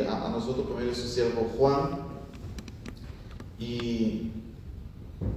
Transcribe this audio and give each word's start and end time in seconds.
a, 0.00 0.28
nosotros 0.30 0.66
por 0.66 0.78
medio 0.78 0.94
su 0.94 1.06
siervo 1.06 1.50
Juan. 1.56 2.12
Y 3.58 4.30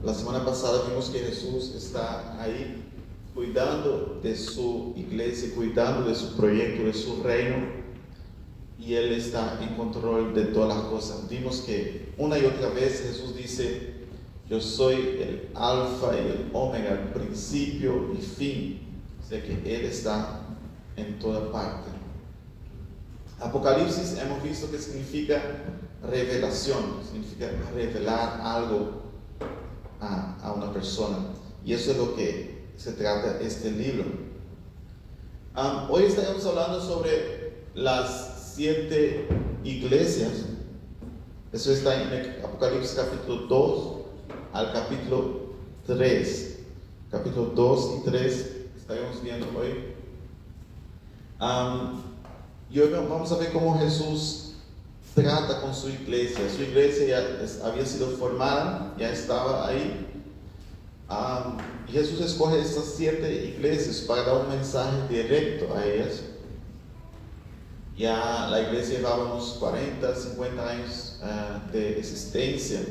la 0.04 0.14
semana 0.14 0.46
pasada 0.46 0.84
vimos 0.88 1.10
que 1.10 1.20
Jesús 1.20 1.74
está 1.76 2.42
ahí 2.42 2.84
cuidando 3.34 4.20
de 4.24 4.36
su 4.36 4.94
iglesia, 4.96 5.54
cuidando 5.54 6.08
de 6.08 6.16
su 6.16 6.36
proyecto, 6.36 6.84
de 6.84 6.94
su 6.94 7.22
reino. 7.22 7.58
Y 8.80 8.94
Él 8.94 9.12
está 9.14 9.60
en 9.62 9.76
control 9.76 10.34
de 10.34 10.46
todas 10.46 10.78
las 10.78 10.86
cosas. 10.88 11.30
Vimos 11.30 11.62
que 11.62 12.14
una 12.18 12.38
y 12.38 12.46
otra 12.46 12.70
vez 12.70 13.02
Jesús 13.02 13.36
dice, 13.36 13.94
yo 14.50 14.62
soy 14.62 14.96
el 14.96 15.50
alfa 15.54 16.16
y 16.16 16.20
el 16.20 16.50
omega, 16.54 16.92
el 16.92 17.10
principio 17.10 18.14
y 18.14 18.22
fin. 18.22 18.80
O 19.24 19.28
sea 19.28 19.42
que 19.42 19.54
Él 19.54 19.86
está 19.86 20.42
en 20.96 21.20
toda 21.20 21.52
parte. 21.52 21.95
Apocalipsis 23.40 24.18
hemos 24.18 24.42
visto 24.42 24.72
que 24.72 24.80
significa 24.80 25.42
revelación, 26.02 27.02
significa 27.04 27.50
revelar 27.74 28.40
algo 28.42 29.04
a, 30.00 30.38
a 30.42 30.54
una 30.54 30.72
persona. 30.72 31.18
Y 31.66 31.74
eso 31.74 31.92
es 31.92 31.98
lo 31.98 32.16
que 32.16 32.66
se 32.78 32.94
trata 32.94 33.40
este 33.40 33.72
libro. 33.72 34.06
Hoy 35.90 36.04
estaremos 36.04 36.46
hablando 36.46 36.82
sobre 36.82 37.64
las 37.74 38.54
siete 38.56 39.28
iglesias. 39.64 40.46
Eso 41.52 41.72
está 41.72 42.02
en 42.02 42.44
Apocalipsis 42.44 42.94
capítulo 42.96 43.48
2 43.48 43.96
al 44.54 44.74
capítulo 44.74 45.54
3. 45.88 46.60
Capítulo 47.12 47.52
2 47.56 48.00
y 48.00 48.10
3 48.10 48.52
estaremos 48.78 49.24
viendo 49.24 49.48
hoy. 49.58 49.96
Y 52.76 52.80
hoy 52.82 52.90
vamos 52.92 53.32
a 53.32 53.38
ver 53.38 53.54
cómo 53.54 53.80
Jesús 53.80 54.52
trata 55.14 55.62
con 55.62 55.74
su 55.74 55.88
iglesia. 55.88 56.42
Su 56.54 56.62
iglesia 56.62 57.08
ya 57.08 57.66
había 57.66 57.86
sido 57.86 58.10
formada, 58.18 58.94
ya 59.00 59.14
estaba 59.14 59.66
ahí. 59.66 60.06
Jesús 61.88 62.20
escoge 62.20 62.60
estas 62.60 62.96
siete 62.98 63.46
iglesias 63.56 64.00
para 64.02 64.24
dar 64.24 64.42
un 64.42 64.50
mensaje 64.50 65.08
directo 65.08 65.74
a 65.74 65.86
ellas. 65.86 66.24
Ya 67.98 68.50
la 68.52 68.60
iglesia 68.60 68.98
llevaba 68.98 69.24
unos 69.24 69.52
40, 69.58 70.14
50 70.14 70.70
años 70.70 71.22
uh, 71.24 71.72
de 71.72 71.98
existencia 71.98 72.82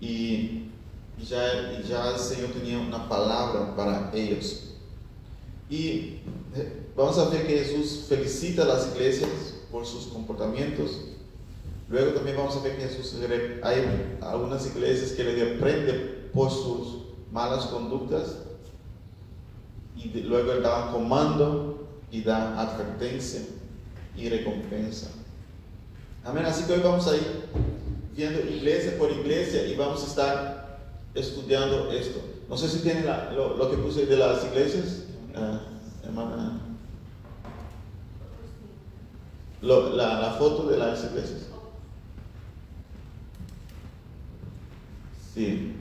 y 0.00 0.70
ya, 1.22 1.82
ya 1.86 2.12
el 2.14 2.18
Señor 2.18 2.52
tenía 2.52 2.78
una 2.78 3.06
palabra 3.06 3.76
para 3.76 4.10
ellos. 4.14 4.76
Y 5.68 6.20
eh, 6.56 6.87
vamos 6.98 7.16
a 7.16 7.28
ver 7.28 7.46
que 7.46 7.64
Jesús 7.64 8.06
felicita 8.08 8.62
a 8.62 8.66
las 8.66 8.88
iglesias 8.88 9.30
por 9.70 9.86
sus 9.86 10.08
comportamientos. 10.08 10.98
Luego 11.88 12.10
también 12.10 12.36
vamos 12.36 12.56
a 12.56 12.60
ver 12.60 12.76
que 12.76 12.88
Jesús, 12.88 13.14
hay 13.62 14.18
algunas 14.20 14.66
iglesias 14.66 15.12
que 15.12 15.22
le 15.24 15.44
reprende 15.44 15.92
por 16.34 16.50
sus 16.50 17.04
malas 17.30 17.66
conductas 17.66 18.38
y 19.96 20.08
luego 20.22 20.52
él 20.52 20.62
da 20.62 20.90
comando 20.90 21.86
y 22.10 22.22
da 22.22 22.60
advertencia 22.60 23.42
y 24.16 24.28
recompensa. 24.28 25.08
Amén. 26.24 26.44
Así 26.46 26.64
que 26.64 26.74
hoy 26.74 26.80
vamos 26.80 27.06
a 27.06 27.16
ir 27.16 27.44
viendo 28.14 28.40
iglesia 28.40 28.98
por 28.98 29.10
iglesia 29.10 29.66
y 29.66 29.76
vamos 29.76 30.02
a 30.02 30.06
estar 30.06 30.78
estudiando 31.14 31.92
esto. 31.92 32.20
No 32.48 32.56
sé 32.56 32.68
si 32.68 32.80
tienen 32.80 33.06
lo, 33.06 33.70
que 33.70 33.76
puse 33.76 34.04
de 34.04 34.16
las 34.16 34.44
iglesias, 34.44 35.04
uh, 35.36 36.06
hermana. 36.06 36.67
La, 39.60 40.36
foto 40.38 40.68
de 40.68 40.76
las 40.76 41.04
iglesias. 41.04 41.46
Sí. 45.34 45.74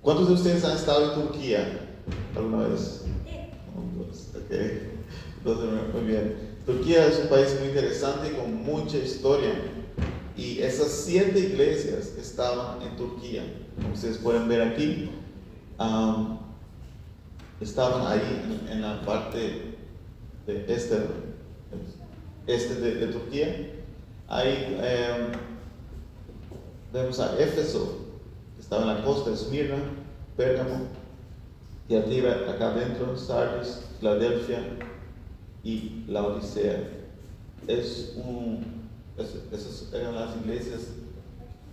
¿Cuántos 0.00 0.28
de 0.28 0.34
ustedes 0.34 0.64
han 0.64 0.76
estado 0.76 1.12
en 1.12 1.22
Turquía 1.22 1.80
alguna 2.34 2.68
vez? 2.68 3.04
Ok, 4.34 4.52
entonces 5.38 5.94
muy 5.94 6.02
bien. 6.04 6.52
Turquía 6.66 7.06
es 7.06 7.20
un 7.20 7.28
país 7.28 7.56
muy 7.58 7.68
interesante 7.68 8.32
con 8.32 8.62
mucha 8.62 8.98
historia. 8.98 9.52
Y 10.36 10.60
esas 10.60 10.88
siete 10.88 11.38
iglesias 11.38 12.14
estaban 12.18 12.82
en 12.82 12.96
Turquía. 12.96 13.42
Como 13.76 13.94
ustedes 13.94 14.18
pueden 14.18 14.48
ver 14.48 14.62
aquí, 14.62 15.10
estaban 17.60 18.06
ahí 18.06 18.42
en, 18.44 18.72
en, 18.72 18.82
la 18.82 19.02
parte 19.02 19.76
de 20.46 20.64
este, 20.68 20.96
este 22.46 22.74
de, 22.74 23.06
Turquía. 23.08 23.70
Ahí 24.28 24.78
um, 24.78 25.32
vemos 26.92 27.20
a 27.20 27.38
Éfeso, 27.38 28.00
estaba 28.58 28.82
en 28.82 28.88
la 28.88 29.04
costa 29.04 29.30
Esmirna, 29.32 29.76
Pérgamo, 30.36 30.86
y 31.88 31.96
arriba, 31.96 32.32
acá 32.48 32.70
adentro, 32.70 33.16
Sardis, 33.16 33.80
Filadelfia 33.98 34.62
y 35.62 36.04
la 36.08 36.24
Odisea. 36.24 36.88
Es 37.66 38.14
un, 38.16 38.88
es, 39.18 39.36
esas 39.52 39.92
eran 39.92 40.14
las 40.14 40.36
iglesias 40.36 40.82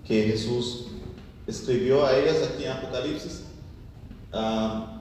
que 0.05 0.23
Jesús 0.23 0.87
escribió 1.47 2.05
a 2.05 2.17
ellas 2.17 2.37
aquí 2.43 2.65
en 2.65 2.71
Apocalipsis. 2.71 3.43
Uh, 4.33 4.99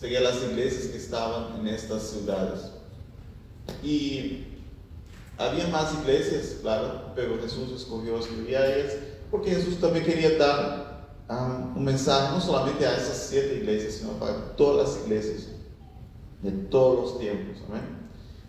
las 0.00 0.42
iglesias 0.42 0.88
que 0.88 0.98
estaban 0.98 1.60
en 1.60 1.68
estas 1.68 2.02
ciudades. 2.02 2.72
Y 3.82 4.47
había 5.38 5.68
más 5.68 5.94
iglesias, 5.94 6.56
claro, 6.60 7.12
pero 7.14 7.40
Jesús 7.40 7.70
escogió 7.70 8.16
a 8.16 8.66
ellas 8.66 8.94
porque 9.30 9.50
Jesús 9.50 9.80
también 9.80 10.04
quería 10.04 10.36
dar 10.36 11.08
um, 11.30 11.76
un 11.76 11.84
mensaje 11.84 12.34
no 12.34 12.40
solamente 12.40 12.84
a 12.84 12.96
esas 12.96 13.28
siete 13.28 13.56
iglesias, 13.56 13.94
sino 13.94 14.12
para 14.12 14.56
todas 14.56 14.88
las 14.88 15.04
iglesias 15.04 15.48
de 16.42 16.50
todos 16.50 17.00
los 17.00 17.20
tiempos. 17.20 17.62
¿amén? 17.68 17.82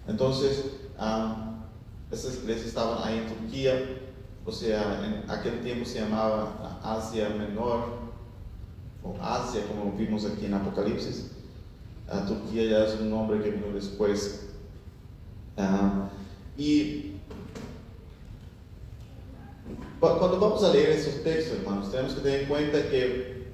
Entonces, 0.08 0.66
um, 1.00 1.64
esas 2.12 2.36
iglesias 2.38 2.68
estaban 2.68 3.04
ahí 3.04 3.20
en 3.20 3.28
Turquía, 3.28 3.74
o 4.46 4.52
sea, 4.52 5.06
en 5.06 5.30
aquel 5.30 5.62
tiempo 5.62 5.86
se 5.86 6.00
llamaba 6.00 6.80
Asia 6.82 7.30
Menor, 7.30 8.10
o 9.04 9.16
Asia, 9.22 9.62
como 9.68 9.96
vimos 9.96 10.26
aquí 10.26 10.46
en 10.46 10.56
Apocalipsis. 10.56 11.32
Uh, 12.12 12.26
Turquía 12.26 12.64
ya 12.66 12.86
es 12.86 13.00
un 13.00 13.12
nombre 13.12 13.42
que 13.42 13.52
vino 13.52 13.72
después. 13.74 14.48
Uh, 15.56 16.19
y 16.60 17.14
cuando 20.02 20.40
vamos 20.40 20.62
a 20.64 20.74
leer 20.74 20.90
esos 20.90 21.24
textos, 21.24 21.60
hermanos, 21.60 21.90
tenemos 21.90 22.14
que 22.14 22.22
tener 22.22 22.42
en 22.42 22.48
cuenta 22.50 22.90
que 22.90 23.46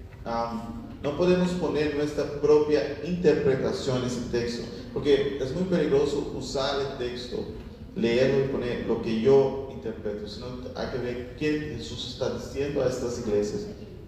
no 1.04 1.16
podemos 1.16 1.52
poner 1.52 1.96
nuestra 1.96 2.26
propia 2.42 3.00
interpretación 3.04 4.00
en 4.00 4.06
ese 4.06 4.22
texto, 4.32 4.64
porque 4.92 5.38
es 5.40 5.54
muy 5.54 5.66
peligroso 5.66 6.34
usar 6.36 6.82
el 6.82 6.98
texto, 6.98 7.46
leerlo 7.96 8.46
y 8.46 8.48
poner 8.48 8.88
lo 8.88 9.04
que 9.04 9.22
yo 9.22 9.70
interpreto, 9.72 10.28
sino 10.28 10.48
hay 10.76 10.88
que 10.88 10.98
ver 10.98 11.36
qué 11.38 11.76
Jesús 11.78 12.14
está 12.14 12.34
diciendo 12.34 12.82
a 12.82 12.90
estas 12.90 13.20
iglesias, 13.20 13.68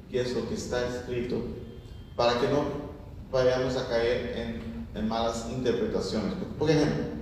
qué 0.09 0.21
es 0.21 0.33
lo 0.33 0.49
que 0.49 0.55
está 0.55 0.87
escrito, 0.87 1.35
para 2.15 2.39
que 2.39 2.47
no 2.47 2.63
vayamos 3.31 3.77
a 3.77 3.87
caer 3.87 4.35
en, 4.35 4.99
en 4.99 5.07
malas 5.07 5.47
interpretaciones. 5.51 6.33
Por 6.57 6.71
ejemplo, 6.71 7.16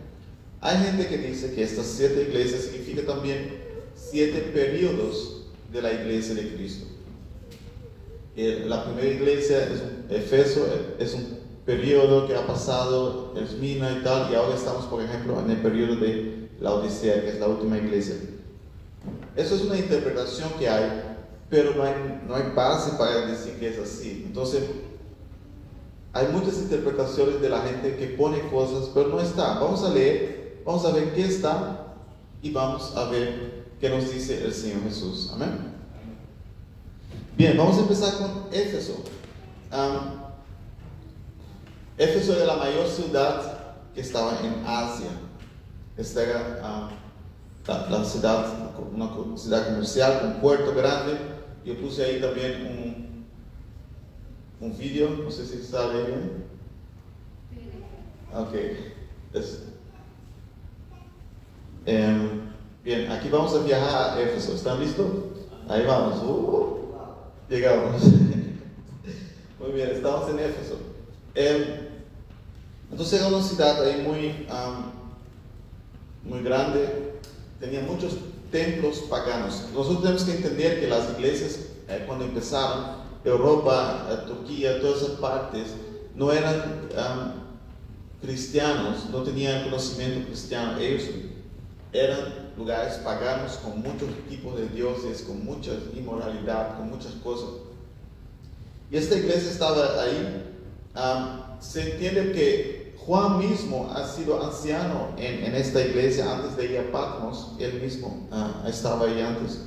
hay 0.66 0.78
gente 0.84 1.08
que 1.08 1.18
dice 1.20 1.54
que 1.54 1.62
estas 1.64 1.86
siete 1.86 2.24
iglesias 2.24 2.64
significa 2.64 3.06
también 3.06 3.64
siete 3.96 4.40
periodos 4.52 5.44
de 5.72 5.80
la 5.80 5.94
iglesia 5.94 6.34
de 6.34 6.56
Cristo. 6.56 6.88
La 8.36 8.84
primera 8.84 9.08
iglesia 9.08 9.64
es 9.64 9.82
un 9.82 10.06
Efeso, 10.10 10.66
es 10.98 11.14
un 11.14 11.40
periodo 11.66 12.28
que 12.28 12.36
ha 12.36 12.48
pasado 12.48 13.34
Esmina 13.38 13.92
y 13.92 14.04
tal, 14.04 14.32
y 14.32 14.36
ahora 14.36 14.56
estamos, 14.56 14.86
por 14.86 15.04
ejemplo, 15.04 15.40
en 15.40 15.52
el 15.52 15.58
periodo 15.58 15.98
de 15.98 16.50
la 16.60 16.74
Odisea, 16.74 17.22
que 17.22 17.30
es 17.30 17.40
la 17.40 17.48
última 17.48 17.78
iglesia. 17.78 18.16
Eso 19.36 19.56
es 19.56 19.62
una 19.62 19.78
interpretación 19.78 20.50
que 20.58 20.68
hay, 20.68 21.04
pero 21.48 21.76
no 21.76 21.84
hay, 21.84 22.22
no 22.28 22.34
hay 22.34 22.52
base 22.56 22.98
para 22.98 23.28
decir 23.28 23.54
que 23.60 23.70
es 23.70 23.78
así. 23.78 24.24
Entonces, 24.26 24.64
hay 26.14 26.28
muchas 26.30 26.58
interpretaciones 26.58 27.40
de 27.42 27.50
la 27.50 27.62
gente 27.62 27.98
que 27.98 28.08
pone 28.08 28.40
cosas, 28.50 28.90
pero 28.94 29.10
no 29.10 29.20
está. 29.20 29.60
Vamos 29.60 29.84
a 29.84 29.94
leer, 29.94 30.35
vamos 30.66 30.84
a 30.86 30.92
ver 30.92 31.14
qué 31.14 31.26
está 31.26 31.94
y 32.42 32.52
vamos 32.52 32.96
a 32.98 33.10
ver 33.10 33.56
¿Qué 33.80 33.90
nos 33.90 34.12
dice 34.12 34.44
el 34.44 34.54
Señor 34.54 34.84
Jesús? 34.84 35.30
Amén. 35.34 35.76
Bien, 37.38 37.58
vamos 37.58 37.78
a 37.78 37.82
empezar 37.82 38.18
con 38.18 38.48
Éfeso. 38.52 39.04
Um, 39.72 40.22
Éfeso 41.98 42.36
era 42.36 42.46
la 42.46 42.56
mayor 42.56 42.88
ciudad 42.88 43.76
que 43.94 44.02
estaba 44.02 44.40
en 44.40 44.64
Asia. 44.66 45.10
Esta 45.98 46.24
era 46.24 46.90
la, 47.90 48.06
ciudad, 48.06 48.54
una 48.94 49.38
ciudad 49.38 49.68
comercial, 49.68 50.34
un 50.36 50.42
puerto 50.42 50.74
grande. 50.74 51.18
Yo 51.66 51.78
puse 51.78 52.06
ahí 52.06 52.22
también 52.22 53.26
un, 54.62 54.68
un 54.68 54.78
vídeo, 54.78 55.10
no 55.10 55.30
sé 55.30 55.46
si 55.46 55.62
sale 55.62 56.06
bien. 56.06 56.46
Ok. 58.34 58.56
Um, 61.88 62.46
Bien, 62.86 63.12
aquí 63.12 63.30
vamos 63.30 63.56
a 63.56 63.64
viajar 63.64 64.16
a 64.16 64.22
Éfeso. 64.22 64.54
¿Están 64.54 64.80
listos? 64.80 65.08
Ahí 65.68 65.84
vamos. 65.88 66.22
Uh, 66.22 66.94
llegamos. 67.50 68.00
muy 69.60 69.72
bien, 69.74 69.90
estamos 69.90 70.30
en 70.30 70.38
Éfeso. 70.38 70.78
Em, 71.34 71.64
entonces 72.92 73.20
era 73.20 73.30
una 73.30 73.42
ciudad 73.42 73.84
ahí 73.84 74.04
muy, 74.04 74.46
muy 76.24 76.44
grande. 76.44 77.16
Tenía 77.60 77.82
muchos 77.82 78.18
templos 78.52 79.00
paganos. 79.10 79.64
Nosotros 79.74 80.04
tenemos 80.04 80.24
que 80.26 80.36
entender 80.36 80.80
que 80.80 80.88
las 80.88 81.10
iglesias, 81.18 81.62
eh, 81.88 82.04
cuando 82.06 82.26
empezaron, 82.26 82.98
Europa, 83.24 84.10
eh, 84.12 84.28
Turquía, 84.28 84.80
todas 84.80 85.02
esas 85.02 85.18
partes, 85.18 85.70
no 86.14 86.32
eran 86.32 86.84
cristianos, 88.22 89.10
no 89.12 89.24
tenían 89.24 89.64
conocimiento 89.64 90.28
cristiano. 90.28 90.78
Ellos 90.78 91.10
eran 91.96 92.52
lugares 92.58 92.96
paganos 92.96 93.54
con 93.58 93.82
muchos 93.82 94.10
tipos 94.30 94.58
de 94.58 94.68
dioses, 94.70 95.22
con 95.24 95.44
mucha 95.44 95.72
inmoralidad, 95.96 96.78
con 96.78 96.90
muchas 96.90 97.14
cosas. 97.24 97.50
Y 98.92 98.98
esta 98.98 99.16
iglesia 99.16 99.52
estaba 99.52 100.02
ahí. 100.02 100.54
se 101.60 101.94
entiende 101.94 102.32
que 102.32 102.96
Juan 103.06 103.38
mismo 103.38 103.92
ha 103.94 104.08
sido 104.08 104.44
anciano 104.44 105.10
en, 105.18 105.54
esta 105.56 105.82
iglesia 105.82 106.32
antes 106.34 106.58
de 106.58 106.66
ir 106.66 106.80
a 106.80 106.92
Patmos. 106.92 107.52
Él 107.60 107.82
mismo 107.82 108.28
ah, 108.32 108.64
estaba 108.68 109.06
ahí 109.06 109.22
antes. 109.22 109.62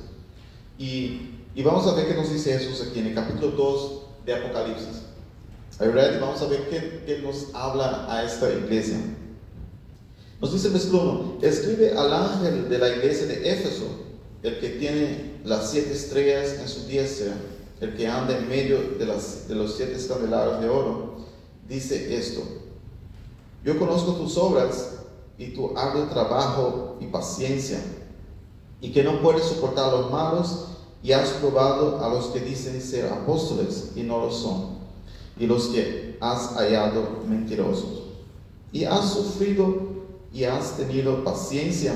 Y, 0.77 1.35
y, 1.55 1.63
vamos 1.63 1.87
a 1.87 1.95
ver 1.95 2.07
qué 2.07 2.13
nos 2.13 2.31
dice 2.31 2.57
Jesús 2.57 2.87
aquí 2.89 2.99
en 2.99 3.07
el 3.07 3.15
capítulo 3.15 3.51
2 3.51 4.01
de 4.25 4.35
Apocalipsis. 4.35 5.03
Vamos 6.19 6.41
a 6.41 6.47
ver 6.47 6.69
qué, 6.69 7.03
qué 7.05 7.19
nos 7.19 7.53
habla 7.53 8.05
a 8.09 8.23
esta 8.23 8.51
iglesia. 8.51 8.97
Nos 10.41 10.53
dice 10.53 10.69
versículo 10.69 11.35
1, 11.37 11.37
escribe 11.41 11.97
al 11.97 12.13
ángel 12.13 12.69
de 12.69 12.77
la 12.77 12.89
iglesia 12.89 13.27
de 13.27 13.51
Éfeso, 13.51 13.85
el 14.41 14.59
que 14.59 14.69
tiene 14.69 15.39
las 15.43 15.69
siete 15.69 15.91
estrellas 15.91 16.55
en 16.61 16.67
su 16.67 16.85
diestra, 16.87 17.33
el 17.81 17.95
que 17.97 18.07
anda 18.07 18.37
en 18.37 18.47
medio 18.47 18.77
de 18.97 19.05
los 19.55 19.75
siete 19.75 19.97
candelabros 20.07 20.61
de 20.61 20.69
oro, 20.69 21.15
dice 21.67 22.15
esto, 22.17 22.41
yo 23.65 23.77
conozco 23.77 24.13
tus 24.13 24.37
obras 24.37 24.99
y 25.37 25.47
tu 25.47 25.77
arduo 25.77 26.05
trabajo 26.05 26.97
y 27.01 27.07
paciencia, 27.07 27.81
y 28.79 28.93
que 28.93 29.03
no 29.03 29.21
puedes 29.21 29.43
soportar 29.43 29.89
a 29.89 29.97
los 29.97 30.11
malos, 30.11 30.67
y 31.03 31.11
has 31.11 31.29
probado 31.31 32.03
a 32.03 32.09
los 32.09 32.27
que 32.27 32.39
dicen 32.39 32.81
ser 32.81 33.11
apóstoles 33.11 33.91
y 33.95 34.03
no 34.03 34.19
lo 34.19 34.31
son, 34.31 34.79
y 35.37 35.47
los 35.47 35.67
que 35.67 36.17
has 36.21 36.53
hallado 36.55 37.23
mentirosos, 37.27 38.03
y 38.71 38.85
has 38.85 39.13
sufrido 39.13 39.88
y 40.33 40.43
has 40.43 40.77
tenido 40.77 41.23
paciencia 41.23 41.93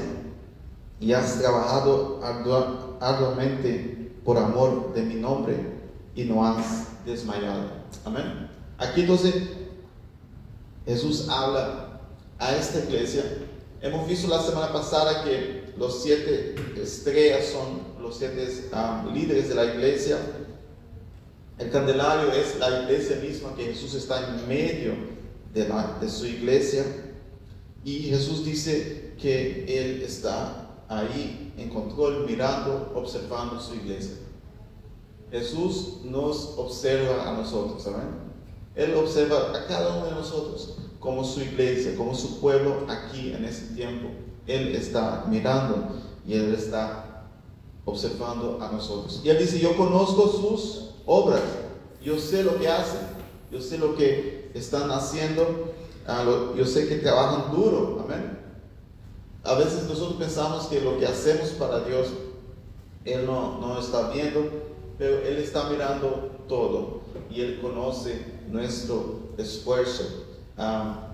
y 1.00 1.13
has 1.13 1.39
trabajado 1.39 2.19
arduamente 3.00 4.12
por 4.24 4.38
amor 4.38 4.94
de 4.94 5.03
mi 5.03 5.15
nombre 5.15 5.56
y 6.15 6.24
no 6.24 6.45
has 6.45 6.88
desmayado. 7.06 7.63
Amén. 8.06 8.50
Aquí 8.77 9.01
entonces 9.01 9.35
Jesús 10.85 11.27
habla 11.30 12.00
a 12.39 12.56
esta 12.56 12.80
iglesia. 12.80 13.24
Hemos 13.81 14.07
visto 14.07 14.27
la 14.27 14.41
semana 14.41 14.71
pasada 14.71 15.24
que 15.24 15.74
los 15.77 16.01
siete 16.03 16.56
estrellas 16.81 17.47
son 17.47 18.01
los 18.01 18.18
siete 18.18 18.69
ah, 18.71 19.06
líderes 19.13 19.50
de 19.50 19.56
la 19.56 19.65
iglesia. 19.65 20.18
El 21.57 21.69
candelario 21.69 22.31
es 22.31 22.57
la 22.59 22.83
iglesia 22.83 23.18
misma 23.18 23.56
que 23.56 23.65
Jesús 23.65 23.94
está 23.94 24.29
en 24.29 24.47
medio 24.47 24.94
de, 25.53 25.71
de 26.01 26.09
su 26.09 26.25
iglesia. 26.25 26.83
Y 27.83 28.03
Jesús 28.03 28.45
dice 28.45 29.13
que 29.19 29.65
Él 29.68 30.01
está 30.01 30.69
ahí 30.88 31.53
en 31.57 31.69
control, 31.69 32.25
mirando, 32.27 32.91
observando 32.95 33.59
su 33.59 33.75
iglesia. 33.75 34.15
Jesús 35.31 35.97
nos 36.03 36.53
observa 36.57 37.30
a 37.30 37.33
nosotros, 37.33 37.83
¿saben? 37.83 38.24
Él 38.75 38.94
observa 38.95 39.51
a 39.56 39.65
cada 39.68 39.97
uno 39.97 40.06
de 40.06 40.12
nosotros 40.12 40.75
como 41.00 41.24
su 41.24 41.41
iglesia, 41.41 41.95
como 41.97 42.15
su 42.15 42.39
pueblo 42.39 42.85
aquí 42.88 43.33
en 43.33 43.44
ese 43.44 43.74
tiempo. 43.75 44.09
Él 44.47 44.75
está 44.75 45.25
mirando 45.27 45.89
y 46.25 46.33
Él 46.33 46.53
está 46.53 47.25
observando 47.86 48.59
a 48.62 48.71
nosotros. 48.71 49.21
Y 49.24 49.29
Él 49.29 49.38
dice, 49.38 49.59
yo 49.59 49.75
conozco 49.75 50.27
sus 50.29 50.91
obras, 51.06 51.41
yo 52.01 52.18
sé 52.19 52.44
lo 52.44 52.57
que 52.59 52.68
hacen, 52.68 53.01
yo 53.51 53.62
sé 53.62 53.77
lo 53.77 53.95
que 53.95 54.51
están 54.53 54.91
haciendo 54.91 55.73
yo 56.55 56.65
sé 56.65 56.88
que 56.88 56.95
trabajan 56.97 57.51
duro, 57.51 58.03
amén. 58.03 58.39
A 59.44 59.55
veces 59.55 59.83
nosotros 59.83 60.17
pensamos 60.17 60.67
que 60.67 60.81
lo 60.81 60.97
que 60.97 61.05
hacemos 61.05 61.50
para 61.51 61.81
Dios, 61.81 62.07
Él 63.05 63.25
no, 63.25 63.59
no 63.59 63.79
está 63.79 64.09
viendo, 64.09 64.50
pero 64.97 65.19
Él 65.19 65.38
está 65.38 65.69
mirando 65.69 66.31
todo 66.47 67.01
y 67.29 67.41
Él 67.41 67.59
conoce 67.61 68.25
nuestro 68.50 69.33
esfuerzo. 69.38 70.25
Ah, 70.57 71.09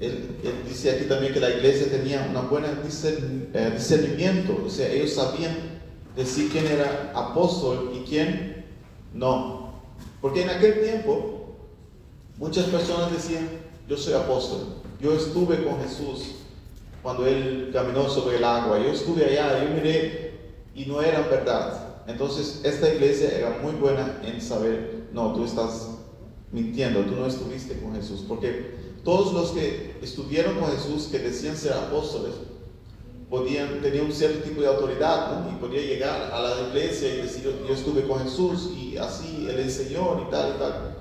él, 0.00 0.30
dice 0.66 0.90
aquí 0.92 1.04
también 1.04 1.34
que 1.34 1.40
la 1.40 1.50
iglesia 1.50 1.90
tenía 1.90 2.26
una 2.30 2.40
buena 2.40 2.68
eh, 2.68 3.72
discernimiento, 3.74 4.62
o 4.66 4.70
sea, 4.70 4.90
ellos 4.90 5.12
sabían 5.12 5.54
decir 6.16 6.50
quién 6.50 6.66
era 6.66 7.12
apóstol 7.14 7.92
y 7.94 8.08
quién 8.08 8.64
no. 9.12 9.74
Porque 10.22 10.42
en 10.42 10.50
aquel 10.50 10.80
tiempo 10.80 11.54
muchas 12.38 12.64
personas 12.66 13.12
decían, 13.12 13.46
yo 13.90 13.96
soy 13.96 14.14
apóstol, 14.14 14.60
yo 15.00 15.12
estuve 15.14 15.64
con 15.64 15.80
Jesús 15.80 16.36
cuando 17.02 17.26
Él 17.26 17.70
caminó 17.72 18.08
sobre 18.08 18.36
el 18.36 18.44
agua, 18.44 18.78
yo 18.78 18.92
estuve 18.92 19.24
allá, 19.24 19.64
yo 19.64 19.74
miré 19.74 20.38
y 20.76 20.84
no 20.86 21.02
era 21.02 21.22
verdad. 21.22 22.04
Entonces 22.06 22.60
esta 22.62 22.94
iglesia 22.94 23.36
era 23.36 23.58
muy 23.60 23.72
buena 23.72 24.20
en 24.22 24.40
saber, 24.40 25.08
no, 25.12 25.32
tú 25.32 25.44
estás 25.44 25.88
mintiendo, 26.52 27.00
tú 27.00 27.16
no 27.16 27.26
estuviste 27.26 27.80
con 27.80 27.96
Jesús, 27.96 28.24
porque 28.28 28.76
todos 29.02 29.32
los 29.32 29.50
que 29.50 29.96
estuvieron 30.00 30.60
con 30.60 30.70
Jesús, 30.70 31.08
que 31.10 31.18
decían 31.18 31.56
ser 31.56 31.72
apóstoles, 31.72 32.34
podían, 33.28 33.80
tenían 33.80 34.06
un 34.06 34.12
cierto 34.12 34.44
tipo 34.44 34.60
de 34.60 34.68
autoridad 34.68 35.48
y 35.50 35.60
podía 35.60 35.82
llegar 35.82 36.30
a 36.32 36.40
la 36.40 36.68
iglesia 36.68 37.12
y 37.12 37.22
decir, 37.22 37.52
yo 37.66 37.74
estuve 37.74 38.06
con 38.06 38.20
Jesús 38.20 38.70
y 38.76 38.96
así 38.98 39.48
Él 39.50 39.58
es 39.58 39.74
Señor 39.74 40.24
y 40.28 40.30
tal 40.30 40.54
y 40.54 40.58
tal. 40.60 40.96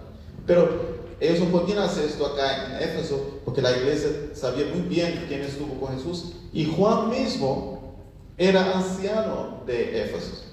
Pero 0.47 0.98
ellos 1.19 1.39
no 1.39 1.45
podían 1.47 1.79
hacer 1.79 2.05
esto 2.05 2.25
acá 2.25 2.65
en 2.77 2.89
Éfeso 2.89 3.39
porque 3.43 3.61
la 3.61 3.77
iglesia 3.77 4.09
sabía 4.33 4.65
muy 4.73 4.81
bien 4.81 5.25
quién 5.27 5.41
estuvo 5.41 5.79
con 5.79 5.95
Jesús. 5.97 6.33
Y 6.53 6.65
Juan 6.65 7.09
mismo 7.09 7.95
era 8.37 8.77
anciano 8.77 9.61
de 9.65 10.03
Éfeso. 10.03 10.43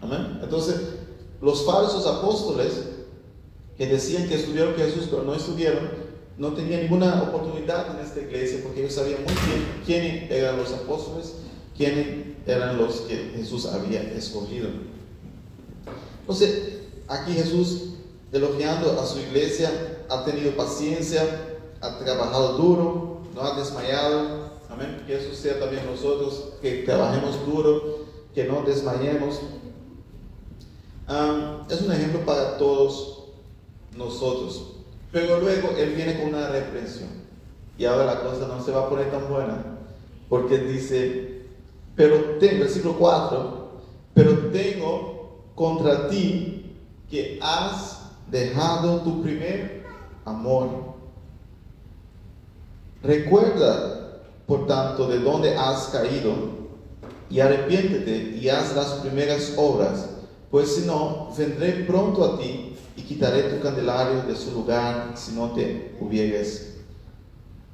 Amén. 0.00 0.38
Entonces, 0.42 0.76
los 1.40 1.64
falsos 1.64 2.06
apóstoles 2.06 2.72
que 3.76 3.86
decían 3.86 4.28
que 4.28 4.36
estuvieron 4.36 4.74
con 4.74 4.84
Jesús 4.84 5.08
pero 5.10 5.24
no 5.24 5.34
estuvieron, 5.34 5.90
no 6.38 6.52
tenían 6.52 6.82
ninguna 6.82 7.22
oportunidad 7.22 7.98
en 7.98 8.04
esta 8.04 8.20
iglesia 8.20 8.60
porque 8.62 8.80
ellos 8.80 8.94
sabían 8.94 9.24
muy 9.24 9.34
bien 9.46 9.66
quiénes 9.84 10.30
eran 10.30 10.56
los 10.56 10.72
apóstoles, 10.72 11.34
quiénes 11.76 12.36
eran 12.46 12.78
los 12.78 13.02
que 13.02 13.32
Jesús 13.36 13.66
había 13.66 14.02
escogido. 14.02 14.68
Entonces, 16.20 16.78
aquí 17.08 17.32
Jesús 17.32 17.94
elogiando 18.32 19.00
a 19.00 19.06
su 19.06 19.18
iglesia, 19.18 19.91
ha 20.12 20.24
tenido 20.24 20.52
paciencia, 20.52 21.22
ha 21.80 21.98
trabajado 21.98 22.58
duro, 22.58 23.20
no 23.34 23.42
ha 23.42 23.56
desmayado. 23.56 24.52
Amén. 24.68 25.02
Que 25.06 25.16
eso 25.16 25.34
sea 25.34 25.58
también 25.58 25.86
nosotros, 25.86 26.54
que 26.60 26.82
trabajemos 26.82 27.44
duro, 27.46 28.06
que 28.34 28.44
no 28.44 28.62
desmayemos. 28.62 29.40
es 31.68 31.80
un 31.82 31.92
ejemplo 31.92 32.20
para 32.24 32.56
todos 32.58 33.24
nosotros. 33.96 34.68
Pero 35.10 35.40
luego 35.40 35.70
Él 35.76 35.92
viene 35.94 36.18
con 36.18 36.34
una 36.34 36.48
reprensión. 36.48 37.08
Y 37.78 37.84
ahora 37.84 38.04
la 38.04 38.20
cosa 38.20 38.46
no 38.46 38.62
se 38.62 38.70
va 38.70 38.82
a 38.82 38.88
poner 38.88 39.10
tan 39.10 39.28
buena. 39.28 39.64
Porque 40.28 40.58
dice, 40.58 41.42
pero 41.94 42.38
tengo, 42.38 42.60
versículo 42.60 42.96
4, 42.98 43.70
pero 44.14 44.36
tengo 44.50 45.44
contra 45.54 46.08
ti 46.08 46.76
que 47.10 47.38
has 47.42 48.00
dejado 48.30 49.00
tu 49.00 49.22
primer 49.22 49.81
amor. 50.24 50.68
Recuerda, 53.02 54.20
por 54.46 54.66
tanto, 54.66 55.08
de 55.08 55.18
dónde 55.18 55.56
has 55.56 55.88
caído 55.88 56.32
y 57.28 57.40
arrepiéntete 57.40 58.36
y 58.40 58.48
haz 58.48 58.74
las 58.76 58.88
primeras 59.00 59.54
obras, 59.56 60.08
pues 60.50 60.76
si 60.76 60.82
no, 60.82 61.30
vendré 61.36 61.84
pronto 61.84 62.24
a 62.24 62.38
ti 62.38 62.76
y 62.96 63.02
quitaré 63.02 63.44
tu 63.44 63.60
candelario 63.62 64.22
de 64.22 64.36
su 64.36 64.52
lugar 64.52 65.12
si 65.14 65.32
no 65.32 65.52
te 65.52 65.96
hubieras 65.98 66.74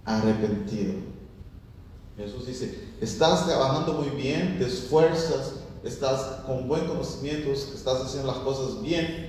arrepentido. 0.04 0.94
Jesús 2.16 2.46
dice, 2.46 2.88
estás 3.00 3.46
trabajando 3.46 3.94
muy 3.94 4.10
bien, 4.10 4.58
te 4.58 4.66
esfuerzas, 4.66 5.54
estás 5.84 6.42
con 6.46 6.66
buen 6.66 6.86
conocimiento, 6.86 7.50
estás 7.52 8.02
haciendo 8.02 8.32
las 8.32 8.38
cosas 8.38 8.82
bien, 8.82 9.27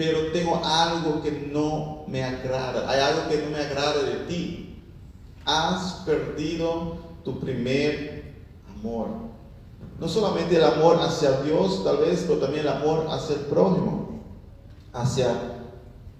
pero 0.00 0.32
tengo 0.32 0.58
algo 0.64 1.20
que 1.22 1.50
no 1.52 2.04
me 2.06 2.24
agrada, 2.24 2.88
hay 2.88 3.00
algo 3.00 3.28
que 3.28 3.36
no 3.42 3.50
me 3.50 3.58
agrada 3.58 4.02
de 4.02 4.24
ti. 4.26 4.82
Has 5.44 5.92
perdido 6.06 6.96
tu 7.22 7.38
primer 7.38 8.34
amor. 8.78 9.08
no 9.98 10.08
solamente 10.08 10.56
el 10.56 10.64
amor 10.64 10.96
hacia 11.02 11.42
Dios, 11.42 11.84
tal 11.84 11.98
vez, 11.98 12.24
pero 12.26 12.38
también 12.38 12.62
el 12.62 12.72
amor 12.72 13.08
hacia 13.10 13.36
el 13.36 13.42
prójimo, 13.42 14.22
hacia 14.94 15.36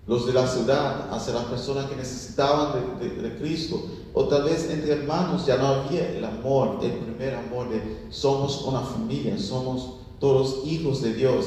los 0.06 0.26
de 0.26 0.34
la 0.34 0.46
ciudad, 0.46 1.10
hacia 1.10 1.32
las 1.32 1.44
personas 1.44 1.87
que 1.87 1.96
necesitaban 1.96 2.99
de, 3.00 3.38
Cristo, 3.38 3.82
o 4.12 4.28
tal 4.28 4.44
vez 4.44 4.68
entre 4.68 4.92
hermanos 4.92 5.46
ya 5.46 5.56
no 5.56 5.68
había 5.68 6.06
el 6.06 6.22
amor, 6.22 6.80
el 6.82 6.92
primer 6.99 7.34
amor 7.34 7.70
de 7.70 8.08
somos 8.10 8.60
una 8.60 8.82
familia, 8.82 9.38
somos 9.38 10.00
todos 10.18 10.66
hijos 10.66 11.00
de 11.00 11.14
Dios. 11.14 11.46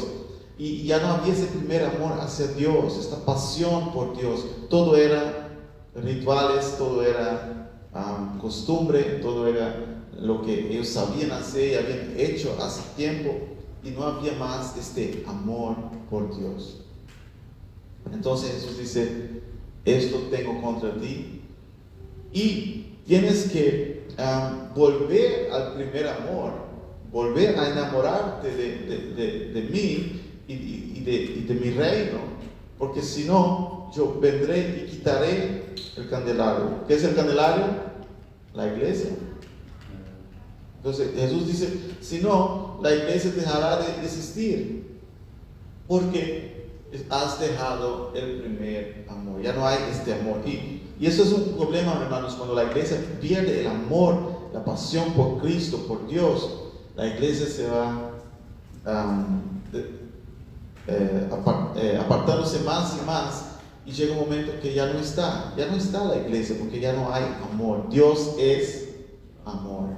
Y 0.58 0.84
ya 0.84 1.00
no 1.00 1.08
había 1.08 1.34
ese 1.34 1.48
primer 1.48 1.84
amor 1.84 2.14
hacia 2.20 2.48
Dios, 2.48 2.98
esta 2.98 3.18
pasión 3.26 3.92
por 3.92 4.16
Dios. 4.18 4.46
Todo 4.70 4.96
era 4.96 5.50
rituales, 5.96 6.76
todo 6.78 7.04
era 7.04 7.72
um, 7.94 8.40
costumbre, 8.40 9.20
todo 9.22 9.48
era 9.48 10.04
lo 10.20 10.42
que 10.42 10.72
ellos 10.72 10.90
sabían 10.90 11.32
hacer 11.32 11.72
y 11.72 11.76
habían 11.76 12.14
hecho 12.18 12.56
hace 12.62 12.82
tiempo. 12.96 13.32
Y 13.84 13.92
no 13.92 14.04
había 14.04 14.34
más 14.34 14.78
este 14.78 15.24
amor 15.28 15.76
por 16.10 16.38
Dios. 16.38 16.82
Entonces 18.12 18.54
Jesús 18.54 18.78
dice, 18.78 19.42
esto 19.86 20.18
tengo 20.30 20.62
contra 20.62 20.94
ti. 20.96 21.42
Y 22.32 22.98
tienes 23.06 23.50
que 23.52 24.08
um, 24.18 24.74
volver 24.74 25.52
al 25.52 25.74
primer 25.74 26.08
amor, 26.08 26.54
volver 27.12 27.58
a 27.58 27.70
enamorarte 27.70 28.50
de, 28.56 29.70
mí 29.72 30.23
y, 30.48 31.02
de, 31.02 31.46
de 31.48 31.54
mi 31.54 31.72
reino, 31.72 32.20
porque 32.78 33.02
si 33.02 33.26
no, 33.26 33.92
yo 33.96 34.20
vendré 34.20 34.86
y 34.86 34.92
quitaré 34.92 35.74
el 35.96 36.10
candelario. 36.10 36.84
¿Qué 36.88 36.96
es 36.96 37.04
el 37.04 37.16
candelario? 37.16 37.66
La 38.54 38.68
iglesia. 38.68 39.12
Entonces 40.78 41.12
Jesús 41.16 41.48
dice, 41.48 41.80
si 42.02 42.20
no, 42.20 42.80
la 42.82 42.94
iglesia 42.94 43.32
dejará 43.32 43.78
de 43.78 44.04
existir, 44.04 45.00
porque 45.88 46.68
has 47.10 47.40
dejado 47.40 48.12
el 48.16 48.42
primer 48.42 49.06
amor, 49.10 49.42
ya 49.42 49.54
no 49.54 49.66
hay 49.66 49.78
este 49.90 50.14
amor. 50.14 50.42
Y, 50.46 50.82
y 51.00 51.08
eso 51.08 51.24
es 51.24 51.32
un 51.32 51.56
problema, 51.56 52.00
hermanos, 52.02 52.36
cuando 52.36 52.54
la 52.54 52.66
iglesia 52.66 52.98
pierde 53.22 53.62
el 53.62 53.68
amor, 53.68 54.50
la 54.54 54.64
pasión 54.64 55.14
por 55.14 55.40
Cristo, 55.42 55.86
por 55.88 56.08
Dios, 56.08 56.72
la 56.96 57.08
iglesia 57.08 57.48
se 57.48 57.68
va 57.68 58.12
um, 58.86 59.42
eh, 60.88 61.30
eh, 61.78 62.00
apartándose 62.04 62.60
más 62.60 62.98
y 63.02 63.06
más 63.06 63.46
y 63.86 63.92
llega 63.92 64.14
un 64.14 64.20
momento 64.20 64.54
que 64.62 64.74
ya 64.74 64.88
no 64.88 65.00
está, 65.00 65.54
ya 65.58 65.68
no 65.68 65.76
está 65.76 66.04
la 66.06 66.18
iglesia 66.18 66.56
porque 66.60 66.80
ya 66.80 66.94
no 66.94 67.14
hay 67.14 67.24
amor. 67.52 67.90
Dios 67.90 68.36
es 68.38 68.90
amor. 69.46 69.90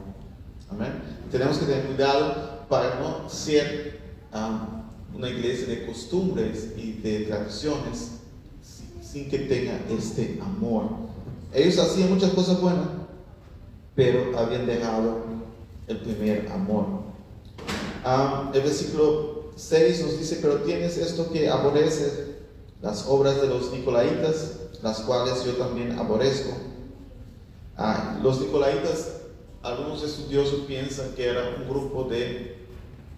Amén. 0.72 0.94
Tenemos 1.32 1.58
que 1.58 1.66
tener 1.66 1.86
cuidado 1.86 2.66
para 2.68 3.00
no 3.00 3.30
ser 3.30 4.02
um, 4.34 5.16
una 5.16 5.30
iglesia 5.30 5.68
de 5.68 5.86
costumbres 5.86 6.74
y 6.76 6.94
de 6.94 7.22
tradiciones 7.22 8.20
sin 9.02 9.30
que 9.30 9.40
tenga 9.40 9.80
este 9.90 10.40
amor. 10.42 10.90
Ellos 11.54 11.78
hacían 11.78 12.14
muchas 12.14 12.32
cosas 12.32 12.60
buenas, 12.60 12.88
pero 13.96 14.38
habían 14.38 14.66
dejado 14.66 15.24
el 15.88 15.98
primer 15.98 16.52
amor. 16.52 16.86
Um, 18.04 18.54
el 18.54 18.62
versículo 18.62 19.35
6 19.56 20.02
nos 20.06 20.20
dice, 20.20 20.40
pero 20.42 20.58
tienes 20.58 20.98
esto 20.98 21.32
que 21.32 21.50
aborrece 21.50 22.36
las 22.82 23.08
obras 23.08 23.42
de 23.42 23.48
los 23.48 23.72
nicolaitas, 23.72 24.60
las 24.84 25.00
cuales 25.02 25.44
yo 25.46 25.54
también 25.54 25.98
aborrezco. 25.98 26.52
Ah, 27.78 28.20
los 28.22 28.42
nicolaitas, 28.42 29.22
algunos 29.64 30.04
estudiosos 30.04 30.62
piensan 30.62 31.14
que 31.16 31.28
era 31.28 31.56
un 31.58 31.70
grupo 31.70 32.04
de 32.04 32.68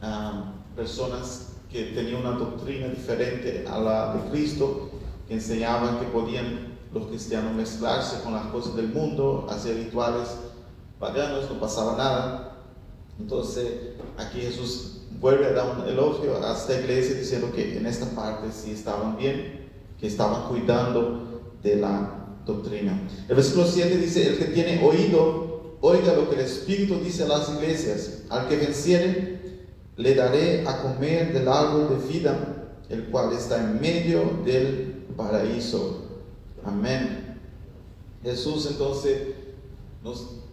ah, 0.01 0.53
personas 0.75 1.49
que 1.71 1.85
tenían 1.85 2.21
una 2.21 2.31
doctrina 2.31 2.87
diferente 2.87 3.65
a 3.67 3.79
la 3.79 4.13
de 4.13 4.29
Cristo, 4.29 4.91
que 5.27 5.33
enseñaban 5.33 5.99
que 5.99 6.05
podían 6.05 6.77
los 6.93 7.07
cristianos 7.07 7.53
mezclarse 7.53 8.21
con 8.23 8.33
las 8.33 8.45
cosas 8.47 8.75
del 8.75 8.89
mundo, 8.89 9.47
hacer 9.49 9.75
rituales 9.75 10.29
paganos, 10.99 11.49
no 11.49 11.59
pasaba 11.59 11.97
nada. 11.97 12.57
Entonces, 13.19 13.95
aquí 14.17 14.39
Jesús 14.41 14.96
vuelve 15.19 15.47
a 15.47 15.53
dar 15.53 15.77
un 15.77 15.87
elogio 15.87 16.43
a 16.43 16.53
esta 16.53 16.79
iglesia 16.79 17.15
diciendo 17.15 17.51
que 17.53 17.77
en 17.77 17.85
esta 17.85 18.05
parte 18.07 18.47
sí 18.51 18.71
estaban 18.71 19.17
bien, 19.17 19.69
que 19.99 20.07
estaban 20.07 20.47
cuidando 20.49 21.41
de 21.63 21.75
la 21.77 22.37
doctrina. 22.45 23.07
El 23.27 23.35
versículo 23.35 23.65
7 23.65 23.97
dice, 23.97 24.27
el 24.29 24.37
que 24.37 24.45
tiene 24.45 24.83
oído, 24.83 25.77
oiga 25.81 26.13
lo 26.13 26.29
que 26.29 26.35
el 26.35 26.41
Espíritu 26.41 26.95
dice 27.03 27.23
a 27.23 27.27
las 27.27 27.49
iglesias. 27.49 28.23
Al 28.29 28.47
que 28.47 28.57
venciere, 28.57 29.37
le 29.95 30.15
daré 30.15 30.67
a 30.67 30.81
comer 30.81 31.33
del 31.33 31.47
árbol 31.47 31.89
de 31.89 32.07
vida, 32.07 32.71
el 32.89 33.05
cual 33.05 33.33
está 33.33 33.57
en 33.57 33.81
medio 33.81 34.39
del 34.45 35.05
paraíso. 35.15 36.03
Amén. 36.63 37.39
Jesús 38.23 38.67
entonces 38.71 39.21
nos 40.03 40.46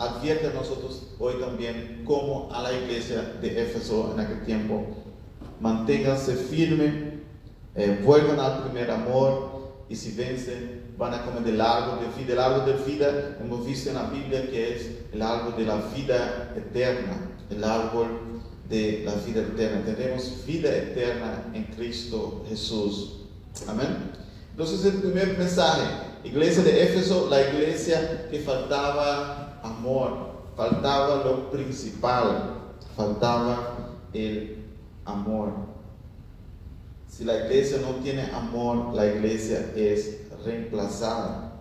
advierte 0.00 0.46
a 0.46 0.54
nosotros 0.54 1.02
hoy 1.18 1.34
también 1.34 2.02
como 2.06 2.50
a 2.50 2.62
la 2.62 2.72
iglesia 2.72 3.34
de 3.40 3.62
Éfeso 3.62 4.12
en 4.14 4.20
aquel 4.20 4.42
tiempo. 4.44 4.86
Manténganse 5.60 6.34
firme, 6.36 7.20
eh, 7.74 8.00
vuelvan 8.02 8.40
al 8.40 8.64
primer 8.64 8.90
amor 8.90 9.74
y 9.90 9.96
si 9.96 10.12
vencen 10.12 10.80
van 10.96 11.12
a 11.12 11.24
comer 11.24 11.42
del 11.42 11.60
árbol 11.60 11.98
de 12.00 12.22
vida. 12.22 12.32
El 12.32 12.38
árbol 12.38 12.66
de 12.66 12.90
vida 12.90 13.36
hemos 13.40 13.66
visto 13.66 13.90
en 13.90 13.96
la 13.96 14.04
Biblia 14.04 14.50
que 14.50 14.74
es 14.74 14.90
el 15.12 15.20
árbol 15.20 15.54
de 15.56 15.64
la 15.64 15.76
vida 15.94 16.54
eterna, 16.56 17.30
el 17.50 17.62
árbol 17.62 18.06
de 18.70 19.02
la 19.04 19.14
vida 19.16 19.42
eterna. 19.42 19.84
Tenemos 19.84 20.46
vida 20.46 20.74
eterna 20.74 21.44
en 21.52 21.64
Cristo 21.64 22.42
Jesús. 22.48 23.16
Amén. 23.68 24.12
Entonces 24.50 24.94
el 24.94 25.00
primer 25.00 25.36
mensaje, 25.36 25.82
iglesia 26.24 26.62
de 26.62 26.84
Éfeso, 26.84 27.28
la 27.30 27.50
iglesia 27.50 28.28
que 28.30 28.40
faltaba 28.40 29.49
amor, 29.62 30.30
faltaba 30.56 31.24
lo 31.24 31.50
principal, 31.50 32.54
faltaba 32.96 33.96
el 34.12 34.64
amor. 35.04 35.52
Si 37.08 37.24
la 37.24 37.44
iglesia 37.46 37.78
no 37.82 38.02
tiene 38.02 38.30
amor, 38.32 38.94
la 38.94 39.06
iglesia 39.06 39.72
es 39.74 40.18
reemplazada. 40.44 41.52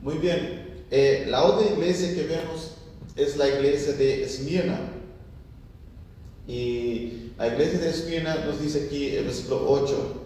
Muy 0.00 0.16
bien, 0.16 0.84
eh, 0.90 1.26
la 1.28 1.44
otra 1.44 1.66
iglesia 1.66 2.14
que 2.14 2.26
vemos 2.26 2.76
es 3.16 3.36
la 3.36 3.48
iglesia 3.48 3.92
de 3.94 4.24
Esmirna. 4.24 4.80
Y 6.46 7.32
la 7.36 7.48
iglesia 7.48 7.80
de 7.80 7.90
Esmirna 7.90 8.44
nos 8.46 8.60
dice 8.60 8.86
aquí 8.86 9.14
el 9.14 9.24
versículo 9.24 9.70
8, 9.70 10.16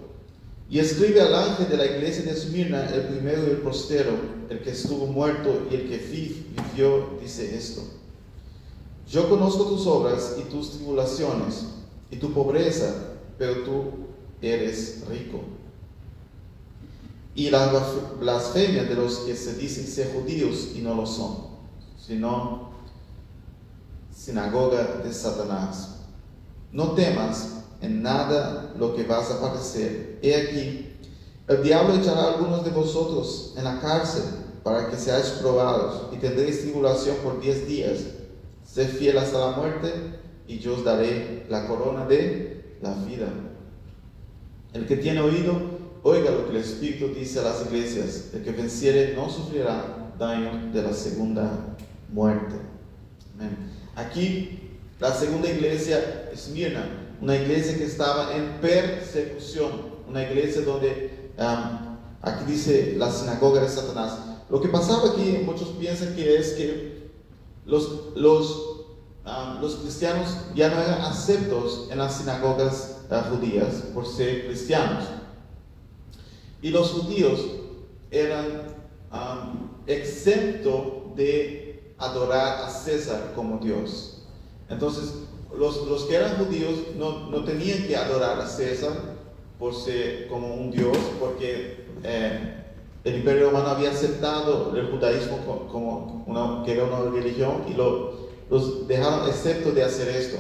y 0.70 0.78
escribe 0.78 1.20
al 1.20 1.34
ángel 1.34 1.68
de 1.68 1.76
la 1.76 1.86
iglesia 1.86 2.24
de 2.24 2.30
Esmirna, 2.30 2.88
el 2.88 3.02
primero 3.02 3.46
y 3.46 3.50
el 3.50 3.56
postero, 3.58 4.12
el 4.48 4.60
que 4.60 4.70
estuvo 4.70 5.06
muerto 5.06 5.66
y 5.70 5.74
el 5.74 5.88
que 5.88 5.98
vivió, 5.98 7.18
dice 7.20 7.56
esto. 7.56 7.82
Yo 9.08 9.28
conozco 9.28 9.64
tus 9.64 9.86
obras 9.86 10.36
y 10.38 10.42
tus 10.50 10.72
tribulaciones 10.72 11.66
y 12.10 12.16
tu 12.16 12.32
pobreza, 12.32 13.14
pero 13.38 13.62
tú 13.62 13.84
eres 14.40 15.04
rico. 15.08 15.40
Y 17.34 17.50
la 17.50 17.72
blasfemia 18.20 18.84
de 18.84 18.94
los 18.94 19.18
que 19.20 19.34
se 19.34 19.54
dicen 19.56 19.86
ser 19.86 20.12
judíos 20.14 20.70
y 20.74 20.80
no 20.80 20.94
lo 20.94 21.04
son, 21.04 21.36
sino 21.98 22.70
sinagoga 24.14 25.00
de 25.04 25.12
Satanás. 25.12 25.96
No 26.72 26.92
temas 26.92 27.54
en 27.80 28.02
nada 28.02 28.72
lo 28.78 28.94
que 28.94 29.04
vas 29.04 29.30
a 29.30 29.40
padecer. 29.40 30.18
He 30.22 30.34
aquí, 30.34 30.93
el 31.48 31.62
diablo 31.62 31.94
echará 31.94 32.22
a 32.22 32.34
algunos 32.34 32.64
de 32.64 32.70
vosotros 32.70 33.54
en 33.56 33.64
la 33.64 33.80
cárcel 33.80 34.22
para 34.62 34.88
que 34.88 34.96
seáis 34.96 35.26
probados 35.40 36.08
y 36.12 36.16
tendréis 36.16 36.62
tribulación 36.62 37.16
por 37.22 37.40
diez 37.40 37.66
días. 37.66 37.98
Sed 38.66 38.88
fiel 38.88 39.18
hasta 39.18 39.38
la 39.38 39.56
muerte 39.56 39.92
y 40.48 40.58
yo 40.58 40.74
os 40.74 40.84
daré 40.84 41.46
la 41.48 41.66
corona 41.66 42.06
de 42.06 42.76
la 42.80 42.94
vida. 42.94 43.28
El 44.72 44.86
que 44.86 44.96
tiene 44.96 45.20
oído, 45.20 45.52
oiga 46.02 46.30
lo 46.30 46.46
que 46.46 46.52
el 46.52 46.64
Espíritu 46.64 47.08
dice 47.08 47.40
a 47.40 47.44
las 47.44 47.66
iglesias. 47.66 48.30
El 48.32 48.42
que 48.42 48.52
venciere 48.52 49.14
no 49.14 49.28
sufrirá 49.30 50.12
daño 50.18 50.72
de 50.72 50.82
la 50.82 50.92
segunda 50.92 51.76
muerte. 52.10 52.54
Aquí 53.96 54.60
la 55.00 55.12
segunda 55.12 55.48
iglesia 55.48 56.30
es 56.32 56.48
Mirna, 56.48 56.88
una 57.20 57.36
iglesia 57.36 57.76
que 57.76 57.84
estaba 57.84 58.34
en 58.34 58.60
persecución, 58.60 59.70
una 60.08 60.22
iglesia 60.22 60.62
donde, 60.62 61.10
aquí 61.36 62.44
dice 62.46 62.94
la 62.96 63.10
sinagoga 63.10 63.60
de 63.60 63.68
Satanás. 63.68 64.18
Lo 64.50 64.60
que 64.60 64.68
pasaba 64.68 65.10
aquí, 65.10 65.40
muchos 65.44 65.68
piensan 65.70 66.14
que 66.14 66.36
es 66.36 66.52
que 66.52 67.10
los, 67.64 68.16
los, 68.16 68.86
los 69.60 69.76
cristianos 69.76 70.28
ya 70.54 70.68
no 70.68 70.80
eran 70.80 71.00
aceptos 71.02 71.88
en 71.90 71.98
las 71.98 72.18
sinagogas 72.18 72.98
judías 73.30 73.84
por 73.92 74.06
ser 74.06 74.46
cristianos. 74.46 75.04
Y 76.62 76.70
los 76.70 76.90
judíos 76.90 77.40
eran 78.10 78.74
exentos 79.86 81.14
de 81.14 81.94
adorar 81.98 82.64
a 82.64 82.70
César 82.70 83.32
como 83.34 83.58
Dios. 83.58 84.22
Entonces, 84.68 85.14
los, 85.56 85.86
los 85.86 86.04
que 86.04 86.16
eran 86.16 86.36
judíos 86.36 86.74
no, 86.96 87.30
no, 87.30 87.44
tenían 87.44 87.86
que 87.86 87.96
adorar 87.96 88.40
a 88.40 88.48
César 88.48 89.13
por 89.64 89.74
ser 89.74 90.28
como 90.28 90.52
un 90.56 90.70
dios, 90.70 90.94
porque 91.18 91.86
eh, 92.02 92.64
el 93.02 93.14
imperio 93.14 93.46
romano 93.46 93.68
había 93.68 93.92
aceptado 93.92 94.76
el 94.76 94.90
judaísmo 94.90 95.38
como, 95.72 96.22
una, 96.26 96.62
que 96.66 96.72
era 96.72 96.84
una 96.84 97.10
religión 97.10 97.64
y 97.66 97.72
lo, 97.72 98.28
los 98.50 98.86
dejaron 98.86 99.26
excepto 99.26 99.72
de 99.72 99.82
hacer 99.82 100.08
esto. 100.08 100.36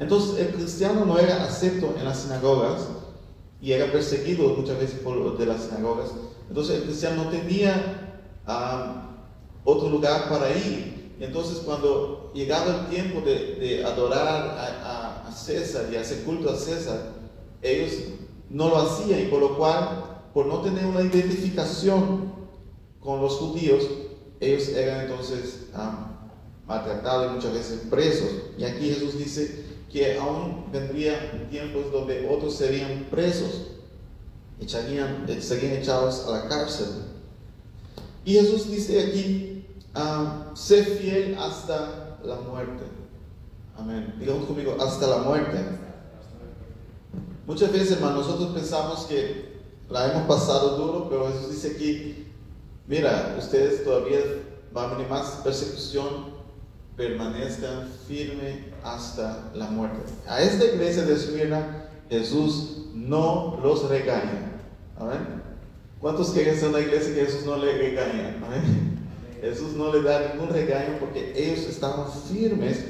Entonces 0.00 0.40
el 0.40 0.54
cristiano 0.54 1.04
no 1.04 1.20
era 1.20 1.44
acepto 1.44 1.94
en 1.96 2.04
las 2.04 2.22
sinagogas 2.22 2.88
y 3.62 3.70
era 3.70 3.92
perseguido 3.92 4.48
muchas 4.48 4.76
veces 4.76 4.98
por 4.98 5.38
de 5.38 5.46
las 5.46 5.62
sinagogas. 5.62 6.10
Entonces 6.48 6.78
el 6.78 6.82
cristiano 6.82 7.22
no 7.22 7.30
tenía 7.30 8.24
ah, 8.44 9.18
otro 9.62 9.88
lugar 9.88 10.28
para 10.28 10.50
ir. 10.50 11.14
Entonces 11.20 11.58
cuando 11.58 12.32
llegaba 12.34 12.74
el 12.74 12.86
tiempo 12.88 13.20
de, 13.20 13.84
adorar 13.86 14.58
a, 14.58 15.28
a, 15.28 15.30
César 15.30 15.86
y 15.92 15.96
hacer 15.96 16.24
culto 16.24 16.50
a 16.50 16.56
César, 16.56 17.23
ellos 17.64 17.92
no 18.50 18.68
lo 18.68 18.76
hacían 18.76 19.20
y 19.20 19.24
por 19.24 19.40
lo 19.40 19.56
cual, 19.56 20.20
por 20.32 20.46
no 20.46 20.60
tener 20.60 20.84
una 20.86 21.02
identificación 21.02 22.32
con 23.00 23.20
los 23.20 23.34
judíos, 23.34 23.84
ellos 24.40 24.68
eran 24.68 25.02
entonces 25.02 25.66
ah, 25.74 26.30
maltratados 26.66 27.32
y 27.32 27.34
muchas 27.34 27.52
veces 27.54 27.80
presos. 27.90 28.30
Y 28.58 28.64
aquí 28.64 28.90
Jesús 28.90 29.18
dice, 29.18 29.64
que 29.94 30.18
aún 30.18 30.64
vendría 30.72 31.48
tiempos 31.50 31.92
donde 31.92 32.28
otros 32.28 32.56
serían 32.56 33.06
presos, 33.12 33.68
echarían, 34.60 35.24
serían 35.40 35.74
echados 35.74 36.26
a 36.26 36.32
la 36.32 36.48
cárcel. 36.48 36.88
Y 38.24 38.32
Jesús 38.32 38.68
dice 38.68 39.00
aquí, 39.00 39.64
ah, 39.94 40.50
sé 40.56 40.82
fiel 40.82 41.36
hasta 41.38 42.18
la 42.24 42.34
muerte. 42.40 42.82
Amén. 43.78 44.16
Digamos 44.18 44.46
conmigo, 44.46 44.76
hasta 44.80 45.06
la 45.06 45.18
muerte. 45.18 45.58
Muchas 47.46 47.72
veces, 47.72 47.92
hermano, 47.92 48.16
nosotros 48.16 48.54
pensamos 48.54 49.04
que 49.04 49.54
la 49.90 50.10
hemos 50.10 50.26
pasado 50.26 50.78
duro, 50.78 51.08
pero 51.10 51.28
Jesús 51.28 51.50
dice 51.50 51.72
aquí, 51.76 52.26
mira, 52.86 53.36
ustedes 53.38 53.84
todavía 53.84 54.18
van 54.72 54.86
a 54.86 54.94
venir 54.94 55.08
más 55.08 55.40
persecución, 55.44 56.34
permanezcan 56.96 57.88
firme 58.08 58.72
hasta 58.82 59.50
la 59.54 59.66
muerte. 59.66 59.98
A 60.26 60.40
esta 60.40 60.64
iglesia 60.64 61.04
de 61.04 61.14
Esmirna, 61.14 61.88
Jesús 62.08 62.86
no 62.94 63.60
los 63.62 63.90
regaña. 63.90 64.52
Amén. 64.96 65.42
¿Cuántos 66.00 66.30
quieren 66.30 66.58
ser 66.58 66.70
una 66.70 66.80
iglesia 66.80 67.14
que 67.14 67.26
Jesús 67.26 67.44
no 67.44 67.56
le 67.56 67.76
regaña? 67.76 68.36
Jesús 69.40 69.74
no 69.74 69.92
le 69.92 70.02
da 70.02 70.32
ningún 70.32 70.48
regaño 70.48 70.96
porque 70.98 71.34
ellos 71.36 71.66
estaban 71.66 72.06
firmes 72.10 72.84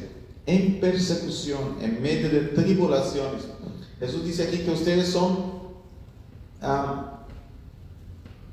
en 0.46 0.78
persecución, 0.78 1.78
en 1.80 2.00
medio 2.00 2.28
de 2.28 2.40
tribulaciones. 2.48 3.53
Jesús 4.00 4.24
dice 4.24 4.44
aquí 4.44 4.58
que 4.58 4.70
ustedes 4.70 5.08
son 5.08 5.54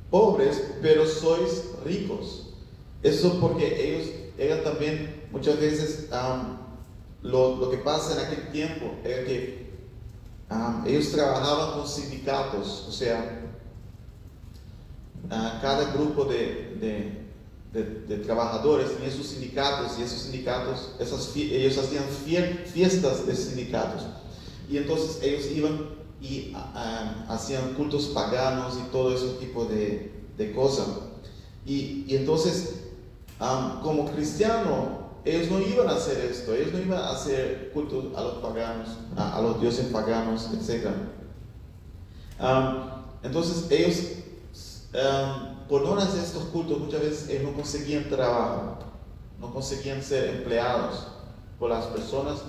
pobres, 0.10 0.62
pero 0.82 1.08
sois 1.08 1.64
ricos. 1.86 2.50
Eso 3.02 3.40
porque 3.40 3.96
ellos 3.96 4.10
eran 4.38 4.64
también 4.64 5.24
muchas 5.32 5.60
veces 5.60 6.10
lo, 7.22 7.70
que 7.72 7.78
pasa 7.78 8.14
en 8.20 8.28
aquel 8.28 8.52
tiempo 8.52 8.94
era 9.04 9.26
que 9.26 9.72
ellos 10.86 11.12
trabajaban 11.12 11.80
con 11.80 11.88
sindicatos, 11.88 12.86
o 12.88 12.92
sea, 12.92 13.42
cada 15.30 15.94
grupo 15.94 16.26
de, 16.26 17.22
trabajadores 18.26 18.94
tenía 18.96 19.12
sus 19.12 19.28
sindicatos 19.28 19.98
y 19.98 20.04
esos 20.04 20.24
sindicatos, 20.24 20.92
ellos 21.36 21.78
hacían 21.78 22.04
fiestas 22.74 23.26
de 23.26 23.36
sindicatos. 23.36 24.04
Y 24.72 24.78
entonces 24.78 25.20
ellos 25.22 25.52
iban 25.52 26.02
y 26.22 26.54
hacían 27.28 27.74
cultos 27.74 28.06
paganos 28.08 28.78
y 28.78 28.92
todo 28.92 29.14
ese 29.14 29.34
tipo 29.40 29.66
de, 29.66 30.10
cosas. 30.56 30.88
Y, 31.66 32.06
y 32.08 32.16
entonces, 32.16 32.86
como 33.84 34.06
cristiano, 34.12 35.02
ellos 35.24 35.52
no 35.52 35.60
iban 35.60 35.88
a 35.88 35.94
hacer 35.94 36.26
esto, 36.26 36.56
ellos 36.56 36.74
no 36.74 36.80
iban 36.80 37.00
a 37.00 37.12
hacer 37.12 37.72
culto 37.74 38.12
a 38.16 38.22
los 38.22 38.34
paganos, 38.36 38.90
a, 39.16 39.40
los 39.42 39.62
dioses 39.62 39.88
paganos, 39.88 40.50
etc. 40.54 40.88
entonces 43.22 43.68
ellos, 43.70 43.98
por 45.70 45.84
no 45.84 45.96
hacer 45.96 46.24
estos 46.24 46.46
cultos, 46.46 46.80
muchas 46.80 47.02
veces 47.02 47.30
ellos 47.30 47.52
no 47.52 47.54
conseguían 47.54 48.10
trabajo, 48.10 48.80
no 49.40 49.54
conseguían 49.54 50.02
ser 50.02 50.38
empleados 50.38 51.08
por 51.60 51.70
las 51.70 51.86
personas. 51.86 52.42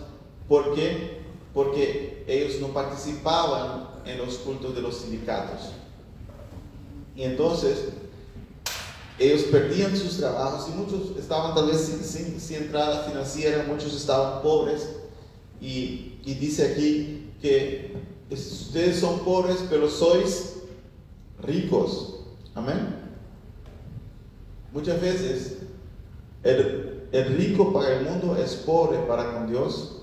¿Por 0.49 0.75
qué? 0.75 1.22
Porque 1.53 2.25
ellos 2.27 2.61
no 2.61 2.69
participaban 2.69 3.89
en 4.05 4.19
los 4.19 4.39
cultos 4.39 4.75
de 4.75 4.83
los 4.83 4.99
sindicatos. 4.99 5.73
Y 7.15 7.23
entonces 7.23 7.89
ellos 9.19 9.43
perdían 9.43 9.97
sus 9.97 10.17
trabajos 10.17 10.69
y 10.69 10.73
muchos 10.73 11.17
estaban 11.17 11.55
tal 11.55 11.67
vez 11.67 11.81
sin, 11.81 12.57
entrada 12.57 13.05
financiera, 13.05 13.65
muchos 13.69 13.95
estaban 13.95 14.43
pobres. 14.43 14.89
Y, 15.61 16.19
dice 16.25 16.73
aquí 16.73 17.31
que 17.41 17.97
ustedes 18.31 18.99
son 18.99 19.21
pobres, 19.21 19.59
pero 19.69 19.89
sois 19.89 20.55
ricos. 21.41 22.21
Amén. 22.55 22.97
Muchas 24.73 25.01
veces 25.01 25.59
el, 26.43 27.09
el, 27.13 27.37
rico 27.37 27.73
para 27.73 27.95
el 27.99 28.05
mundo 28.05 28.37
es 28.37 28.55
pobre 28.55 28.99
para 29.01 29.35
con 29.35 29.49
Dios 29.49 30.02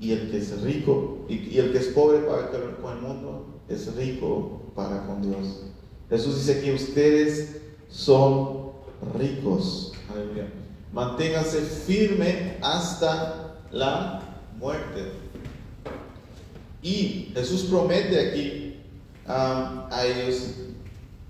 y 0.00 0.12
el 0.12 0.30
que 0.30 0.38
es 0.38 0.60
rico 0.62 1.24
y, 1.28 1.58
el 1.58 1.72
que 1.72 1.78
es 1.78 1.86
pobre 1.86 2.18
para 2.20 2.50
con 2.50 2.96
el 2.96 3.02
mundo 3.02 3.46
es 3.68 3.94
rico 3.96 4.62
para 4.74 5.06
con 5.06 5.22
Dios. 5.22 5.62
Jesús 6.08 6.36
dice 6.36 6.60
que 6.62 6.74
ustedes 6.74 7.60
son 7.88 8.72
ricos. 9.18 9.92
Aleluya. 10.12 10.48
Manténganse 10.92 11.60
firme 11.60 12.58
hasta 12.62 13.56
la 13.72 14.22
muerte. 14.58 15.12
Y 16.82 17.32
Jesús 17.34 17.64
promete 17.64 18.28
aquí 18.28 18.76
um, 19.26 19.86
a 19.90 20.06
ellos 20.06 20.52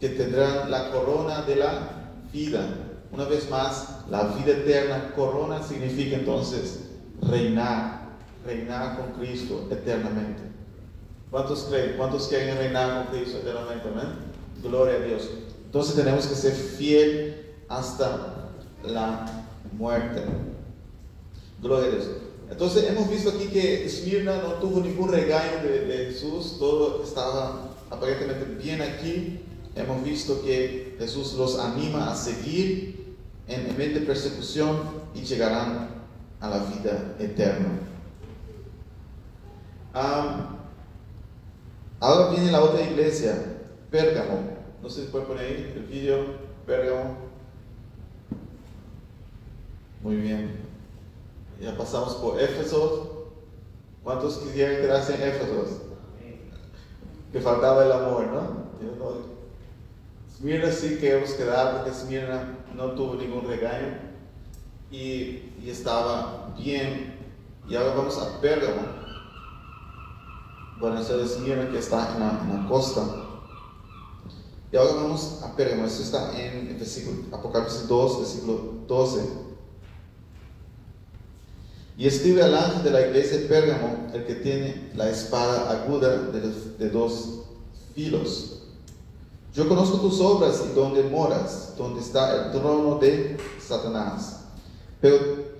que 0.00 0.10
tendrán 0.10 0.70
la 0.70 0.90
corona 0.90 1.42
de 1.42 1.56
la 1.56 2.12
vida. 2.32 2.66
Una 3.10 3.24
vez 3.24 3.48
más, 3.48 4.04
la 4.10 4.24
vida 4.24 4.52
eterna, 4.52 5.12
corona 5.14 5.62
significa 5.62 6.16
entonces 6.16 6.90
reinar, 7.22 7.95
reinar 8.46 8.96
con 8.96 9.20
Cristo 9.20 9.68
eternamente. 9.70 10.42
¿Cuántos 11.30 11.64
creen? 11.64 11.94
¿Cuántos 11.96 12.28
quieren 12.28 12.56
reinar 12.56 13.04
con 13.04 13.16
Cristo 13.16 13.38
eternamente? 13.38 13.88
Amén. 13.88 14.14
Gloria 14.62 14.96
a 14.96 15.00
Dios. 15.00 15.28
Entonces 15.64 15.94
tenemos 15.96 16.26
que 16.26 16.34
ser 16.34 16.52
fiel 16.52 17.54
hasta 17.68 18.50
la 18.84 19.46
muerte. 19.72 20.22
Gloria 21.60 21.88
a 21.88 21.90
Dios. 21.90 22.08
Entonces 22.50 22.88
hemos 22.88 23.10
visto 23.10 23.30
aquí 23.30 23.46
que 23.46 23.84
Esmirna 23.84 24.40
no 24.40 24.54
tuvo 24.54 24.80
ningún 24.80 25.10
regaño 25.10 25.62
de, 25.62 26.06
Jesús, 26.06 26.56
todo 26.58 27.02
estaba 27.02 27.72
aparentemente 27.90 28.44
bien 28.62 28.80
aquí. 28.80 29.40
Hemos 29.74 30.02
visto 30.04 30.42
que 30.42 30.96
Jesús 30.98 31.34
los 31.34 31.58
anima 31.58 32.10
a 32.10 32.14
seguir 32.14 33.16
en, 33.48 33.76
medio 33.76 34.00
de 34.00 34.06
persecución 34.06 34.80
y 35.14 35.22
llegarán 35.22 35.88
a 36.40 36.48
la 36.48 36.58
vida 36.58 37.16
eterna. 37.18 37.80
Ahora 42.00 42.30
viene 42.30 42.50
la 42.50 42.62
otra 42.62 42.82
iglesia, 42.82 43.34
Pérgamo. 43.90 44.56
No 44.82 44.90
sé 44.90 45.02
si 45.02 45.08
puede 45.08 45.24
poner 45.24 45.46
ahí 45.46 45.72
el 45.76 45.82
vídeo, 45.84 46.24
Pérgamo. 46.66 47.16
Muy 50.02 50.16
bien. 50.16 50.60
Ya 51.60 51.76
pasamos 51.76 52.14
por 52.16 52.40
Éfeso. 52.40 53.32
¿Cuántos 54.04 54.36
quisieran 54.38 54.76
quedarse 54.76 55.14
en 55.14 55.22
Éfeso? 55.22 55.82
Que 57.32 57.40
faltaba 57.40 57.84
el 57.84 57.92
amor, 57.92 58.26
¿no? 58.26 58.66
Esmirna 60.32 60.70
sí 60.70 60.98
queremos 61.00 61.30
quedar 61.30 61.76
porque 61.76 61.90
Esmirna 61.90 62.58
no 62.74 62.92
tuvo 62.92 63.14
ningún 63.14 63.48
regaño 63.48 63.98
y, 64.90 65.50
y, 65.62 65.70
estaba 65.70 66.54
bien. 66.58 67.16
Y 67.66 67.74
ahora 67.74 67.94
vamos 67.94 68.18
a 68.18 68.38
Pérgamo. 68.40 69.05
Bueno, 70.78 71.00
esa 71.00 71.14
es 71.16 71.32
Esmirna 71.32 71.70
que 71.70 71.78
está 71.78 72.14
en 72.14 72.20
la, 72.20 72.68
costa. 72.68 73.02
Y 74.70 74.76
ahora 74.76 74.92
vamos 74.94 75.40
a 75.42 75.56
Pérgamo, 75.56 75.86
esto 75.86 76.02
está 76.02 76.38
en 76.38 76.68
el 76.68 77.32
Apocalipsis 77.32 77.88
2, 77.88 78.18
versículo 78.18 78.74
12. 78.86 79.20
Y 81.96 82.06
escribe 82.06 82.42
al 82.42 82.54
ángel 82.54 82.82
de 82.82 82.90
la 82.90 83.06
iglesia 83.06 83.38
de 83.38 83.46
Pérgamo, 83.46 84.08
el 84.12 84.26
que 84.26 84.34
tiene 84.34 84.90
la 84.94 85.08
espada 85.08 85.70
aguda 85.70 86.14
de, 86.14 86.90
dos 86.90 87.44
filos. 87.94 88.64
Yo 89.54 89.66
conozco 89.66 89.98
tus 90.00 90.20
obras 90.20 90.62
y 90.70 90.74
donde 90.74 91.04
moras, 91.04 91.72
donde 91.78 92.02
está 92.02 92.48
el 92.48 92.52
trono 92.52 92.98
de 92.98 93.38
Satanás. 93.66 94.40
Pero 95.00 95.16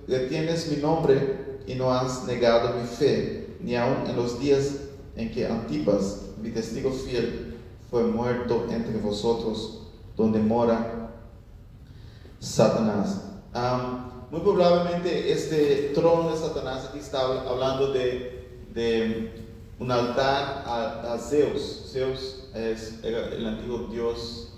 retienes 0.07 0.69
mi 0.69 0.77
nombre 0.77 1.57
y 1.65 1.73
no 1.73 1.91
has 1.91 2.25
negado 2.25 2.75
mi 2.79 2.85
fe, 2.85 3.57
ni 3.61 3.75
aun 3.75 4.05
en 4.07 4.15
los 4.15 4.39
días 4.39 4.86
en 5.17 5.31
que 5.31 5.47
Antipas, 5.47 6.27
mi 6.41 6.51
testigo 6.51 6.91
fiel, 6.91 7.57
fue 7.89 8.03
muerto 8.03 8.67
entre 8.69 8.97
vosotros, 8.99 9.87
donde 10.15 10.39
mora 10.39 11.11
Satanás. 12.39 13.23
muy 14.29 14.41
probablemente 14.41 15.31
este 15.31 15.91
trono 15.95 16.31
de 16.31 16.37
Satanás 16.37 16.87
aquí 16.89 16.99
está 16.99 17.21
hablando 17.21 17.91
de, 17.93 18.35
un 19.79 19.91
altar 19.91 20.63
a, 20.65 21.17
Zeus. 21.19 21.89
Zeus 21.91 22.49
es 22.53 22.99
el 23.03 23.45
antiguo 23.45 23.87
dios 23.91 24.53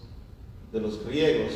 de 0.71 0.81
los 0.81 1.05
griegos 1.05 1.53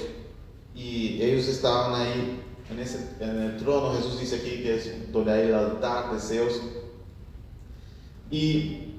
y 0.75 1.21
ellos 1.21 1.47
estaban 1.47 2.01
ahí 2.01 2.41
en, 2.69 2.79
ese, 2.79 3.09
en 3.19 3.41
el 3.41 3.57
trono. 3.57 3.93
Jesús 3.95 4.19
dice 4.19 4.37
aquí 4.37 4.63
que 4.63 4.75
es 4.75 5.11
donde 5.11 5.31
hay 5.31 5.47
el 5.47 5.55
altar 5.55 6.13
de 6.13 6.19
Zeus. 6.19 6.61
Y 8.31 8.92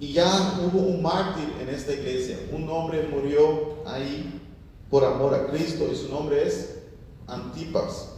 y 0.00 0.14
ya 0.14 0.58
hubo 0.64 0.80
un 0.80 1.02
mártir 1.02 1.52
en 1.60 1.68
esta 1.68 1.92
iglesia. 1.92 2.38
Un 2.52 2.68
hombre 2.70 3.06
murió 3.12 3.84
ahí 3.86 4.40
por 4.88 5.04
amor 5.04 5.34
a 5.34 5.46
Cristo 5.48 5.86
y 5.92 5.94
su 5.94 6.08
nombre 6.08 6.48
es 6.48 6.78
Antipas. 7.26 8.08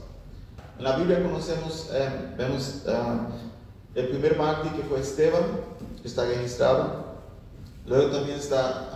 En 0.79 0.85
la 0.85 0.97
Biblia 0.97 1.23
conocemos, 1.23 1.91
eh, 1.93 2.35
vemos 2.39 2.83
eh, 2.87 2.93
el 3.97 4.09
primer 4.09 4.39
mártir 4.39 4.73
que 4.73 4.83
fue 4.83 5.01
Esteban, 5.01 5.43
que 6.01 6.07
está 6.07 6.25
registrado. 6.25 7.03
Luego 7.85 8.13
también 8.13 8.39
está 8.39 8.89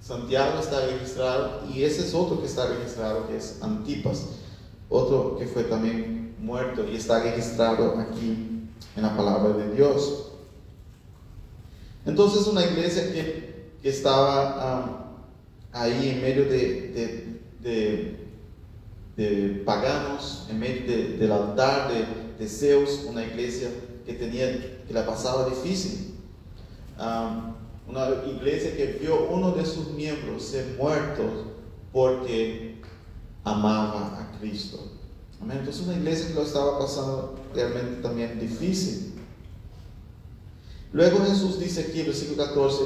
Santiago, 0.00 0.60
está 0.60 0.86
registrado. 0.86 1.62
Y 1.68 1.82
ese 1.82 2.02
es 2.06 2.14
otro 2.14 2.40
que 2.40 2.46
está 2.46 2.66
registrado, 2.66 3.26
que 3.26 3.36
es 3.36 3.60
Antipas. 3.60 4.26
Otro 4.88 5.36
que 5.38 5.46
fue 5.46 5.64
también 5.64 6.36
muerto 6.38 6.84
y 6.86 6.96
está 6.96 7.20
registrado 7.20 7.98
aquí 7.98 8.68
en 8.94 9.02
la 9.02 9.16
palabra 9.16 9.54
de 9.54 9.74
Dios. 9.74 10.31
Entonces 12.04 12.46
una 12.46 12.64
iglesia 12.64 13.12
que, 13.12 13.52
estaba 13.82 14.54
ah, 14.58 15.12
ahí 15.72 16.10
en 16.10 16.22
medio 16.22 16.44
de, 16.44 17.40
de, 19.16 19.62
paganos, 19.64 20.46
en 20.48 20.58
medio 20.58 21.18
del 21.18 21.32
altar 21.32 21.90
de, 22.38 22.48
Zeus, 22.48 23.04
una 23.08 23.24
iglesia 23.24 23.70
que, 24.04 24.14
tenía, 24.14 24.84
que 24.86 24.92
la 24.92 25.06
pasaba 25.06 25.48
difícil. 25.48 26.16
Una 27.88 28.08
iglesia 28.26 28.76
que 28.76 28.98
vio 29.00 29.28
uno 29.28 29.52
de 29.52 29.64
sus 29.64 29.90
miembros 29.92 30.44
ser 30.44 30.76
muerto 30.78 31.22
porque 31.92 32.80
amaba 33.44 34.18
a 34.20 34.38
Cristo. 34.38 34.78
Entonces 35.40 35.82
una 35.82 35.96
iglesia 35.96 36.28
que 36.28 36.34
lo 36.34 36.42
estaba 36.42 36.78
pasando 36.78 37.34
realmente 37.54 38.00
también 38.00 38.38
difícil. 38.38 39.11
Luego 40.92 41.24
Jesús 41.24 41.58
dice 41.58 41.86
aquí, 41.88 42.02
versículo 42.02 42.44
14, 42.44 42.84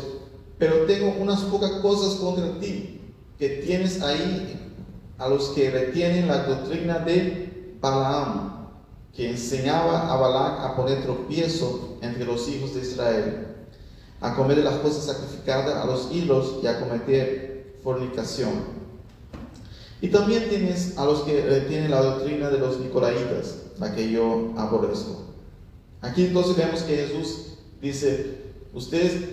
pero 0.58 0.86
tengo 0.86 1.14
unas 1.20 1.40
pocas 1.42 1.72
cosas 1.82 2.14
contra 2.20 2.58
ti, 2.60 3.00
que 3.38 3.48
tienes 3.66 4.00
ahí 4.00 4.72
a 5.18 5.28
los 5.28 5.48
que 5.48 5.70
retienen 5.70 6.28
la 6.28 6.44
doctrina 6.44 7.00
de 7.00 7.76
Balaam, 7.80 8.68
que 9.14 9.30
enseñaba 9.30 10.12
a 10.12 10.16
Balaam 10.16 10.70
a 10.70 10.76
poner 10.76 11.02
tropiezo 11.02 11.98
entre 12.00 12.24
los 12.24 12.48
hijos 12.48 12.74
de 12.74 12.82
Israel, 12.82 13.46
a 14.20 14.34
comer 14.34 14.58
de 14.58 14.64
las 14.64 14.76
cosas 14.76 15.04
sacrificadas 15.04 15.74
a 15.74 15.86
los 15.86 16.08
ídolos 16.12 16.58
y 16.62 16.66
a 16.66 16.80
cometer 16.80 17.76
fornicación. 17.82 18.76
Y 20.00 20.08
también 20.08 20.48
tienes 20.48 20.96
a 20.96 21.04
los 21.04 21.22
que 21.22 21.42
retienen 21.42 21.90
la 21.90 22.02
doctrina 22.02 22.50
de 22.50 22.58
los 22.58 22.78
nicolaitas, 22.78 23.56
la 23.78 23.94
que 23.94 24.10
yo 24.10 24.52
aborrezco. 24.56 25.22
Aquí 26.02 26.26
entonces 26.26 26.56
vemos 26.56 26.82
que 26.82 26.96
Jesús 26.96 27.55
Dice, 27.86 28.38
ustedes 28.74 29.28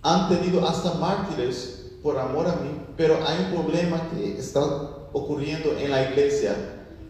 han 0.00 0.30
tenido 0.30 0.66
hasta 0.66 0.94
mártires 0.94 1.92
por 2.02 2.18
amor 2.18 2.46
a 2.46 2.56
mí, 2.56 2.70
pero 2.96 3.18
hay 3.26 3.44
un 3.44 3.62
problema 3.62 4.08
que 4.10 4.38
está 4.38 4.62
ocurriendo 5.12 5.76
en 5.76 5.90
la 5.90 6.10
iglesia. 6.10 6.56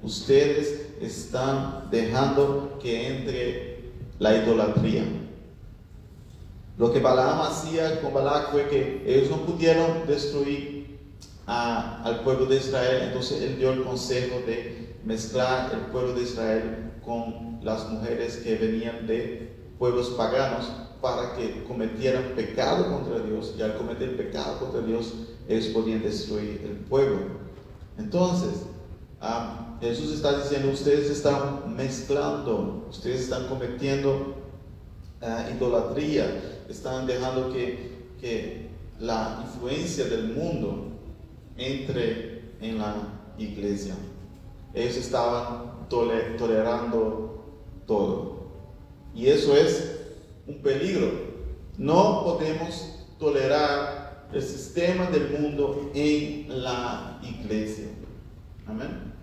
Ustedes 0.03 0.87
están 1.01 1.89
dejando 1.93 2.77
que 2.83 3.07
entre 3.07 3.93
la 4.19 4.37
idolatría. 4.37 5.05
Lo 6.77 6.93
que 6.93 6.99
Balaam 6.99 7.43
hacía 7.43 8.01
con 8.01 8.13
Balac 8.13 8.51
fue 8.51 8.69
que 8.69 9.05
ellos 9.07 9.31
no 9.31 9.47
pudieron 9.47 10.09
destruir 10.09 10.99
al 11.47 12.21
pueblo 12.25 12.47
de 12.47 12.57
Israel, 12.57 13.03
entonces 13.05 13.43
él 13.43 13.59
dio 13.59 13.71
el 13.73 13.85
consejo 13.85 14.41
de 14.45 14.97
mezclar 15.05 15.71
el 15.73 15.93
pueblo 15.93 16.15
de 16.15 16.23
Israel 16.23 16.93
con 17.05 17.61
las 17.63 17.89
mujeres 17.91 18.39
que 18.39 18.57
venían 18.57 19.07
de 19.07 19.44
pueblos 19.79 20.11
paganos 20.11 20.71
para 21.01 21.35
que 21.37 21.65
cometieran 21.65 22.33
pecado 22.35 22.91
contra 22.91 23.19
Dios 23.21 23.55
y 23.59 23.63
al 23.63 23.77
cometer 23.77 24.17
pecado 24.17 24.59
contra 24.59 24.81
Dios 24.81 25.13
ellos 25.49 25.67
podían 25.67 26.03
destruir 26.03 26.63
el 26.65 26.77
pueblo. 26.89 27.19
Entonces, 27.99 28.63
ah, 29.21 29.77
Jesús 29.81 30.13
está 30.13 30.39
diciendo, 30.39 30.71
ustedes 30.71 31.11
están 31.11 31.77
mezclando, 31.77 32.87
ustedes 32.89 33.23
están 33.23 33.49
cometiendo 33.49 34.35
ah, 35.21 35.47
idolatría, 35.55 36.63
están 36.69 37.07
dejando 37.07 37.53
que, 37.53 38.15
que 38.21 38.71
la 38.99 39.45
influencia 39.47 40.07
del 40.07 40.33
mundo 40.33 40.87
entre 41.57 42.55
en 42.61 42.79
la 42.79 42.95
iglesia. 43.37 43.95
Ellos 44.73 44.97
estaban 44.97 45.87
tolerando 45.89 47.45
todo. 47.87 48.34
Y 49.15 49.29
eso 49.29 49.57
es 49.57 50.01
un 50.47 50.59
peligro. 50.59 51.13
No 51.79 52.25
podemos 52.25 53.07
tolerar 53.19 54.29
el 54.33 54.43
sistema 54.43 55.11
del 55.11 55.31
mundo 55.31 55.91
en 55.95 56.63
la 56.63 57.21
iglesia. 57.23 57.87
Amén. 58.67 59.15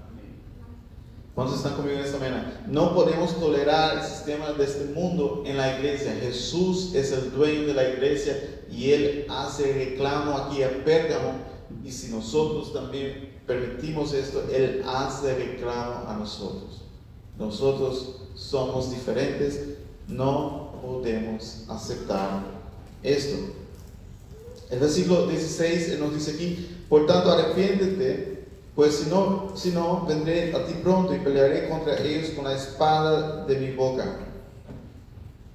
¿Cuántos 1.33 1.57
están 1.57 1.75
conmigo 1.75 1.97
en 1.97 2.05
esta 2.05 2.19
mañana? 2.19 2.61
No 2.67 2.93
podemos 2.93 3.39
tolerar 3.39 3.97
el 3.97 4.03
sistema 4.03 4.51
de 4.51 4.65
este 4.65 4.85
mundo 4.93 5.43
en 5.45 5.57
la 5.57 5.77
iglesia. 5.77 6.13
Jesús 6.21 6.93
es 6.93 7.11
el 7.13 7.31
dueño 7.31 7.67
de 7.67 7.73
la 7.73 7.89
iglesia 7.89 8.37
y 8.69 8.91
Él 8.91 9.25
hace 9.29 9.73
reclamo 9.73 10.37
aquí 10.37 10.61
a 10.61 10.83
Pérgamo. 10.83 11.35
Y 11.85 11.91
si 11.91 12.11
nosotros 12.11 12.73
también 12.73 13.39
permitimos 13.47 14.13
esto, 14.13 14.43
Él 14.53 14.83
hace 14.85 15.35
reclamo 15.35 16.07
a 16.07 16.17
nosotros. 16.17 16.81
Nosotros 17.39 18.17
somos 18.35 18.91
diferentes, 18.91 19.77
no 20.11 20.73
podemos 20.81 21.65
aceptar 21.69 22.43
esto. 23.03 23.37
El 24.69 24.79
versículo 24.79 25.27
16 25.27 25.99
nos 25.99 26.13
dice 26.13 26.31
aquí, 26.31 26.83
por 26.87 27.05
tanto 27.05 27.31
arrepiéntete, 27.31 28.45
pues 28.75 28.95
si 28.95 29.09
no, 29.09 29.51
si 29.55 29.71
no, 29.71 30.05
vendré 30.05 30.55
a 30.55 30.65
ti 30.65 30.73
pronto 30.81 31.13
y 31.13 31.19
pelearé 31.19 31.67
contra 31.67 31.97
ellos 32.01 32.29
con 32.29 32.45
la 32.45 32.55
espada 32.55 33.45
de 33.45 33.57
mi 33.57 33.71
boca. 33.71 34.19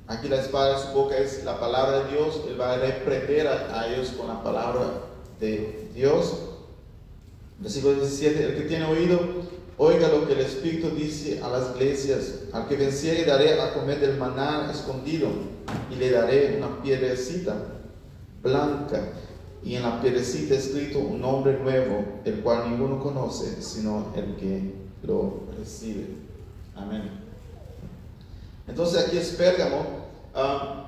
Aquí 0.06 0.28
la 0.28 0.40
espada 0.40 0.78
de 0.78 0.86
su 0.86 0.92
boca 0.92 1.16
es 1.16 1.42
la 1.44 1.58
palabra 1.58 2.04
de 2.04 2.12
Dios, 2.12 2.42
Él 2.48 2.60
va 2.60 2.74
a 2.74 2.76
reprender 2.76 3.48
a, 3.48 3.86
ellos 3.88 4.10
con 4.10 4.28
la 4.28 4.42
palabra 4.42 5.02
de 5.40 5.88
Dios. 5.94 6.34
Versículo 7.58 7.94
17, 7.94 8.44
el 8.44 8.54
que 8.56 8.68
tiene 8.68 8.84
oído, 8.84 9.18
Oiga 9.78 10.08
lo 10.08 10.26
que 10.26 10.32
el 10.32 10.40
Espíritu 10.40 10.90
dice 10.90 11.40
a 11.42 11.48
las 11.50 11.76
iglesias. 11.76 12.44
Al 12.52 12.66
que 12.66 12.76
venciere 12.76 13.24
daré 13.24 13.60
a 13.60 13.74
comer 13.74 14.00
del 14.00 14.16
maná 14.16 14.70
escondido 14.70 15.28
y 15.90 15.96
le 15.96 16.10
daré 16.10 16.56
una 16.56 16.82
piedrecita 16.82 17.56
blanca 18.42 19.02
y 19.62 19.74
en 19.74 19.82
la 19.82 20.00
piedrecita 20.00 20.54
escrito 20.54 21.00
un 21.00 21.20
nombre 21.20 21.58
nuevo, 21.58 22.04
el 22.24 22.40
cual 22.40 22.70
ninguno 22.70 23.02
conoce 23.02 23.60
sino 23.60 24.12
el 24.16 24.36
que 24.36 24.72
lo 25.02 25.42
recibe. 25.58 26.06
Amén. 26.74 27.10
Entonces 28.66 29.06
aquí 29.06 29.18
es 29.18 29.30
Pérgamo. 29.30 30.06
Um, 30.34 30.86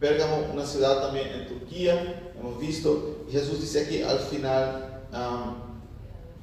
Pérgamo, 0.00 0.46
una 0.52 0.64
ciudad 0.64 1.02
también 1.02 1.28
en 1.28 1.46
Turquía, 1.46 2.32
hemos 2.38 2.58
visto. 2.58 3.24
Y 3.28 3.32
Jesús 3.32 3.60
dice 3.60 3.82
aquí 3.82 4.02
al 4.02 4.18
final, 4.18 5.02
um, 5.12 5.54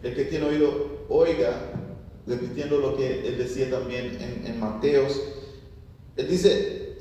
el 0.04 0.16
que 0.16 0.26
tiene 0.26 0.46
oído 0.46 0.97
oiga, 1.10 1.54
repitiendo 2.26 2.78
lo 2.78 2.98
que 2.98 3.28
él 3.28 3.38
decía 3.38 3.70
también 3.70 4.18
en, 4.46 4.60
Mateos, 4.60 5.22
él 6.16 6.28
dice, 6.28 6.98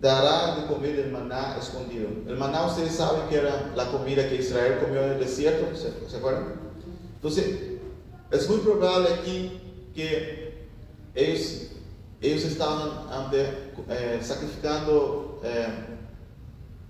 dará 0.00 0.56
de 0.56 0.66
comer 0.66 0.98
el 0.98 1.12
maná 1.12 1.56
escondido. 1.58 2.08
El 2.26 2.36
maná 2.36 2.66
ustedes 2.66 2.92
saben 2.92 3.28
que 3.28 3.36
era 3.36 3.72
la 3.76 3.90
comida 3.90 4.28
que 4.28 4.36
Israel 4.36 4.78
comió 4.80 5.02
en 5.04 5.12
el 5.12 5.20
desierto, 5.20 5.66
¿se, 5.76 6.16
acuerdan? 6.16 6.54
Entonces, 7.16 7.78
es 8.30 8.48
muy 8.48 8.58
probable 8.58 9.08
aquí 9.14 9.60
que 9.94 10.66
ellos, 11.14 11.68
ellos 12.20 12.44
estaban 12.44 12.90
eh, 13.32 14.18
sacrificando 14.22 15.40
eh, 15.44 15.66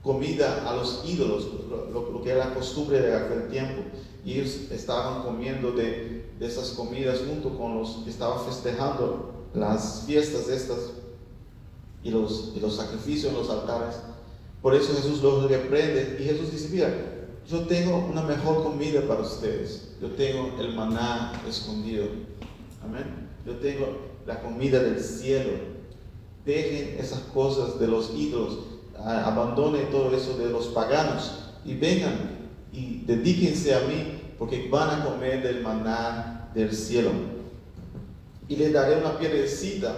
comida 0.03 0.69
a 0.69 0.75
los 0.77 1.03
ídolos, 1.07 1.49
lo, 1.69 2.11
lo, 2.11 2.23
que 2.23 2.31
era 2.31 2.49
la 2.49 2.55
costumbre 2.55 3.01
de 3.01 3.15
aquel 3.15 3.49
tiempo 3.49 3.83
y 4.25 4.35
ellos 4.35 4.71
estaban 4.71 5.23
comiendo 5.23 5.73
de, 5.73 6.18
de 6.39 6.47
esas 6.47 6.71
comidas 6.71 7.21
junto 7.29 7.57
con 7.59 7.79
los 7.79 8.03
que 8.05 8.11
estaban 8.11 8.45
festejando 8.45 9.33
las 9.55 10.05
fiestas 10.07 10.49
estas 10.49 10.79
y 12.03 12.11
los, 12.11 12.53
y 12.55 12.61
los 12.61 12.77
sacrificios 12.77 13.33
en 13.33 13.39
los 13.39 13.51
altares. 13.51 13.97
Por 14.63 14.75
eso 14.75 14.95
Jesús 14.95 15.23
los 15.23 15.49
reprende 15.51 16.19
y 16.21 16.25
Jesús 16.25 16.53
dice, 16.53 16.69
mira, 16.73 16.95
yo 17.49 17.61
tengo 17.63 18.07
una 18.11 18.23
mejor 18.23 18.63
comida 18.63 19.03
para 19.09 19.21
ustedes. 19.21 19.89
Yo 20.01 20.09
tengo 20.11 20.55
el 20.61 20.75
maná 20.75 21.33
escondido. 21.49 22.07
Amén. 22.85 23.29
Yo 23.47 23.57
tengo 23.57 23.87
la 24.27 24.41
comida 24.41 24.81
del 24.81 25.01
cielo. 25.01 25.51
Dejen 26.45 26.99
esas 26.99 27.21
cosas 27.35 27.81
de 27.81 27.89
los 27.89 28.13
ídolos. 28.15 28.59
Abandonen 28.97 29.91
todo 29.91 30.15
eso 30.15 30.37
de 30.37 30.51
los 30.51 30.67
paganos 30.69 31.55
y 31.65 31.75
vengan 31.75 32.39
y 32.73 33.05
dedíquense 33.07 33.75
a 33.75 33.81
mí 33.81 34.18
porque 34.39 34.69
van 34.71 35.01
a 35.01 35.05
comer 35.05 35.43
del 35.43 35.63
maná 35.63 36.49
del 36.55 36.73
cielo. 36.73 37.11
Y 38.49 38.57
les 38.57 38.73
daré 38.73 38.97
una 38.97 39.19
piedrecita. 39.19 39.97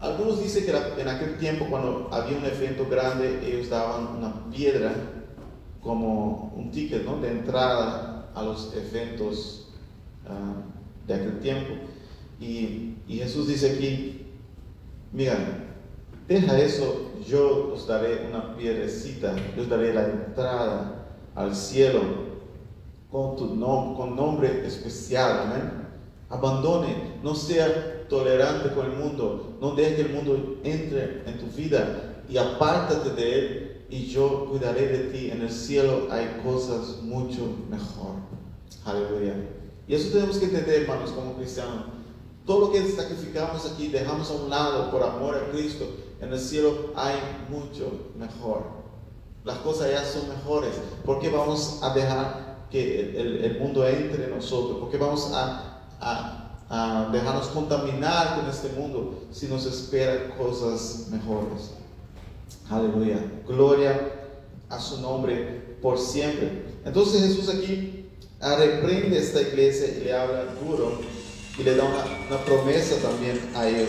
Algunos 0.00 0.42
dicen 0.42 0.64
que 0.64 1.02
en 1.02 1.08
aquel 1.08 1.36
tiempo 1.38 1.66
cuando 1.68 2.08
había 2.10 2.38
un 2.38 2.44
evento 2.44 2.86
grande 2.88 3.40
ellos 3.44 3.68
daban 3.68 4.16
una 4.16 4.50
piedra 4.50 4.92
como 5.82 6.52
un 6.56 6.70
ticket 6.70 7.04
¿no? 7.04 7.20
de 7.20 7.28
entrada 7.28 8.30
a 8.34 8.42
los 8.42 8.72
eventos 8.74 9.68
de 11.06 11.14
aquel 11.14 11.40
tiempo. 11.40 11.74
Y, 12.40 12.96
y, 13.06 13.18
Jesús 13.18 13.48
dice 13.48 13.72
aquí, 13.72 14.26
mira, 15.12 15.36
deja 16.26 16.58
eso, 16.58 17.10
yo 17.28 17.74
os 17.74 17.86
daré 17.86 18.26
una 18.30 18.56
piedrecita, 18.56 19.34
yo 19.54 19.62
os 19.62 19.68
daré 19.68 19.92
la 19.92 20.04
entrada 20.04 21.04
al 21.34 21.54
cielo 21.54 22.29
con 23.10 23.36
tu 23.36 23.54
nombre, 23.54 23.96
con 23.96 24.16
nombre 24.16 24.66
especial, 24.66 25.40
amén. 25.46 25.88
Abandone, 26.28 27.18
no 27.22 27.34
sea 27.34 28.06
tolerante 28.08 28.72
con 28.72 28.86
el 28.86 28.92
mundo, 28.92 29.56
no 29.60 29.72
deje 29.72 29.96
que 29.96 30.02
el 30.02 30.12
mundo 30.14 30.58
entre 30.62 31.22
en 31.28 31.38
tu 31.38 31.46
vida 31.56 32.22
y 32.28 32.36
apártate 32.36 33.10
de 33.10 33.38
él 33.38 33.86
y 33.90 34.06
yo 34.06 34.46
cuidaré 34.48 34.86
de 34.86 34.98
ti. 35.10 35.30
En 35.30 35.42
el 35.42 35.50
cielo 35.50 36.06
hay 36.10 36.40
cosas 36.44 37.02
mucho 37.02 37.40
mejor. 37.68 38.14
Aleluya. 38.84 39.34
Y 39.88 39.94
eso 39.94 40.12
tenemos 40.12 40.38
que 40.38 40.44
entender, 40.44 40.82
hermanos, 40.82 41.10
como 41.10 41.34
cristianos. 41.34 41.86
Todo 42.46 42.60
lo 42.60 42.72
que 42.72 42.88
sacrificamos 42.88 43.70
aquí, 43.70 43.88
dejamos 43.88 44.30
a 44.30 44.34
un 44.34 44.50
lado 44.50 44.90
por 44.90 45.02
amor 45.02 45.36
a 45.36 45.50
Cristo. 45.50 45.84
En 46.20 46.32
el 46.32 46.38
cielo 46.38 46.92
hay 46.94 47.16
mucho 47.48 48.12
mejor. 48.16 48.62
Las 49.44 49.58
cosas 49.58 49.90
ya 49.90 50.04
son 50.04 50.28
mejores. 50.28 50.70
¿Por 51.04 51.18
qué 51.18 51.28
vamos 51.28 51.80
a 51.82 51.92
dejar 51.92 52.49
que 52.70 53.20
el, 53.44 53.58
mundo 53.58 53.86
entre 53.86 54.24
en 54.24 54.30
nosotros? 54.30 54.78
¿Por 54.78 54.90
qué 54.90 54.96
vamos 54.96 55.30
a, 55.32 55.82
a 56.00 57.08
dejarnos 57.12 57.48
contaminar 57.48 58.36
con 58.36 58.48
este 58.48 58.68
mundo 58.70 59.24
si 59.32 59.46
nos 59.46 59.66
esperan 59.66 60.32
cosas 60.38 61.08
mejores? 61.10 61.72
Aleluya. 62.70 63.18
Gloria 63.46 64.12
a 64.68 64.78
su 64.78 65.00
nombre 65.00 65.76
por 65.82 65.98
siempre. 65.98 66.62
Entonces 66.84 67.22
Jesús 67.22 67.48
aquí 67.48 68.06
reprende 68.40 69.18
a 69.18 69.20
esta 69.20 69.42
iglesia 69.42 69.88
y 69.88 70.04
le 70.04 70.12
habla 70.14 70.44
duro 70.64 71.00
y 71.58 71.62
le 71.62 71.74
da 71.74 71.84
una, 71.84 72.38
promesa 72.44 72.96
también 73.02 73.38
a 73.54 73.68
ellos. 73.68 73.88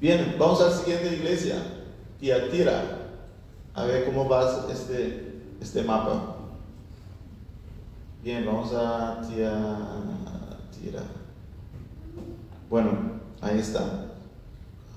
Bien, 0.00 0.36
vamos 0.38 0.60
a 0.60 0.70
la 0.70 0.76
siguiente 0.76 1.14
iglesia, 1.14 1.56
Tiatira. 2.20 3.06
A 3.74 3.84
ver 3.84 4.04
cómo 4.04 4.28
va 4.28 4.66
este, 4.70 5.32
este 5.60 5.82
mapa. 5.82 6.36
Bien, 8.28 8.44
vamos 8.44 8.74
a 8.74 9.22
Tiatira. 9.26 11.02
Bueno, 12.68 12.90
ahí 13.40 13.58
está. 13.58 14.04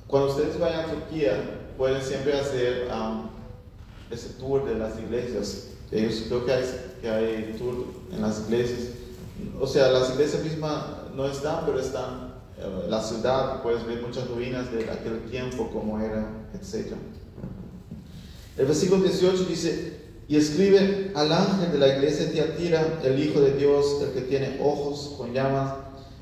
Cuando 0.06 0.32
ustedes 0.32 0.60
vayan 0.60 0.82
a 0.82 0.91
Turquía, 0.91 1.72
pueden 1.78 2.02
siempre 2.02 2.38
hacer 2.38 2.89
um, 2.91 3.30
ese 4.12 4.34
tour 4.34 4.65
de 4.65 4.76
las 4.76 5.00
iglesias. 5.00 5.67
Ellos 5.94 6.26
creo 6.28 6.46
que 6.46 6.52
hay, 6.52 6.63
que 7.00 7.10
hay 7.10 7.56
tour 7.58 7.86
en 8.12 8.22
las 8.22 8.41
iglesias. 8.41 8.96
O 9.62 9.65
sea, 9.65 9.89
las 9.91 10.10
iglesias 10.10 10.44
mismas 10.44 10.84
no 11.15 11.26
están, 11.26 11.65
pero 11.65 11.80
están 11.80 12.34
en 12.58 12.91
la 12.91 13.02
ciudad, 13.02 13.63
puedes 13.63 13.86
ver 13.86 14.02
muchas 14.02 14.28
ruinas 14.28 14.70
de 14.74 14.91
aquel 14.91 15.22
tiempo, 15.30 15.70
como 15.72 16.02
era, 16.02 16.28
etc. 16.54 16.96
El 18.58 18.65
versículo 18.65 19.04
18 19.04 19.46
dice, 19.46 20.00
y 20.32 20.38
escribe 20.38 21.12
al 21.13 21.30
ángel 21.30 21.74
de 21.74 21.78
la 21.78 21.89
iglesia 21.89 22.26
de 22.26 22.32
Tiatira, 22.32 23.02
el 23.04 23.22
Hijo 23.22 23.41
de 23.41 23.52
Dios, 23.52 23.98
el 24.02 24.12
que 24.12 24.22
tiene 24.22 24.62
ojos 24.63 25.15
con 25.17 25.34
llamas 25.34 25.74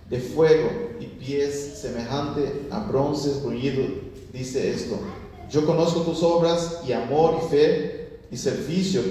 de 0.10 0.20
fuego 0.20 0.68
y 1.00 1.06
pies 1.06 1.78
semejante 1.80 2.66
a 2.72 2.80
bronce 2.80 3.40
bruñido, 3.44 3.84
dice 4.34 4.72
esto. 4.72 4.98
Yo 5.52 5.64
conozco 5.64 6.02
tus 6.02 6.24
obras 6.24 6.80
y 6.88 6.92
amor 6.94 7.40
y 7.40 7.50
fe 7.52 8.20
y 8.32 8.38
servicio 8.38 9.04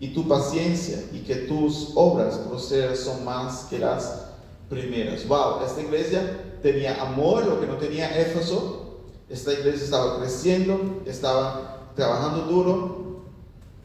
y 0.00 0.14
tu 0.14 0.26
paciencia 0.26 0.98
y 1.12 1.18
que 1.18 1.34
tus 1.34 1.90
obras 1.94 2.40
groseras 2.48 3.00
son 3.00 3.22
más 3.22 3.66
que 3.68 3.78
las 3.78 4.28
primeras. 4.70 5.28
Wow, 5.28 5.62
esta 5.66 5.82
iglesia 5.82 6.40
tenía 6.62 7.02
amor, 7.02 7.44
lo 7.44 7.60
que 7.60 7.66
no 7.66 7.76
tenía 7.76 8.18
Éfeso. 8.18 9.02
Esta 9.28 9.52
iglesia 9.52 9.84
estaba 9.84 10.20
creciendo, 10.20 11.02
estaba 11.04 11.92
trabajando 11.94 12.46
duro 12.46 13.05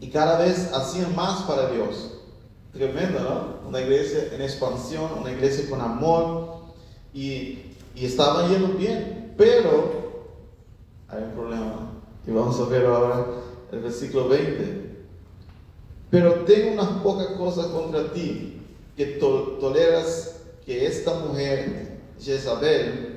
y 0.01 0.09
cada 0.09 0.39
vez 0.39 0.73
hacían 0.73 1.15
más 1.15 1.43
para 1.43 1.69
Dios. 1.69 2.17
Tremendo, 2.73 3.19
¿no? 3.19 3.69
Una 3.69 3.81
iglesia 3.81 4.29
en 4.33 4.41
expansión, 4.41 5.09
una 5.19 5.31
iglesia 5.31 5.69
con 5.69 5.79
amor 5.79 6.63
y, 7.13 7.59
y 7.95 8.05
estaban 8.05 8.49
yendo 8.49 8.69
bien, 8.69 9.33
pero 9.37 10.01
hay 11.07 11.23
un 11.23 11.31
problema. 11.31 11.91
Y 12.25 12.31
vamos 12.31 12.59
a 12.59 12.65
ver 12.65 12.85
ahora 12.85 13.27
el 13.71 13.79
versículo 13.79 14.27
20. 14.27 14.81
Pero 16.09 16.33
tengo 16.45 16.73
unas 16.73 17.01
pocas 17.03 17.27
cosas 17.37 17.67
contra 17.67 18.11
ti, 18.11 18.59
que 18.97 19.05
toleras 19.05 20.41
que 20.65 20.87
esta 20.87 21.13
mujer, 21.13 21.99
Jezabel, 22.19 23.10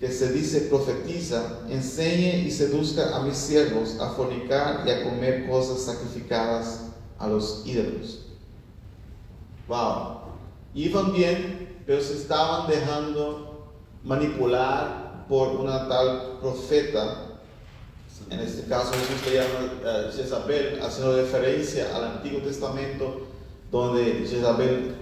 que 0.00 0.10
se 0.10 0.32
dice 0.32 0.62
profetiza, 0.62 1.58
enseñe 1.68 2.46
y 2.46 2.50
seduzca 2.50 3.14
a 3.14 3.22
mis 3.22 3.36
siervos 3.36 4.00
a 4.00 4.08
fornicar 4.08 4.82
y 4.86 4.90
a 4.90 5.04
comer 5.04 5.46
cosas 5.46 5.82
sacrificadas 5.82 6.86
a 7.18 7.28
los 7.28 7.62
ídolos. 7.66 8.20
Wow. 9.68 10.20
Iban 10.74 11.12
bien, 11.12 11.82
pero 11.86 12.00
se 12.00 12.14
estaban 12.14 12.66
dejando 12.66 13.68
manipular 14.02 15.26
por 15.28 15.48
una 15.48 15.86
tal 15.86 16.38
profeta, 16.40 17.26
en 18.30 18.40
este 18.40 18.66
caso 18.68 18.92
Jesús 18.92 19.34
llama 19.34 20.08
uh, 20.08 20.16
Jezabel, 20.16 20.80
haciendo 20.82 21.16
referencia 21.16 21.94
al 21.94 22.04
Antiguo 22.04 22.40
Testamento, 22.40 23.26
donde 23.70 24.26
Jezabel 24.26 24.94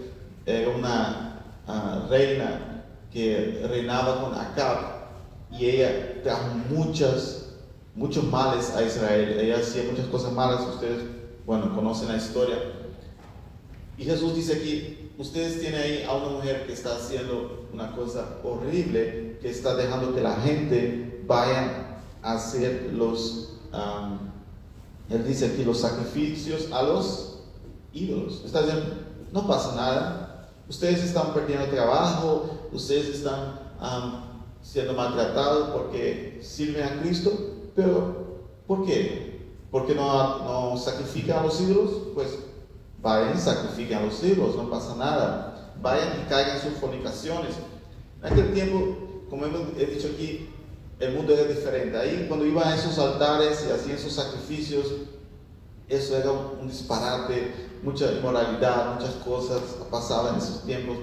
era 0.45 0.71
una 0.71 1.41
ah, 1.67 2.07
reina 2.11 2.67
que 3.12 3.64
reinaba 3.68 4.23
con 4.23 4.35
Acab 4.35 4.99
y 5.51 5.66
ella 5.66 6.23
trajo 6.23 6.49
muchas, 6.71 7.47
muchos 7.94 8.25
males 8.25 8.71
a 8.75 8.83
Israel. 8.83 9.38
Ella 9.40 9.59
hacía 9.59 9.85
muchas 9.90 10.07
cosas 10.07 10.33
malas, 10.33 10.61
ustedes, 10.66 11.05
bueno, 11.47 11.75
conocen 11.75 12.09
la 12.09 12.16
historia. 12.16 12.57
Y 13.97 14.05
Jesús 14.05 14.35
dice 14.35 14.55
aquí, 14.55 15.11
ustedes 15.18 15.61
tienen 15.61 15.81
ahí 15.81 16.05
a 16.09 16.14
una 16.14 16.29
mujer 16.29 16.66
que 16.66 16.73
está 16.73 16.97
haciendo 16.97 17.66
una 17.73 17.92
cosa 17.92 18.38
horrible, 18.44 19.38
que 19.40 19.51
está 19.51 19.75
dejando 19.75 20.14
que 20.14 20.21
la 20.21 20.37
gente 20.37 21.25
vaya 21.27 22.01
a 22.23 22.35
hacer 22.35 22.90
los, 22.92 23.55
él 25.09 25.27
dice 25.27 25.47
aquí, 25.47 25.64
los 25.64 25.81
sacrificios 25.81 26.71
a 26.73 26.83
los 26.83 27.40
ídolos. 27.92 28.42
Está 28.44 28.62
diciendo, 28.62 28.85
no 29.33 29.47
pasa 29.47 29.75
nada, 29.75 30.49
ustedes 30.68 31.03
están 31.03 31.35
perdiendo 31.35 31.66
trabajo, 31.66 32.58
ustedes 32.72 33.09
están 33.16 33.61
siendo 34.62 34.92
maltratados 34.94 35.70
porque 35.70 36.40
sirven 36.42 36.85
a 36.85 37.00
Cristo, 37.00 37.33
pero 37.74 38.40
¿por 38.66 38.85
qué? 38.85 39.57
¿Por 39.70 39.87
qué 39.87 39.94
no, 39.94 40.70
no 40.70 40.76
sacrifican 40.76 41.38
a 41.38 41.42
los 41.42 41.61
ídolos? 41.61 41.90
Pues 42.14 42.38
Vayan 43.00 43.38
sacrifiquen 43.38 43.98
a 43.98 44.02
los 44.02 44.22
hijos, 44.24 44.57
no 44.57 44.68
pasa 44.68 44.96
nada. 44.96 45.72
Vayan 45.81 46.20
y 46.20 46.28
caigan 46.28 46.61
sus 46.61 46.72
fornicaciones. 46.74 47.54
En 48.20 48.33
aquel 48.33 48.52
tiempo, 48.52 49.24
como 49.31 49.46
he 49.46 49.87
dicho 49.87 50.09
aquí, 50.14 50.48
el 50.98 51.14
mundo 51.14 51.33
era 51.33 51.44
diferente. 51.44 51.96
Ahí 51.96 52.26
cuando 52.26 52.44
iban 52.44 52.66
a 52.66 52.74
esos 52.74 52.98
altares 52.98 53.64
y 53.68 53.72
hacían 53.72 53.96
esos 53.96 54.12
sacrificios, 54.12 54.87
eso 55.88 56.16
era 56.16 56.33
un 56.33 56.66
disparate, 56.66 57.54
mucha 57.85 58.11
inmoralidad, 58.12 58.94
muchas 58.94 59.14
cosas 59.24 59.62
pasaban 59.90 60.35
en 60.35 60.40
esos 60.40 60.64
tiempos. 60.64 60.96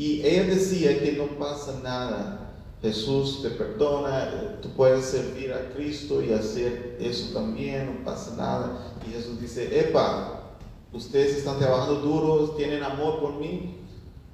Y 0.00 0.22
ella 0.26 0.44
decía 0.44 0.98
que 0.98 1.12
no 1.12 1.26
pasa 1.38 1.78
nada. 1.82 2.54
Jesús 2.80 3.42
te 3.42 3.50
perdona, 3.50 4.58
tú 4.62 4.70
puedes 4.70 5.04
servir 5.04 5.52
a 5.52 5.74
Cristo 5.74 6.22
y 6.22 6.32
hacer 6.32 6.96
eso 6.98 7.34
también, 7.34 7.84
no 7.84 8.02
pasa 8.02 8.34
nada. 8.34 8.94
Y 9.06 9.12
Jesús 9.12 9.38
dice, 9.38 9.78
epa, 9.78 10.56
ustedes 10.90 11.36
están 11.36 11.58
trabajando 11.58 11.96
duro, 11.96 12.52
tienen 12.52 12.82
amor 12.82 13.20
por 13.20 13.34
mí, 13.34 13.76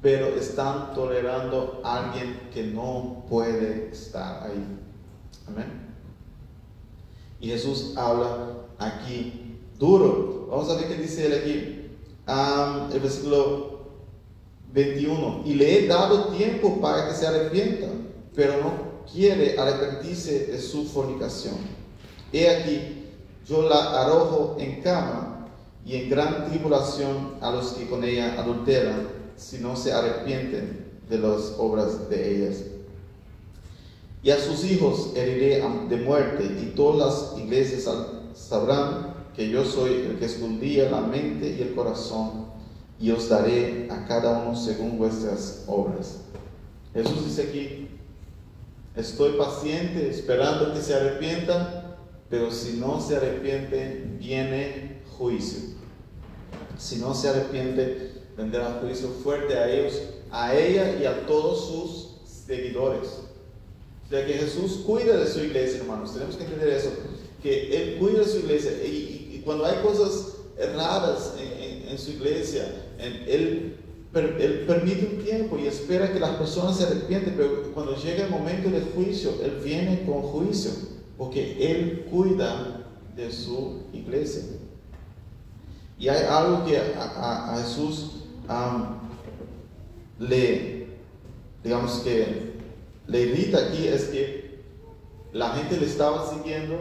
pero 0.01 0.29
están 0.37 0.95
tolerando 0.95 1.81
a 1.83 2.13
alguien 2.13 2.49
que 2.55 2.63
no 2.63 3.25
puede 3.29 3.91
estar 3.91 4.45
ahí. 4.45 4.65
Amén. 5.49 5.97
Y 7.41 7.49
Jesús 7.49 7.95
habla 7.97 8.55
aquí 8.79 9.59
duro. 9.81 10.47
Vamos 10.49 10.71
a 10.71 10.77
ver 10.77 10.87
qué 10.87 10.95
dice 10.95 11.27
él 11.27 11.33
aquí. 11.33 12.95
el 12.95 13.01
versículo 13.01 13.66
21. 14.73 15.43
Y 15.45 15.55
le 15.55 15.79
he 15.79 15.87
dado 15.87 16.29
tiempo 16.29 16.81
para 16.81 17.09
que 17.09 17.15
se 17.15 17.27
arrepienta, 17.27 17.87
pero 18.35 18.61
no 18.61 19.05
quiere 19.11 19.59
arrepentirse 19.59 20.47
de 20.47 20.61
su 20.61 20.85
fornicación. 20.85 21.55
He 22.33 22.49
aquí, 22.49 23.05
yo 23.47 23.69
la 23.69 24.03
arrojo 24.03 24.57
en 24.59 24.83
cama 24.83 25.49
y 25.85 25.97
en 25.97 26.11
gran 26.11 26.49
tribulación 26.51 27.35
a 27.41 27.53
los 27.53 27.73
que 27.73 27.89
con 27.89 28.03
ella 28.05 28.35
adulteran, 28.39 29.09
si 29.37 29.59
no 29.59 29.77
se 29.77 29.93
arrepienten 29.93 30.87
de 31.09 31.19
las 31.19 31.55
obras 31.59 32.09
de 32.11 32.37
ellas. 32.37 32.65
Y 34.23 34.31
a 34.31 34.41
sus 34.41 34.65
hijos 34.65 35.13
heriré 35.15 35.63
de 35.89 35.97
muerte, 35.99 36.45
y 36.45 36.73
todas 36.75 36.99
las 37.33 37.39
iglesias 37.39 37.89
sabrán 38.35 39.15
que 39.37 39.49
yo 39.49 39.65
soy 39.65 39.93
el 39.93 40.19
que 40.19 40.25
escondía 40.25 40.91
la 40.91 41.03
mente 41.03 41.55
y 41.57 41.63
el 41.63 41.75
corazón, 41.75 42.46
y 42.99 43.11
os 43.11 43.29
daré 43.29 43.89
a 43.91 44.07
cada 44.07 44.39
uno 44.39 44.57
según 44.57 44.99
vuestras 44.99 45.65
obras. 45.67 46.19
Jesús 46.95 47.27
dice 47.27 47.43
aquí, 47.43 47.89
estoy 48.97 49.33
paciente 49.33 50.09
esperando 50.11 50.73
que 50.73 50.81
se 50.81 50.95
arrepientan, 50.95 51.97
pero 52.31 52.51
si 52.51 52.79
no 52.79 53.01
se 53.01 53.17
arrepienten, 53.17 54.17
viene 54.19 55.03
juicio. 55.19 55.77
Si 56.79 56.97
no 56.97 57.15
se 57.15 57.29
arrepiente, 57.29 58.13
vendrá 58.37 58.81
juicio 58.81 59.09
fuerte 59.23 59.57
a 59.59 59.71
ellos, 59.71 60.03
a 60.31 60.55
ella 60.55 60.99
y 61.01 61.05
a 61.05 61.27
todos 61.27 61.67
sus 61.69 62.17
seguidores. 62.47 63.27
O 64.07 64.09
sea 64.09 64.25
que 64.25 64.35
Jesús 64.35 64.83
cuida 64.87 65.17
de 65.17 65.27
su 65.27 65.41
iglesia, 65.41 65.81
hermanos. 65.81 66.13
Tenemos 66.13 66.37
que 66.37 66.45
entender 66.45 66.69
eso. 66.69 66.91
Que 67.43 67.77
Él 67.77 67.99
cuida 67.99 68.21
de 68.21 68.27
su 68.27 68.39
iglesia. 68.39 68.71
Y, 68.85 69.43
cuando 69.45 69.65
hay 69.65 69.81
cosas 69.81 70.35
raras 70.75 71.35
en, 71.39 71.97
su 71.99 72.11
iglesia, 72.11 72.86
él, 72.99 73.77
permite 74.13 75.17
un 75.17 75.25
tiempo 75.25 75.59
y 75.59 75.67
espera 75.67 76.13
que 76.13 76.21
las 76.21 76.37
personas 76.37 76.77
se 76.77 76.85
arrepienten. 76.85 77.35
Pero 77.37 77.73
cuando 77.75 77.97
llega 77.97 78.25
el 78.25 78.31
momento 78.31 78.71
del 78.71 78.85
juicio, 78.95 79.33
Él 79.43 79.61
viene 79.63 80.05
con 80.05 80.23
juicio. 80.23 80.71
Porque 81.19 81.73
Él 81.73 82.07
cuida 82.11 82.87
de 83.15 83.31
su 83.33 83.83
iglesia. 83.93 84.43
Y 85.99 86.09
hay 86.09 86.25
algo 86.29 86.65
que 86.67 86.79
a, 86.79 87.59
Jesús 87.63 88.25
le, 90.19 90.87
digamos 91.65 92.01
que 92.01 92.53
le 93.07 93.21
irrita 93.21 93.59
aquí 93.59 93.87
es 93.87 94.05
que 94.05 94.61
la 95.33 95.51
gente 95.51 95.79
le 95.79 95.87
estaba 95.87 96.31
siguiendo 96.31 96.77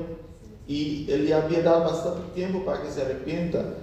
y 0.67 1.09
él 1.09 1.27
ya 1.27 1.43
había 1.43 1.61
dado 1.61 1.83
bastante 1.83 2.33
tiempo 2.33 2.65
para 2.65 2.81
que 2.81 2.91
se 2.91 3.01
arrepienta, 3.01 3.75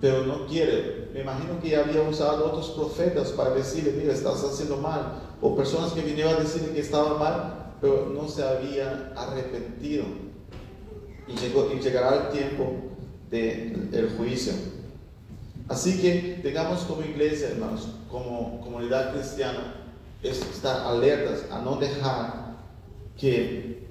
pero 0.00 0.24
no 0.24 0.46
quiere. 0.46 1.03
Me 1.14 1.20
imagino 1.20 1.60
que 1.62 1.76
había 1.76 2.02
usado 2.02 2.46
otros 2.46 2.70
profetas 2.70 3.28
para 3.28 3.50
decirle, 3.50 3.92
mira, 3.92 4.12
estás 4.12 4.42
haciendo 4.42 4.78
mal, 4.78 5.12
o 5.40 5.54
personas 5.54 5.92
que 5.92 6.00
vinieron 6.00 6.34
a 6.34 6.40
decirle 6.40 6.74
que 6.74 6.80
estaba 6.80 7.16
mal, 7.16 7.74
pero 7.80 8.10
no 8.12 8.28
se 8.28 8.42
había 8.42 9.12
arrepentido. 9.14 10.06
Y 11.28 11.78
llegará 11.80 12.16
el 12.16 12.36
tiempo 12.36 12.72
del 13.30 14.12
juicio. 14.16 14.54
Así 15.68 16.00
que 16.00 16.40
tengamos 16.42 16.80
como 16.80 17.02
iglesia, 17.02 17.50
hermanos, 17.50 17.90
como 18.10 18.60
comunidad 18.60 19.12
cristiana, 19.14 19.86
es 20.20 20.40
estar 20.40 20.84
alertas 20.84 21.44
a 21.48 21.60
no 21.60 21.76
dejar 21.76 22.56
que 23.16 23.86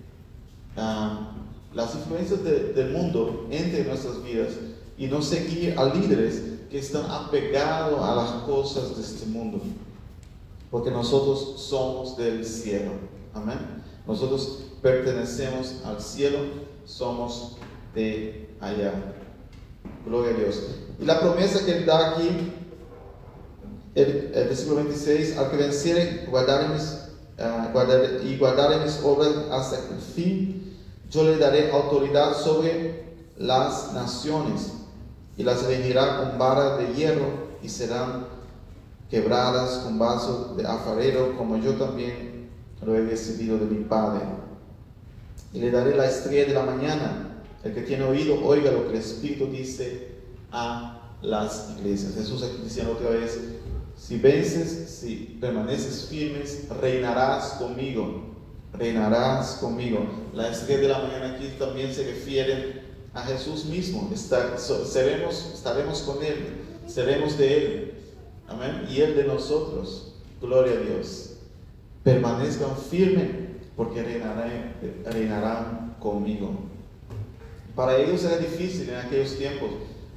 ah, 0.75 1.31
las 1.73 1.95
influencias 1.95 2.43
del 2.43 2.91
mundo 2.91 3.47
entren 3.49 3.83
en 3.83 3.87
nuestras 3.87 4.21
vidas 4.21 4.55
y 4.97 5.07
no 5.07 5.21
seguir 5.21 5.79
a 5.79 5.85
líderes 5.85 6.52
que 6.73 6.79
están 6.79 7.05
apegados 7.05 8.03
a 8.03 8.15
las 8.15 8.31
cosas 8.47 8.97
de 8.97 9.03
este 9.03 9.27
mundo. 9.27 9.61
Porque 10.71 10.89
nosotros 10.89 11.61
somos 11.61 12.17
del 12.17 12.43
cielo. 12.43 12.93
Amén. 13.31 13.59
Nosotros 14.07 14.63
pertenecemos 14.81 15.81
al 15.85 16.01
cielo, 16.01 16.39
somos 16.83 17.57
de 17.93 18.57
allá. 18.59 18.91
Gloria 20.03 20.33
a 20.33 20.39
Dios. 20.39 20.63
Y 20.99 21.05
la 21.05 21.19
promesa 21.19 21.63
que 21.63 21.77
él 21.77 21.85
da 21.85 22.13
aquí 22.13 22.51
el, 23.93 24.31
versículo 24.33 24.77
26, 24.77 25.37
al 25.37 25.51
que 25.51 25.57
venciere 25.57 26.25
guardar 26.27 26.69
mis, 26.69 27.01
uh, 27.37 27.71
guardar, 27.71 28.19
y 28.25 28.35
guardar 28.39 28.83
mis 28.83 28.99
obras 29.03 29.29
hasta 29.51 29.77
el 29.93 29.99
fin, 29.99 30.75
yo 31.11 31.23
le 31.23 31.37
daré 31.37 31.71
autoridad 31.71 32.35
sobre 32.35 33.13
las 33.37 33.93
naciones 33.93 34.71
y 35.37 35.43
las 35.43 35.63
regirá 35.63 36.17
con 36.17 36.37
vara 36.37 36.77
de 36.77 36.93
hierro 36.93 37.53
y 37.61 37.69
serán 37.69 38.27
quebradas 39.09 39.79
con 39.79 39.97
vaso 39.99 40.55
de 40.57 40.65
alfarero 40.65 41.37
como 41.37 41.57
yo 41.57 41.73
también 41.73 42.49
lo 42.85 42.95
he 42.95 43.01
recibido 43.01 43.57
de 43.57 43.65
mi 43.65 43.83
Padre. 43.83 44.21
Y 45.53 45.59
le 45.59 45.71
daré 45.71 45.95
la 45.95 46.05
estrella 46.05 46.45
de 46.45 46.53
la 46.53 46.63
mañana. 46.63 47.29
El 47.63 47.73
que 47.73 47.81
tiene 47.81 48.03
oído, 48.03 48.43
oiga 48.43 48.71
lo 48.71 48.83
que 48.83 48.93
el 48.93 48.99
Espíritu 48.99 49.47
dice 49.47 50.15
a 50.51 51.15
las 51.21 51.69
iglesias. 51.77 52.15
Jesús 52.15 52.43
aquí 52.43 52.61
diciendo 52.63 52.93
otra 52.93 53.11
vez, 53.11 53.39
si 53.95 54.17
vences, 54.17 54.99
si 54.99 55.37
permaneces 55.39 56.07
firmes, 56.09 56.67
reinarás 56.81 57.53
conmigo. 57.53 58.33
Reinarás 58.73 59.57
conmigo. 59.61 59.99
La 60.33 60.49
estrella 60.49 60.81
de 60.81 60.87
la 60.87 60.99
mañana 60.99 61.35
aquí 61.35 61.53
también 61.57 61.93
se 61.93 62.03
refiere 62.03 62.82
a 63.13 63.21
Jesús 63.23 63.65
mismo. 63.65 64.09
seremos, 64.15 65.51
estaremos 65.53 66.01
con 66.01 66.23
Él, 66.23 66.61
seremos 66.87 67.37
de 67.37 67.57
Él. 67.57 67.93
Amén. 68.47 68.87
Y 68.89 69.01
Él 69.01 69.15
de 69.15 69.25
nosotros. 69.25 70.13
Gloria 70.41 70.73
a 70.73 70.81
Dios. 70.81 71.35
Permanezcan 72.03 72.75
firmes 72.77 73.29
porque 73.75 74.03
reinarán, 74.03 75.95
conmigo. 75.99 76.51
Para 77.75 77.97
ellos 77.97 78.23
era 78.23 78.37
difícil 78.37 78.89
en 78.89 78.95
aquellos 78.97 79.37
tiempos 79.37 79.69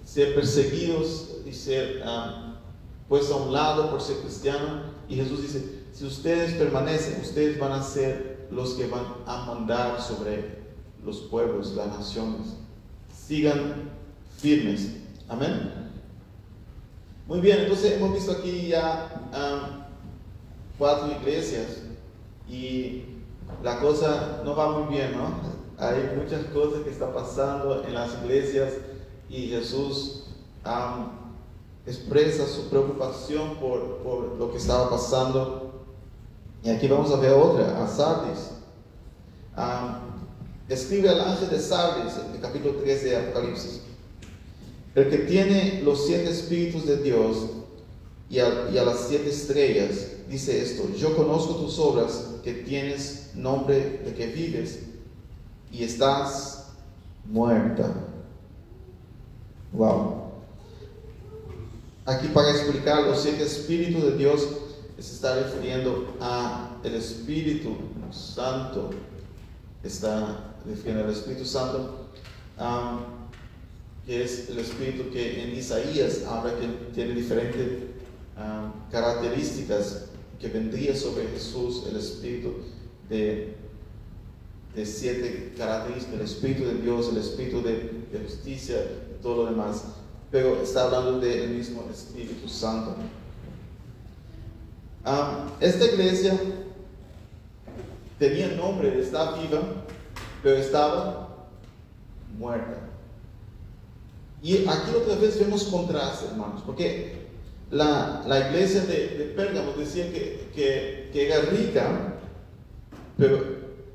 ser 0.04 0.34
perseguidos 0.34 1.36
y 1.46 1.52
ser... 1.52 2.02
Ah, 2.04 2.46
puesto 3.08 3.34
a 3.34 3.42
un 3.42 3.52
lado 3.52 3.90
por 3.90 4.00
ser 4.00 4.18
cristiano. 4.18 4.82
Y 5.08 5.16
Jesús 5.16 5.42
dice, 5.42 5.82
si 5.92 6.04
ustedes 6.04 6.54
permanecen, 6.54 7.20
ustedes 7.20 7.58
van 7.58 7.72
a 7.72 7.82
ser 7.82 8.48
los 8.50 8.74
que 8.74 8.86
van 8.86 9.04
a 9.26 9.44
mandar 9.46 10.00
sobre 10.00 10.62
los 11.04 11.18
pueblos, 11.18 11.74
las 11.74 11.88
naciones. 11.88 12.56
Sigan 13.26 13.90
firmes. 14.38 14.88
Amén. 15.28 15.90
Muy 17.26 17.40
bien, 17.40 17.60
entonces 17.60 17.94
hemos 17.94 18.12
visto 18.12 18.30
aquí 18.30 18.68
ya 18.68 19.28
cuatro 20.78 21.10
iglesias 21.20 21.82
y 22.48 23.02
la 23.64 23.80
cosa 23.80 24.42
no 24.44 24.54
va 24.54 24.78
muy 24.78 24.94
bien, 24.94 25.16
¿no? 25.16 25.40
Hay 25.76 26.08
muchas 26.16 26.44
cosas 26.46 26.82
que 26.84 26.90
están 26.90 27.12
pasando 27.12 27.84
en 27.84 27.94
las 27.94 28.14
iglesias 28.22 28.74
y 29.28 29.48
Jesús 29.48 30.26
expresa 31.84 32.46
su 32.46 32.68
preocupación 32.70 33.56
por, 33.56 33.98
por, 33.98 34.36
lo 34.38 34.52
que 34.52 34.58
estaba 34.58 34.88
pasando. 34.88 35.84
Y 36.62 36.70
aquí 36.70 36.86
vamos 36.86 37.12
a 37.12 37.16
ver 37.16 37.32
otra, 37.32 37.82
a 37.82 37.88
Sardis. 37.88 38.52
Escribe 40.68 41.08
al 41.08 41.20
ángel 41.20 41.50
de 41.50 41.60
Sardis, 41.60 42.14
en 42.16 42.34
el 42.34 42.40
capítulo 42.40 42.74
3 42.82 43.04
de 43.04 43.16
Apocalipsis. 43.16 43.80
El 44.94 45.10
que 45.10 45.18
tiene 45.18 45.82
los 45.84 46.06
siete 46.06 46.30
espíritus 46.30 46.86
de 46.86 46.96
Dios 47.02 47.36
y 48.30 48.38
a, 48.38 48.48
las 48.48 49.08
siete 49.08 49.28
estrellas, 49.30 50.08
dice 50.28 50.60
esto, 50.60 50.88
yo 50.96 51.14
conozco 51.16 51.56
tus 51.56 51.78
obras, 51.78 52.24
que 52.42 52.52
tienes 52.52 53.30
nombre 53.34 54.00
de 54.04 54.14
que 54.14 54.26
vives 54.28 54.80
y 55.70 55.84
estás 55.84 56.68
muerta. 57.24 57.92
Wow. 59.72 60.26
Aquí 62.06 62.28
para 62.28 62.50
explicar 62.50 63.02
los 63.02 63.20
siete 63.20 63.42
espíritus 63.42 64.02
de 64.02 64.16
Dios 64.16 64.46
se 64.98 65.14
está 65.14 65.34
refiriendo 65.34 66.16
a 66.20 66.78
el 66.82 66.94
Espíritu 66.94 67.76
Santo. 68.10 68.90
Está 69.82 70.55
refiriendo 70.68 71.04
al 71.04 71.10
Espíritu 71.10 71.44
Santo, 71.44 72.06
que 74.06 74.24
es 74.24 74.48
el 74.50 74.58
Espíritu 74.58 75.10
que 75.10 75.42
en 75.42 75.56
Isaías 75.56 76.24
habla 76.26 76.54
que 76.58 76.66
tiene 76.94 77.14
diferentes 77.14 77.84
características 78.90 80.06
que 80.40 80.48
vendría 80.48 80.94
sobre 80.94 81.28
Jesús, 81.28 81.84
el 81.88 81.96
Espíritu 81.96 82.54
de, 83.08 83.54
de 84.74 84.86
siete 84.86 85.54
características, 85.56 86.14
el 86.14 86.26
Espíritu 86.26 86.64
de 86.64 86.74
Dios, 86.74 87.08
el 87.10 87.18
Espíritu 87.18 87.62
de, 87.62 88.04
de 88.12 88.18
justicia 88.24 88.76
todo 89.22 89.44
lo 89.44 89.50
demás. 89.50 89.84
pero 90.30 90.60
está 90.62 90.84
hablando 90.84 91.20
del 91.20 91.50
mismo 91.50 91.84
Espíritu 91.90 92.48
Santo. 92.48 92.96
Esta 95.60 95.84
iglesia 95.84 96.38
tenía 98.18 98.48
nombre, 98.48 99.00
está 99.00 99.32
viva, 99.36 99.62
pero 100.46 100.58
estaba 100.58 101.48
muerta. 102.38 102.78
Y 104.40 104.58
aquí 104.58 104.92
otra 104.96 105.16
vez 105.16 105.40
vemos 105.40 105.64
contraste, 105.64 106.26
hermanos, 106.26 106.62
porque 106.64 107.26
la, 107.72 108.22
iglesia 108.48 108.82
de, 108.82 109.08
de, 109.08 109.24
Pérgamo 109.34 109.72
decía 109.76 110.04
que, 110.12 110.48
que, 110.54 111.26
era 111.26 111.40
rica, 111.50 112.14
pero, 113.18 113.40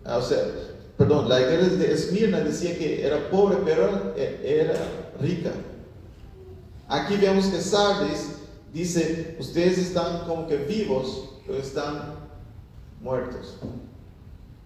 o 0.04 0.22
sea, 0.22 0.40
perdón, 0.98 1.30
la 1.30 1.40
iglesia 1.40 1.78
de 1.78 1.94
Esmirna 1.94 2.42
decía 2.42 2.78
que 2.78 3.08
era 3.08 3.30
pobre, 3.30 3.60
pero 3.64 4.14
era 4.18 4.74
rica. 5.22 5.52
Aquí 6.90 7.16
vemos 7.16 7.46
que 7.46 7.62
Sardis 7.62 8.40
dice, 8.74 9.38
ustedes 9.40 9.78
están 9.78 10.26
como 10.28 10.50
que 10.50 10.58
vivos, 10.58 11.30
pero 11.48 11.60
están 11.60 12.14
muertos. 13.00 13.56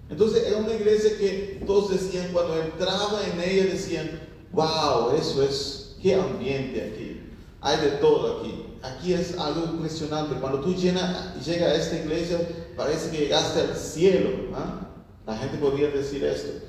Entonces 0.10 0.46
era 0.46 0.58
una 0.58 0.74
iglesia 0.74 1.18
que 1.18 1.64
todos 1.66 1.92
decían, 1.92 2.30
cuando 2.32 2.62
entraba 2.62 3.22
en 3.26 3.42
ella, 3.42 3.66
decían, 3.66 4.20
wow, 4.52 5.16
eso 5.20 5.42
es, 5.42 5.96
qué 6.02 6.16
ambiente 6.16 6.82
aquí. 6.82 7.22
Hay 7.62 7.78
de 7.82 7.92
todo 7.98 8.40
aquí. 8.40 8.66
Aquí 8.84 9.14
es 9.14 9.38
algo 9.40 9.66
impresionante. 9.66 10.36
Cuando 10.36 10.60
tú 10.60 10.76
llegas 10.76 11.02
a 11.42 11.76
esta 11.76 11.96
iglesia, 11.98 12.40
parece 12.78 13.10
que 13.10 13.18
llegaste 13.24 13.62
al 13.62 13.76
cielo. 13.76 14.30
¿ah? 14.54 14.88
La 15.26 15.36
gente 15.38 15.58
podría 15.58 15.90
decir 15.90 16.24
esto. 16.24 16.64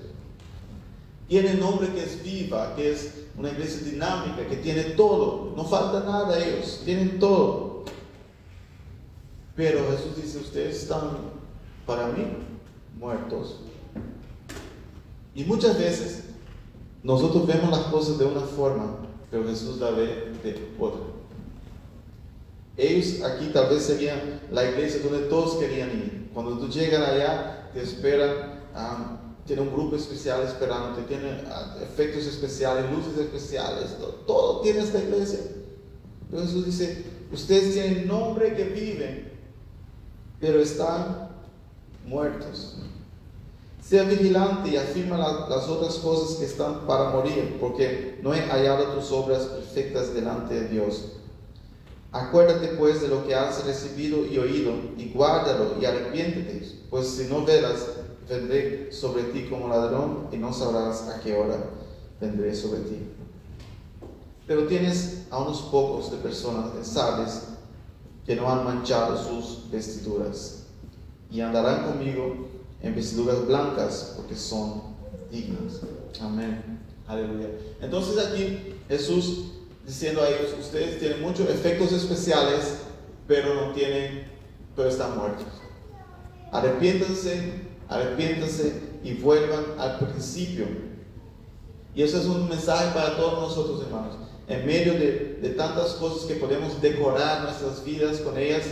Tiene 1.29 1.55
nombre 1.55 1.93
que 1.93 2.05
es 2.05 2.23
viva, 2.23 2.75
que 2.75 2.93
es 2.93 3.25
una 3.37 3.51
iglesia 3.51 3.83
dinámica, 3.83 4.47
que 4.49 4.57
tiene 4.57 4.83
todo. 4.83 5.53
No 5.55 5.65
falta 5.67 6.01
nada 6.01 6.35
a 6.35 6.43
ellos, 6.43 6.81
tienen 6.87 7.19
todo. 7.19 7.85
Pero 9.55 9.81
Jesús 9.91 10.17
dice, 10.23 10.39
ustedes 10.39 10.83
están 10.83 11.11
para 11.85 12.07
mí 12.09 12.25
muertos. 12.97 13.61
Y 15.35 15.45
muchas 15.45 15.79
veces 15.79 16.25
nosotros 17.03 17.47
vemos 17.47 17.71
las 17.71 17.87
cosas 17.87 18.19
de 18.19 18.25
una 18.25 18.41
forma, 18.41 18.97
pero 19.31 19.47
Jesús 19.47 19.79
la 19.79 19.91
ve 19.91 20.33
de 20.43 20.73
otra. 20.79 21.01
Ellos 22.77 23.23
aquí 23.23 23.47
tal 23.53 23.71
vez 23.71 23.85
serían 23.85 24.41
la 24.51 24.69
iglesia 24.69 25.01
donde 25.03 25.27
todos 25.29 25.57
querían 25.57 25.91
ir. 25.91 26.31
Cuando 26.35 26.59
tú 26.59 26.69
llegas 26.69 27.09
allá, 27.09 27.71
te 27.73 27.83
esperan, 27.83 28.57
tiene 29.47 29.63
un 29.63 29.73
grupo 29.73 29.97
especial 29.97 30.43
esperándote, 30.43 31.03
tiene 31.03 31.43
ah, 31.49 31.77
efectos 31.83 32.27
especiales, 32.27 32.91
luces 32.91 33.17
especiales, 33.19 33.97
todo, 33.99 34.11
todo 34.27 34.61
tiene 34.61 34.81
esta 34.81 34.99
iglesia. 34.99 35.41
Pero 36.31 36.43
Jesús 36.43 36.67
dice, 36.67 37.05
ustedes 37.33 37.75
tienen 37.75 38.09
nombre 38.09 38.55
que 38.55 38.65
viven, 38.65 39.33
pero 40.41 40.61
están 40.61 41.26
muertos. 42.07 42.77
Sea 43.83 44.05
vigilante 44.05 44.71
y 44.71 44.77
afirma 44.77 45.17
las 45.17 45.69
otras 45.69 45.97
cosas 45.97 46.39
que 46.39 46.47
están 46.47 46.87
para 46.87 47.11
morir, 47.11 47.57
porque 47.61 48.19
no 48.23 48.35
he 48.35 48.41
hallado 48.41 48.85
tus 48.95 49.13
obras 49.13 49.45
perfectas 49.45 50.13
delante 50.15 50.55
de 50.55 50.69
Dios. 50.69 51.13
Acuérdate 52.11 52.69
pues 52.79 53.03
de 53.03 53.09
lo 53.09 53.27
que 53.27 53.35
has 53.35 53.65
recibido 53.65 54.25
y 54.25 54.39
oído, 54.39 54.73
y 54.97 55.11
guárdalo 55.11 55.77
y 55.81 55.85
arrepiéntete, 55.85 56.67
pues 56.91 57.09
si 57.09 57.25
no 57.25 57.45
verás, 57.45 57.87
vendré 58.29 58.91
sobre 58.91 59.25
ti 59.25 59.47
como 59.49 59.69
ladrón 59.69 60.29
y 60.33 60.37
no 60.37 60.53
sabrás 60.53 61.09
a 61.09 61.21
qué 61.21 61.37
hora 61.37 61.59
vendré 62.21 62.55
sobre 62.55 62.81
ti. 62.81 62.99
Pero 64.47 64.67
tienes 64.67 65.27
a 65.31 65.39
unos 65.39 65.63
pocos 65.63 66.11
de 66.11 66.17
personas 66.19 66.71
sabias 66.87 67.49
que 68.25 68.35
no 68.35 68.51
han 68.51 68.65
manchado 68.65 69.17
sus 69.17 69.71
vestiduras 69.71 70.56
y 71.31 71.41
andarán 71.41 71.85
conmigo 71.85 72.49
en 72.83 72.95
vestiduras 72.95 73.47
blancas 73.47 74.15
porque 74.17 74.35
son 74.35 74.83
dignas. 75.31 75.81
Amén. 76.21 76.81
Aleluya. 77.07 77.49
Entonces 77.81 78.25
aquí 78.25 78.75
Jesús 78.89 79.53
diciendo 79.87 80.21
a 80.21 80.29
ellos, 80.29 80.53
ustedes 80.59 80.99
tienen 80.99 81.23
muchos 81.23 81.49
efectos 81.49 81.93
especiales, 81.93 82.79
pero 83.29 83.55
no 83.55 83.73
tienen, 83.73 84.27
pero 84.75 84.89
están 84.89 85.17
muertos. 85.17 85.47
Arrepiéntanse, 86.51 87.63
arrepiéntanse 87.89 88.81
y 89.05 89.15
vuelvan 89.15 89.65
al 89.79 89.99
principio. 89.99 90.67
Y 91.95 92.03
eso 92.03 92.19
es 92.19 92.27
un 92.27 92.49
mensaje 92.49 92.93
para 92.93 93.17
todos 93.17 93.49
nosotros, 93.49 93.83
hermanos. 93.87 94.17
En 94.49 94.67
medio 94.67 94.95
de, 94.95 95.39
de 95.41 95.51
tantas 95.51 95.93
cosas 95.93 96.27
que 96.27 96.35
podemos 96.35 96.81
decorar 96.81 97.43
nuestras 97.43 97.85
vidas 97.85 98.19
con 98.19 98.37
ellas, 98.37 98.65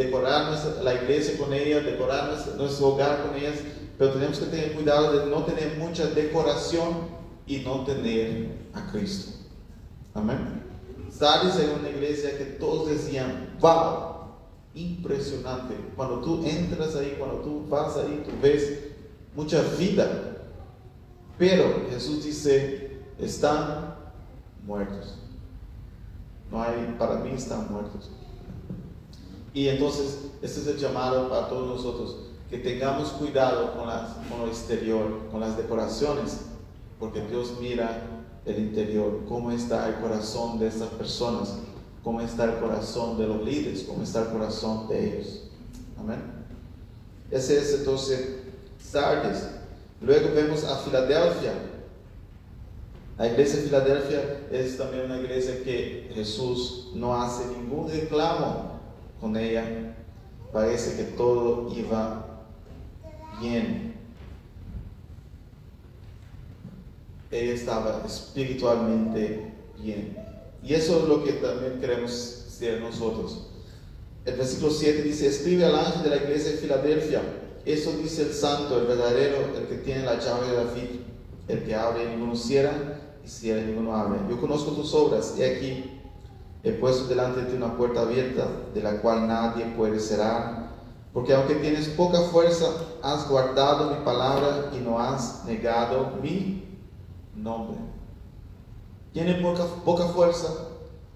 decorar 0.00 0.58
la 0.82 0.94
iglesia 0.94 1.36
con 1.36 1.52
ellas, 1.52 1.84
decorar 1.84 2.30
nuestro, 2.56 2.88
hogar 2.88 3.22
con 3.22 3.36
ellas, 3.36 3.56
pero 3.98 4.12
tenemos 4.12 4.38
que 4.38 4.46
tener 4.46 4.72
cuidado 4.72 5.12
de 5.12 5.26
no 5.26 5.44
tener 5.44 5.76
mucha 5.76 6.06
decoración 6.06 7.20
y 7.46 7.58
no 7.58 7.84
tener 7.84 8.48
a 8.72 8.90
Cristo. 8.90 9.32
Amén. 10.14 10.62
Sales 11.10 11.54
en 11.58 11.80
una 11.80 11.90
iglesia 11.90 12.38
que 12.38 12.44
todos 12.44 12.88
decían, 12.88 13.56
wow, 13.60 14.10
impresionante. 14.74 15.74
Cuando 15.94 16.20
tú 16.20 16.46
entras 16.46 16.96
ahí, 16.96 17.16
cuando 17.18 17.40
tú 17.40 17.66
vas 17.68 17.98
ahí, 17.98 18.22
tú 18.24 18.30
ves 18.40 18.78
mucha 19.36 19.60
vida. 19.78 20.08
Pero 21.36 21.86
Jesús 21.90 22.24
dice, 22.24 23.02
están 23.18 23.96
muertos. 24.64 25.18
No 26.50 26.62
hay, 26.62 26.96
para 26.98 27.16
mí 27.16 27.32
están 27.34 27.70
muertos. 27.70 28.10
Y 29.52 29.68
entonces, 29.68 30.30
este 30.42 30.60
es 30.60 30.66
el 30.66 30.76
llamado 30.78 31.28
para 31.28 31.48
todos 31.48 31.68
nosotros, 31.68 32.16
que 32.48 32.58
tengamos 32.58 33.08
cuidado 33.10 33.74
con, 33.74 33.88
las, 33.88 34.10
lo 34.38 34.46
exterior, 34.46 35.28
con 35.30 35.40
las 35.40 35.56
decoraciones, 35.56 36.42
porque 36.98 37.20
Dios 37.22 37.54
mira 37.60 38.02
el 38.44 38.58
interior, 38.58 39.20
cómo 39.28 39.50
está 39.50 39.88
el 39.88 39.96
corazón 39.96 40.58
de 40.58 40.68
estas 40.68 40.88
personas, 40.90 41.56
cómo 42.02 42.20
está 42.20 42.44
el 42.44 42.58
corazón 42.58 43.18
de 43.18 43.26
los 43.26 43.44
líderes, 43.44 43.84
cómo 43.84 44.02
está 44.02 44.22
el 44.22 44.28
corazón 44.28 44.88
de 44.88 45.18
ellos. 45.18 45.42
Amén. 45.98 46.20
Ese 47.30 47.58
es 47.58 47.74
entonces 47.74 48.40
Sardes. 48.82 49.48
Luego 50.00 50.34
vemos 50.34 50.64
a 50.64 50.78
Filadelfia. 50.78 51.52
La 53.18 53.28
iglesia 53.28 53.56
de 53.56 53.62
Filadelfia 53.66 54.40
es 54.50 54.78
también 54.78 55.04
una 55.04 55.18
iglesia 55.18 55.62
que 55.62 56.10
Jesús 56.14 56.90
no 56.94 57.20
hace 57.20 57.46
ningún 57.48 57.90
reclamo 57.90 58.69
con 59.20 59.36
ella, 59.36 59.94
parece 60.52 60.96
que 60.96 61.12
todo 61.12 61.72
iba 61.76 62.26
bien. 63.40 63.94
Ella 67.30 67.52
estaba 67.52 68.02
espiritualmente 68.06 69.52
bien. 69.80 70.16
Y 70.62 70.74
eso 70.74 71.00
es 71.00 71.08
lo 71.08 71.24
que 71.24 71.32
también 71.34 71.80
queremos 71.80 72.10
ser 72.10 72.80
nosotros. 72.80 73.46
El 74.24 74.36
versículo 74.36 74.70
7 74.70 75.02
dice, 75.02 75.28
escribe 75.28 75.64
al 75.64 75.76
ángel 75.76 76.02
de 76.02 76.10
la 76.10 76.16
iglesia 76.16 76.52
de 76.52 76.58
Filadelfia. 76.58 77.22
Eso 77.64 77.92
dice 77.92 78.22
el 78.22 78.32
santo, 78.32 78.78
el 78.78 78.86
verdadero, 78.86 79.56
el 79.56 79.66
que 79.66 79.76
tiene 79.76 80.04
la 80.04 80.18
llave 80.18 80.48
de 80.48 80.56
David, 80.56 81.00
el 81.48 81.62
que 81.64 81.74
abre 81.74 82.04
y 82.04 82.08
ninguno 82.08 82.36
cierra, 82.36 82.72
y 83.24 83.28
cierra 83.28 83.62
y 83.62 83.66
ninguno 83.66 83.94
abre. 83.94 84.18
Yo 84.28 84.40
conozco 84.40 84.72
tus 84.72 84.92
obras, 84.94 85.34
y 85.38 85.42
aquí 85.42 85.89
He 86.62 86.72
puesto 86.72 87.06
delante 87.06 87.40
de 87.40 87.46
ti 87.46 87.56
una 87.56 87.76
puerta 87.76 88.02
abierta 88.02 88.46
de 88.74 88.82
la 88.82 89.00
cual 89.00 89.26
nadie 89.26 89.64
puede 89.76 89.98
cerrar, 89.98 90.68
porque 91.12 91.32
aunque 91.32 91.54
tienes 91.54 91.88
poca 91.88 92.20
fuerza, 92.20 92.66
has 93.02 93.28
guardado 93.28 93.90
mi 93.90 94.04
palabra 94.04 94.70
y 94.76 94.80
no 94.80 94.98
has 94.98 95.44
negado 95.46 96.18
mi 96.22 96.78
nombre. 97.34 97.78
Tienen 99.12 99.42
poca, 99.42 99.64
poca 99.84 100.04
fuerza, 100.08 100.48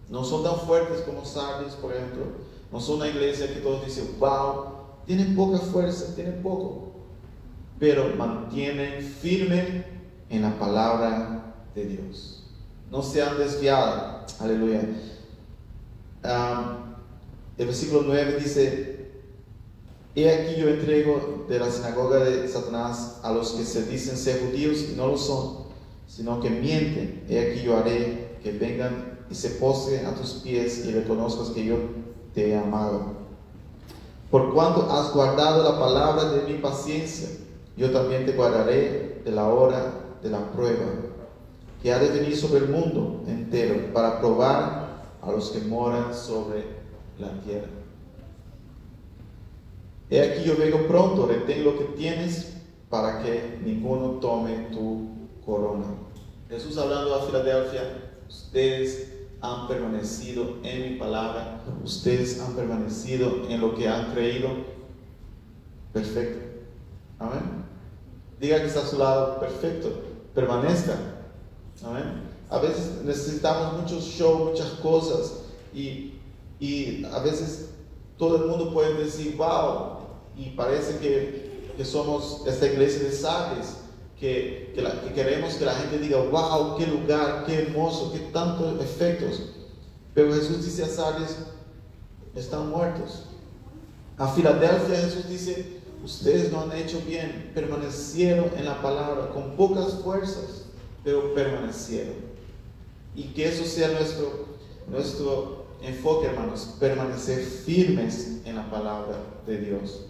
no 0.08 0.24
son 0.24 0.42
tan 0.42 0.56
fuertes 0.56 1.02
como 1.02 1.24
Sardis, 1.24 1.74
por 1.74 1.92
ejemplo. 1.92 2.24
No 2.72 2.80
son 2.80 2.96
una 2.96 3.08
iglesia 3.08 3.52
que 3.52 3.60
todos 3.60 3.84
dicen, 3.84 4.16
wow, 4.18 4.64
tienen 5.06 5.36
poca 5.36 5.58
fuerza, 5.58 6.14
tienen 6.14 6.42
poco, 6.42 6.88
pero 7.78 8.16
mantienen 8.16 9.02
firme 9.02 9.84
en 10.30 10.42
la 10.42 10.58
palabra 10.58 11.54
de 11.74 11.84
Dios. 11.84 12.44
No 12.90 13.02
se 13.02 13.22
han 13.22 13.36
desviado. 13.38 14.24
Aleluya 14.40 14.80
el 16.24 17.66
versículo 17.66 18.02
9 18.06 18.38
dice, 18.40 18.94
He 20.16 20.30
aquí 20.30 20.60
yo 20.60 20.68
entrego 20.68 21.44
de 21.48 21.58
la 21.58 21.70
sinagoga 21.70 22.18
de 22.18 22.48
Satanás 22.48 23.18
a 23.22 23.32
los 23.32 23.52
que 23.52 23.64
se 23.64 23.84
dicen 23.86 24.16
ser 24.16 24.40
judíos 24.40 24.78
y 24.92 24.94
no 24.96 25.08
lo 25.08 25.18
son, 25.18 25.64
sino 26.06 26.40
que 26.40 26.50
mienten. 26.50 27.24
He 27.28 27.50
aquí 27.50 27.62
yo 27.62 27.76
haré 27.76 28.38
que 28.42 28.52
vengan 28.52 29.18
y 29.28 29.34
se 29.34 29.50
postren 29.50 30.06
a 30.06 30.14
tus 30.14 30.34
pies 30.34 30.86
y 30.86 30.92
reconozcas 30.92 31.48
que 31.48 31.64
yo 31.64 31.76
te 32.32 32.50
he 32.50 32.56
amado. 32.56 33.24
Por 34.30 34.54
cuanto 34.54 34.90
has 34.90 35.12
guardado 35.12 35.62
la 35.62 35.78
palabra 35.78 36.30
de 36.30 36.52
mi 36.52 36.58
paciencia, 36.58 37.28
yo 37.76 37.90
también 37.90 38.24
te 38.24 38.32
guardaré 38.32 39.20
de 39.24 39.30
la 39.30 39.48
hora 39.48 39.92
de 40.22 40.30
la 40.30 40.52
prueba 40.52 40.86
que 41.82 41.92
ha 41.92 41.98
de 41.98 42.08
venir 42.08 42.36
sobre 42.36 42.64
el 42.64 42.68
mundo 42.70 43.22
entero 43.26 43.92
para 43.92 44.20
probar 44.20 44.83
a 45.26 45.32
los 45.32 45.50
que 45.50 45.60
moran 45.60 46.14
sobre 46.14 46.64
la 47.18 47.30
tierra. 47.40 47.68
He 50.10 50.20
aquí 50.20 50.44
yo 50.44 50.56
vengo 50.56 50.86
pronto, 50.86 51.26
retén 51.26 51.64
lo 51.64 51.78
que 51.78 51.84
tienes 51.96 52.56
para 52.90 53.22
que 53.22 53.58
ninguno 53.64 54.20
tome 54.20 54.68
tu 54.70 55.08
corona. 55.44 55.86
Jesús 56.48 56.76
hablando 56.78 57.14
a 57.14 57.22
Filadelfia, 57.22 57.82
ustedes 58.28 59.12
han 59.40 59.66
permanecido 59.66 60.58
en 60.62 60.92
mi 60.92 60.98
palabra, 60.98 61.62
ustedes 61.82 62.40
han 62.40 62.54
permanecido 62.54 63.48
en 63.48 63.60
lo 63.60 63.74
que 63.74 63.88
han 63.88 64.12
creído. 64.12 64.48
Perfecto. 65.92 66.38
Amén. 67.18 67.64
Diga 68.40 68.58
que 68.58 68.66
está 68.66 68.80
a 68.80 68.86
su 68.86 68.98
lado, 68.98 69.40
perfecto. 69.40 69.90
Permanezca. 70.34 70.94
Amén. 71.84 72.33
A 72.50 72.58
veces 72.58 73.02
necesitamos 73.04 73.80
muchos 73.80 74.04
shows, 74.04 74.50
muchas 74.50 74.70
cosas 74.80 75.32
y, 75.74 76.10
a 77.12 77.18
veces 77.18 77.70
todo 78.16 78.36
el 78.36 78.44
mundo 78.48 78.72
puede 78.72 78.94
decir, 78.94 79.36
wow, 79.36 79.98
y 80.36 80.50
parece 80.50 80.98
que, 80.98 81.44
somos 81.84 82.42
esta 82.46 82.66
iglesia 82.66 83.08
de 83.08 83.10
que, 84.18 84.72
que, 84.74 85.12
queremos 85.12 85.54
que 85.54 85.64
la 85.64 85.74
gente 85.74 85.98
diga, 85.98 86.18
wow, 86.18 86.76
qué 86.78 86.86
lugar, 86.86 87.44
qué 87.44 87.62
hermoso, 87.62 88.12
qué 88.12 88.20
tantos 88.32 88.80
efectos. 88.80 89.42
Pero 90.14 90.32
Jesús 90.32 90.64
dice 90.64 90.84
a 90.84 90.88
Sardes, 90.88 91.36
están 92.34 92.70
muertos. 92.70 93.24
A 94.16 94.28
Filadelfia 94.28 94.96
Jesús 94.96 95.28
dice, 95.28 95.80
ustedes 96.04 96.52
no 96.52 96.62
han 96.62 96.72
hecho 96.72 97.00
bien, 97.06 97.50
permanecieron 97.54 98.50
en 98.56 98.64
la 98.64 98.80
palabra 98.80 99.30
con 99.30 99.56
pocas 99.56 99.94
fuerzas, 99.94 100.66
pero 101.02 101.34
permanecieron. 101.34 102.33
Y 103.14 103.24
que 103.28 103.48
eso 103.48 103.64
sea 103.64 103.88
nuestro, 103.88 104.46
nuestro 104.88 105.66
enfoque, 105.82 106.26
hermanos, 106.26 106.74
permanecer 106.80 107.44
firmes 107.44 108.40
en 108.44 108.56
la 108.56 108.70
palabra 108.70 109.18
de 109.46 109.58
Dios. 109.58 110.06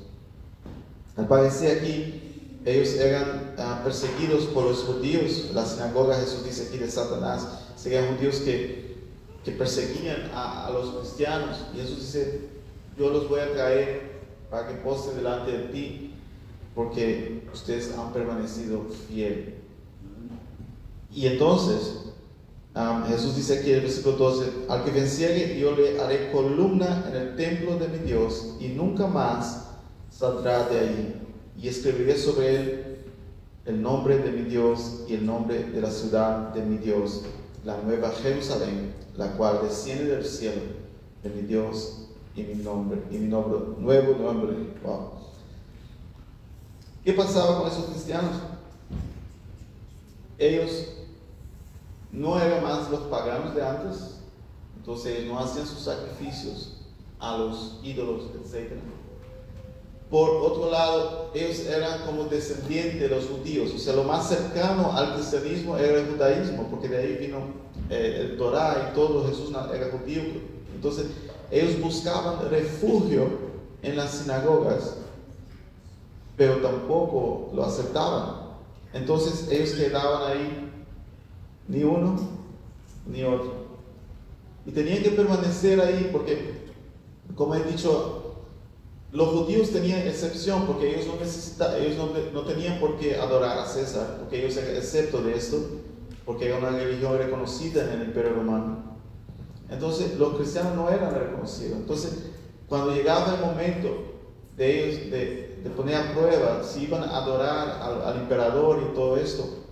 Al 1.17 1.29
parecer 1.29 1.79
aquí, 1.79 2.25
ellos 2.65 2.95
eran 2.95 3.55
uh, 3.59 3.85
perseguidos 3.85 4.45
por 4.47 4.65
los 4.65 4.85
judíos. 4.85 5.51
La 5.53 5.67
sinagoga, 5.67 6.17
Jesús 6.17 6.45
dice 6.45 6.69
aquí 6.69 6.79
de 6.79 6.91
Satanás, 6.91 7.47
serían 7.77 8.17
judíos 8.17 8.37
que, 8.37 8.97
que 9.45 9.53
perseguían 9.53 10.31
a, 10.33 10.67
a, 10.67 10.71
los 10.71 10.95
cristianos. 10.95 11.59
Y 11.75 11.79
Jesús 11.79 11.99
dice, 12.01 12.49
yo 12.99 13.11
los 13.11 13.29
voy 13.29 13.41
a 13.41 13.53
traer 13.53 14.15
para 14.51 14.69
que 14.69 14.75
poste 14.77 15.15
delante 15.15 15.53
de 15.53 15.65
ti, 15.65 16.15
porque 16.75 17.43
ustedes 17.53 17.93
han 17.97 18.13
permanecido 18.13 18.87
fiel. 19.09 19.57
Y 21.13 21.27
entonces, 21.27 22.04
Jesús 23.07 23.37
dice 23.37 23.61
aquí 23.61 23.71
en 23.71 23.77
el 23.77 23.83
versículo 23.83 24.17
12, 24.17 24.53
al 24.69 24.83
que 24.83 24.91
venciere 24.91 25.59
yo 25.59 25.77
le 25.77 26.01
haré 26.01 26.33
columna 26.33 27.05
en 27.09 27.15
el 27.15 27.37
templo 27.37 27.77
de 27.79 27.87
mi 27.87 27.99
Dios 27.99 28.57
y 28.59 28.69
nunca 28.69 29.07
más 29.07 29.69
saldrá 30.11 30.69
de 30.69 30.81
ahí, 30.81 31.21
y 31.57 31.69
escribiré 31.69 32.17
sobre 32.17 32.57
él 32.57 32.97
el 33.65 33.81
nombre 33.81 34.19
de 34.19 34.33
mi 34.33 34.43
Dios 34.43 35.05
y 35.09 35.15
el 35.15 35.25
nombre 35.25 35.63
de 35.65 35.81
la 35.81 35.91
ciudad 35.91 36.53
de 36.53 36.63
mi 36.63 36.79
Dios, 36.79 37.23
la 37.65 37.81
nueva 37.81 38.11
Jerusalén, 38.11 38.93
la 39.17 39.33
cual 39.37 39.61
desciende 39.63 40.07
del 40.07 40.25
cielo 40.25 40.61
de 41.23 41.31
mi 41.31 41.43
Dios 41.43 42.09
y 42.35 42.43
mi 42.43 42.57
nombre, 42.57 43.01
y 43.11 43.19
mi 43.19 43.29
nombre, 43.29 43.61
nuevo 43.79 44.19
nombre. 44.21 44.57
Wow. 44.83 45.11
¿Qué 47.05 47.13
pasaba 47.13 47.61
con 47.61 47.71
esos 47.71 47.85
cristianos? 47.87 48.33
Ellos 50.39 50.89
no 52.15 52.41
eran 52.41 52.63
más 52.63 52.91
los 52.91 53.01
paganos 53.03 53.55
de 53.55 53.67
antes, 53.67 54.21
entonces 54.77 55.27
no 55.27 55.39
hacían 55.39 55.67
sus 55.67 55.81
sacrificios 55.81 56.77
a 57.19 57.37
los 57.37 57.81
ídolos, 57.83 58.25
etc. 58.35 58.73
Por 60.11 60.31
otro 60.31 60.71
lado, 60.71 61.31
ellos 61.35 61.61
eran 61.67 62.03
como 62.07 62.25
descendientes 62.25 63.01
de 63.01 63.09
los 63.09 63.27
judíos, 63.27 63.73
o 63.75 63.79
sea, 63.79 63.95
lo 63.95 64.05
más 64.05 64.29
cercano 64.29 64.93
al 64.93 65.15
cristianismo 65.15 65.77
era 65.77 66.01
el 66.01 66.07
judaísmo, 66.07 66.69
porque 66.71 66.89
de 66.89 66.99
ahí 66.99 67.17
vino 67.17 67.39
eh, 67.91 68.19
el 68.21 68.37
Torah 68.37 68.91
y 68.91 68.95
todo, 68.95 69.27
Jesús 69.27 69.51
era 69.51 69.91
judío. 69.91 70.23
Entonces, 70.75 71.07
ellos 71.51 71.81
buscaban 71.81 72.49
refugio 72.51 73.29
en 73.83 73.97
las 73.97 74.13
sinagogas, 74.13 74.97
pero 76.37 76.57
tampoco 76.57 77.51
lo 77.55 77.65
aceptaban. 77.65 78.45
Entonces, 78.93 79.49
ellos 79.51 79.71
quedaban 79.71 80.31
ahí, 80.31 80.73
ni 81.69 81.83
uno 81.83 82.17
ni 83.07 83.23
otro. 83.23 83.65
Y 84.67 84.71
tenían 84.71 85.03
que 85.03 85.11
permanecer 85.11 85.81
ahí 85.81 86.09
porque, 86.13 86.65
como 87.35 87.55
he 87.55 87.63
dicho 87.63 88.21
los 89.15 89.29
judíos 89.29 89.71
tenían 89.71 90.01
excepción 90.01 90.67
porque 90.67 90.91
ellos 90.91 91.07
no, 91.07 91.15
ellos 91.77 92.33
no, 92.33 92.41
tenían 92.41 92.81
por 92.81 92.99
qué 92.99 93.17
adorar 93.17 93.59
a 93.59 93.67
César, 93.67 94.17
porque 94.19 94.45
ellos 94.45 94.57
excepto 94.57 95.23
de 95.23 95.37
esto, 95.37 95.57
porque 96.27 96.49
era 96.49 96.59
una 96.59 96.71
religión 96.71 97.17
reconocida 97.17 97.85
en 97.85 98.01
el 98.01 98.09
imperio 98.09 98.35
romano. 98.35 98.97
Entonces 99.71 100.19
los 100.19 100.35
cristianos 100.35 100.75
no 100.75 100.91
eran 100.91 101.15
reconocidos. 101.15 101.79
Entonces 101.79 102.33
cuando 102.69 102.93
llegaba 102.93 103.37
el 103.37 103.41
momento 103.41 103.89
de 104.57 104.89
ellos 104.89 105.11
de, 105.13 105.71
poner 105.77 105.95
a 105.95 106.13
prueba 106.13 106.63
si 106.65 106.83
iban 106.83 107.05
a 107.05 107.17
adorar 107.17 107.81
al, 107.83 108.03
al, 108.03 108.17
emperador 108.21 108.83
y 108.83 108.95
todo 108.95 109.17
esto, 109.17 109.64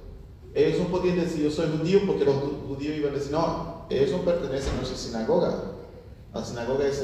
ellos 0.55 0.81
no 0.81 0.89
podían 0.89 1.17
decir 1.17 1.43
yo 1.43 1.51
soy 1.51 1.69
judío 1.79 2.01
porque 2.07 2.25
los 2.25 2.37
judíos 2.69 2.97
iban 2.97 3.13
a 3.13 3.17
decir 3.17 3.33
no, 3.33 3.87
ellos 3.89 4.11
no 4.11 4.19
pertenecen 4.25 4.75
a 4.75 4.77
nuestra 4.77 4.99
sinagoga. 4.99 5.65
La 6.35 6.45
sinagoga 6.45 6.87
es 6.87 7.03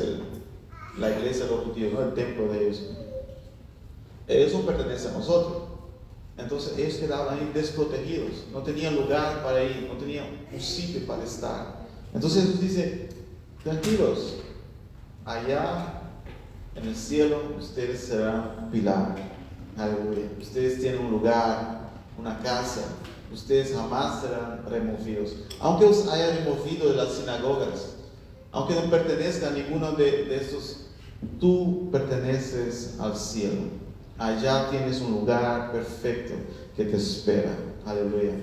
la 0.98 1.10
iglesia 1.10 1.44
de 1.44 1.50
los 1.50 1.64
judíos, 1.64 1.92
¿no? 1.92 2.02
el 2.02 2.14
templo 2.14 2.52
de 2.52 2.64
ellos. 2.64 2.82
Eso 4.26 4.62
pertenece 4.62 5.08
a 5.08 5.12
nosotros. 5.12 5.62
Entonces 6.36 6.78
ellos 6.78 6.94
quedaban 6.94 7.36
ahí 7.36 7.50
desprotegidos, 7.52 8.44
no 8.52 8.62
tenían 8.62 8.94
lugar 8.94 9.42
para 9.42 9.62
ir, 9.64 9.88
no 9.92 9.98
tenían 9.98 10.26
un 10.52 10.60
sitio 10.60 11.04
para 11.06 11.24
estar. 11.24 11.88
Entonces 12.14 12.44
Jesús 12.44 12.60
dice, 12.60 13.08
tranquilos, 13.64 14.36
allá 15.24 16.02
en 16.76 16.86
el 16.86 16.94
cielo 16.94 17.40
ustedes 17.58 18.00
serán 18.00 18.68
pilar. 18.70 19.16
Ustedes 20.40 20.80
tienen 20.80 21.00
un 21.00 21.10
lugar, 21.10 21.90
una 22.18 22.38
casa. 22.40 22.82
Ustedes 23.32 23.74
jamás 23.74 24.22
serán 24.22 24.64
removidos. 24.68 25.36
Aunque 25.60 25.84
os 25.84 26.08
hayan 26.08 26.36
removido 26.36 26.88
de 26.88 26.96
las 26.96 27.12
sinagogas, 27.14 27.96
aunque 28.52 28.74
no 28.74 28.90
pertenezcan 28.90 29.52
a 29.52 29.56
ninguno 29.56 29.92
de, 29.92 30.24
de 30.24 30.36
estos 30.36 30.88
Tú 31.40 31.88
perteneces 31.90 32.96
al 32.98 33.16
cielo. 33.16 33.62
Allá 34.18 34.70
tienes 34.70 35.00
un 35.00 35.12
lugar 35.12 35.72
perfecto 35.72 36.34
que 36.76 36.84
te 36.84 36.96
espera. 36.96 37.56
Aleluya. 37.84 38.34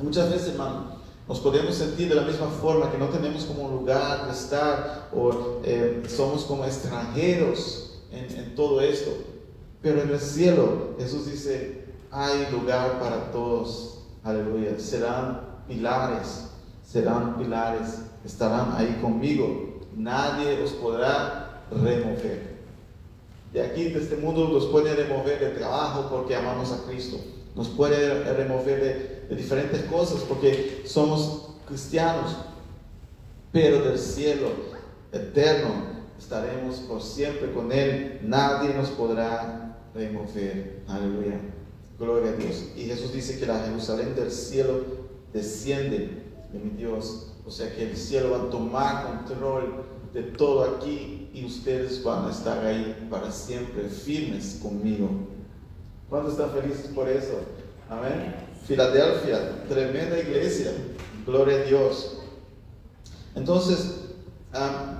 Muchas 0.00 0.30
veces, 0.30 0.48
hermano, 0.50 0.96
nos 1.28 1.40
podemos 1.40 1.74
sentir 1.74 2.08
de 2.08 2.14
la 2.14 2.22
misma 2.22 2.48
forma 2.48 2.90
que 2.90 2.98
no 2.98 3.08
tenemos 3.08 3.44
como 3.44 3.68
lugar 3.68 4.26
de 4.26 4.32
estar 4.32 5.08
o 5.14 5.60
eh, 5.64 6.02
somos 6.08 6.44
como 6.44 6.64
extranjeros 6.64 8.00
en, 8.10 8.24
en 8.36 8.54
todo 8.54 8.80
esto. 8.80 9.10
Pero 9.80 10.02
en 10.02 10.10
el 10.10 10.20
cielo, 10.20 10.94
Jesús 10.98 11.26
dice, 11.30 11.81
hay 12.12 12.46
lugar 12.52 13.00
para 13.00 13.32
todos. 13.32 13.98
Aleluya. 14.22 14.78
Serán 14.78 15.40
pilares, 15.66 16.50
serán 16.84 17.38
pilares, 17.38 18.02
estarán 18.24 18.74
ahí 18.76 18.98
conmigo. 19.00 19.80
Nadie 19.96 20.62
os 20.62 20.72
podrá 20.72 21.62
remover. 21.70 22.52
De 23.52 23.62
aquí, 23.62 23.84
de 23.88 24.00
este 24.00 24.16
mundo, 24.16 24.48
nos 24.48 24.66
puede 24.66 24.94
remover 24.94 25.40
de 25.40 25.50
trabajo 25.50 26.08
porque 26.10 26.36
amamos 26.36 26.70
a 26.72 26.86
Cristo. 26.86 27.18
Nos 27.54 27.68
puede 27.68 28.22
remover 28.32 28.80
de, 28.80 29.26
de 29.28 29.36
diferentes 29.36 29.82
cosas 29.84 30.22
porque 30.22 30.82
somos 30.86 31.48
cristianos. 31.66 32.36
Pero 33.52 33.82
del 33.82 33.98
cielo 33.98 34.48
eterno 35.12 35.92
estaremos 36.18 36.76
por 36.76 37.02
siempre 37.02 37.52
con 37.52 37.70
Él. 37.72 38.20
Nadie 38.22 38.72
nos 38.74 38.88
podrá 38.90 39.76
remover. 39.94 40.82
Aleluya. 40.88 41.51
Gloria 42.02 42.32
a 42.32 42.34
Dios. 42.34 42.64
Y 42.76 42.86
Jesús 42.86 43.12
dice 43.12 43.38
que 43.38 43.46
la 43.46 43.60
Jerusalén 43.60 44.16
del 44.16 44.32
cielo 44.32 44.80
desciende 45.32 46.24
de 46.52 46.58
mi 46.58 46.70
Dios. 46.70 47.28
O 47.46 47.50
sea 47.52 47.72
que 47.72 47.90
el 47.90 47.96
cielo 47.96 48.32
va 48.32 48.38
a 48.38 48.50
tomar 48.50 49.24
control 49.24 49.84
de 50.12 50.22
todo 50.22 50.64
aquí 50.64 51.30
y 51.32 51.44
ustedes 51.44 52.02
van 52.02 52.26
a 52.26 52.32
estar 52.32 52.66
ahí 52.66 53.06
para 53.08 53.30
siempre 53.30 53.84
firmes 53.84 54.58
conmigo. 54.60 55.10
¿Cuántos 56.10 56.32
están 56.32 56.50
felices 56.50 56.88
por 56.92 57.08
eso? 57.08 57.38
Amén. 57.88 58.34
Filadelfia, 58.66 59.64
tremenda 59.68 60.18
iglesia. 60.18 60.72
Gloria 61.24 61.58
a 61.58 61.62
Dios. 61.62 62.18
Entonces, 63.36 64.08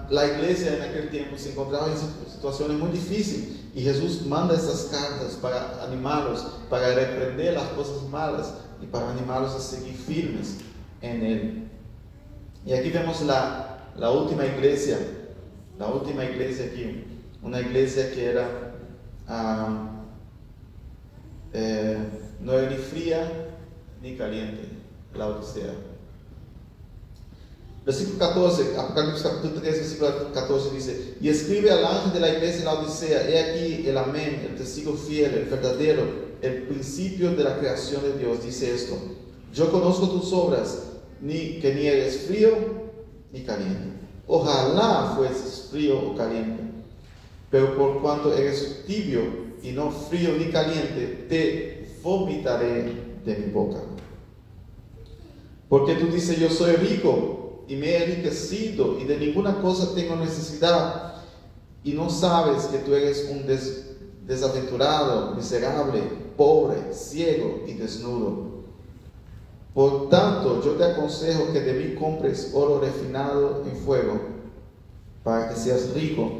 la 0.09 0.26
iglesia 0.36 0.76
en 0.76 0.82
aquel 0.82 1.11
tiempo 1.11 1.36
se 1.36 1.50
encontraba 1.50 1.88
en 1.90 1.98
situaciones 2.30 2.78
muy 2.78 2.92
difíciles 2.92 3.61
y 3.74 3.82
Jesús 3.82 4.26
manda 4.26 4.54
estas 4.54 4.90
cartas 4.90 5.38
para 5.40 5.82
animarlos, 5.82 6.46
para 6.68 6.94
reprender 6.94 7.54
las 7.54 7.68
cosas 7.68 8.02
malas 8.10 8.54
y 8.82 8.86
para 8.86 9.10
animarlos 9.10 9.54
a 9.54 9.60
seguir 9.60 9.94
firmes 9.94 10.58
en 11.00 11.22
Él. 11.22 11.68
Y 12.66 12.72
aquí 12.74 12.90
vemos 12.90 13.22
la, 13.22 13.88
la 13.96 14.10
última 14.10 14.44
iglesia, 14.44 14.98
la 15.78 15.86
última 15.86 16.24
iglesia 16.24 16.66
aquí, 16.66 17.04
una 17.42 17.60
iglesia 17.60 18.12
que 18.12 18.26
era, 18.26 18.48
eh, 21.54 21.98
no 22.40 22.52
era 22.52 22.70
ni 22.70 22.76
fría 22.76 23.48
ni 24.02 24.16
caliente, 24.16 24.68
la 25.14 25.28
Odisea. 25.28 25.91
Versículo 27.85 28.18
14, 28.18 28.78
Apocalipsis 28.78 29.22
capítulo 29.24 29.61
3, 29.61 29.76
versículo 29.76 30.33
14 30.33 30.70
dice, 30.70 31.14
y 31.20 31.28
escribe 31.28 31.72
al 31.72 31.85
ángel 31.85 32.12
de 32.12 32.20
la 32.20 32.28
iglesia 32.28 32.61
en 32.61 32.64
la 32.66 32.74
Odisea, 32.74 33.28
he 33.28 33.39
aquí 33.41 33.89
el 33.89 33.99
amén, 33.99 34.47
el 34.49 34.55
testigo 34.55 34.95
fiel, 34.95 35.35
el 35.35 35.45
verdadero, 35.47 36.05
el 36.43 36.62
principio 36.62 37.33
de 37.33 37.43
la 37.43 37.59
creación 37.59 38.03
de 38.03 38.18
Dios, 38.18 38.45
dice 38.45 38.72
esto, 38.72 38.97
yo 39.53 39.72
conozco 39.72 40.09
tus 40.11 40.33
obras, 40.33 40.78
ni, 41.20 41.59
que 41.59 41.74
ni 41.74 41.87
eres 41.87 42.26
frío 42.28 42.51
ni 43.33 43.43
caliente. 43.43 43.93
Ojalá 44.28 45.14
fueses 45.16 45.68
frío 45.70 45.99
o 45.99 46.16
caliente, 46.16 46.62
pero 47.51 47.76
por 47.76 48.01
cuanto 48.01 48.33
eres 48.33 48.85
tibio 48.87 49.22
y 49.61 49.72
no 49.72 49.91
frío 49.91 50.30
ni 50.39 50.51
caliente, 50.53 51.26
te 51.28 51.97
vomitaré 52.01 52.95
de 53.24 53.37
mi 53.37 53.53
boca. 53.53 53.80
Porque 55.68 55.95
tú 55.97 56.07
dices, 56.07 56.39
yo 56.39 56.49
soy 56.49 56.76
rico 56.76 57.41
y 57.68 57.76
me 57.76 57.88
he 57.88 58.04
enriquecido 58.04 58.98
y 58.98 59.04
de 59.04 59.18
ninguna 59.18 59.60
cosa 59.60 59.94
tengo 59.94 60.16
necesidad 60.16 61.14
y 61.84 61.92
no 61.92 62.10
sabes 62.10 62.64
que 62.66 62.78
tú 62.78 62.94
eres 62.94 63.28
un 63.30 63.46
desaventurado, 64.26 65.34
miserable, 65.34 66.02
pobre, 66.36 66.92
ciego 66.92 67.64
y 67.66 67.74
desnudo. 67.74 68.52
Por 69.74 70.10
tanto, 70.10 70.62
yo 70.62 70.72
te 70.72 70.84
aconsejo 70.84 71.52
que 71.52 71.60
de 71.60 71.72
mí 71.72 71.94
compres 71.94 72.50
oro 72.52 72.80
refinado 72.80 73.64
en 73.64 73.76
fuego 73.76 74.20
para 75.24 75.48
que 75.48 75.56
seas 75.56 75.94
rico 75.94 76.30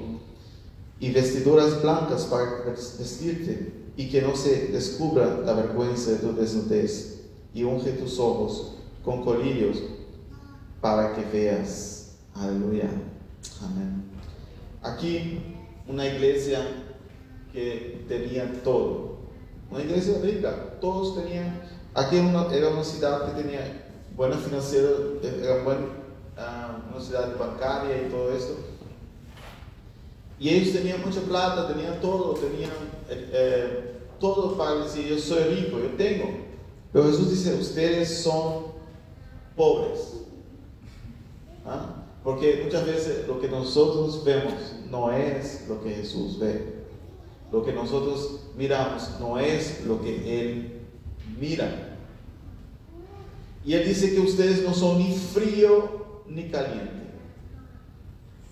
y 1.01 1.11
vestiduras 1.11 1.83
blancas 1.83 2.25
para 2.27 2.63
vestirte 2.99 3.73
y 3.97 4.09
que 4.09 4.23
no 4.23 4.37
se 4.37 4.69
descubra 4.69 5.41
la 5.45 5.55
vergüenza 5.55 6.13
de 6.13 6.17
tu 6.19 6.35
desnudez 6.35 7.23
y 7.55 7.65
unge 7.65 7.93
tus 7.93 8.19
ojos 8.19 8.75
con 9.05 9.25
colillos 9.25 9.79
para 10.83 11.15
que 11.15 11.23
veas. 11.33 12.17
Aleluya. 12.35 12.91
Amén. 13.63 14.05
Aquí 14.83 15.57
una 15.89 16.07
iglesia 16.07 16.61
que 17.53 18.05
tenía 18.09 18.63
todo. 18.63 19.21
Una 19.71 19.81
iglesia 19.81 20.19
rica. 20.23 20.79
Todos 20.81 21.17
tenían. 21.17 21.63
Aquí 21.95 22.17
era 22.17 22.69
una 22.69 22.85
ciudad 22.85 23.27
que 23.27 23.43
tenía 23.43 23.87
buena 24.17 24.37
financiera, 24.37 24.89
era 25.23 25.63
buena, 25.63 25.87
ah, 26.37 26.81
una 26.91 27.01
ciudad 27.01 27.39
bancaria 27.39 28.07
y 28.07 28.11
todo 28.11 28.35
esto. 28.35 28.57
Y 30.39 30.49
ellos 30.49 30.75
tenían 30.75 31.01
mucha 31.05 31.21
plata, 31.21 31.69
tenían 31.69 32.01
todo, 32.01 32.35
tenían 32.35 32.71
eh, 33.09 33.31
eh, 33.33 33.93
todo 34.19 34.57
para 34.57 34.83
decir, 34.83 35.07
yo 35.07 35.19
soy 35.19 35.45
rico, 35.55 35.79
yo 35.79 35.91
tengo. 35.97 36.29
Pero 36.93 37.07
Jesús 37.07 37.31
dice, 37.31 37.55
ustedes 37.55 38.23
son 38.23 38.73
pobres. 39.55 40.23
¿Ah? 41.65 42.03
Porque 42.25 42.61
muchas 42.65 42.87
veces 42.87 43.27
lo 43.27 43.41
que 43.41 43.49
nosotros 43.49 44.25
vemos 44.25 44.55
no 44.91 45.11
es 45.13 45.67
lo 45.69 45.83
que 45.83 45.91
Jesús 45.91 46.39
ve. 46.39 46.83
Lo 47.51 47.65
que 47.65 47.73
nosotros 47.73 48.41
miramos 48.57 49.11
no 49.21 49.39
es 49.39 49.85
lo 49.85 50.01
que 50.01 50.41
Él 50.41 50.81
mira. 51.39 51.99
Y 53.65 53.75
Él 53.75 53.87
dice 53.87 54.15
que 54.15 54.21
ustedes 54.21 54.63
no 54.63 54.73
son 54.73 54.99
ni 54.99 55.13
frío 55.13 56.23
ni 56.29 56.49
caliente. 56.49 57.03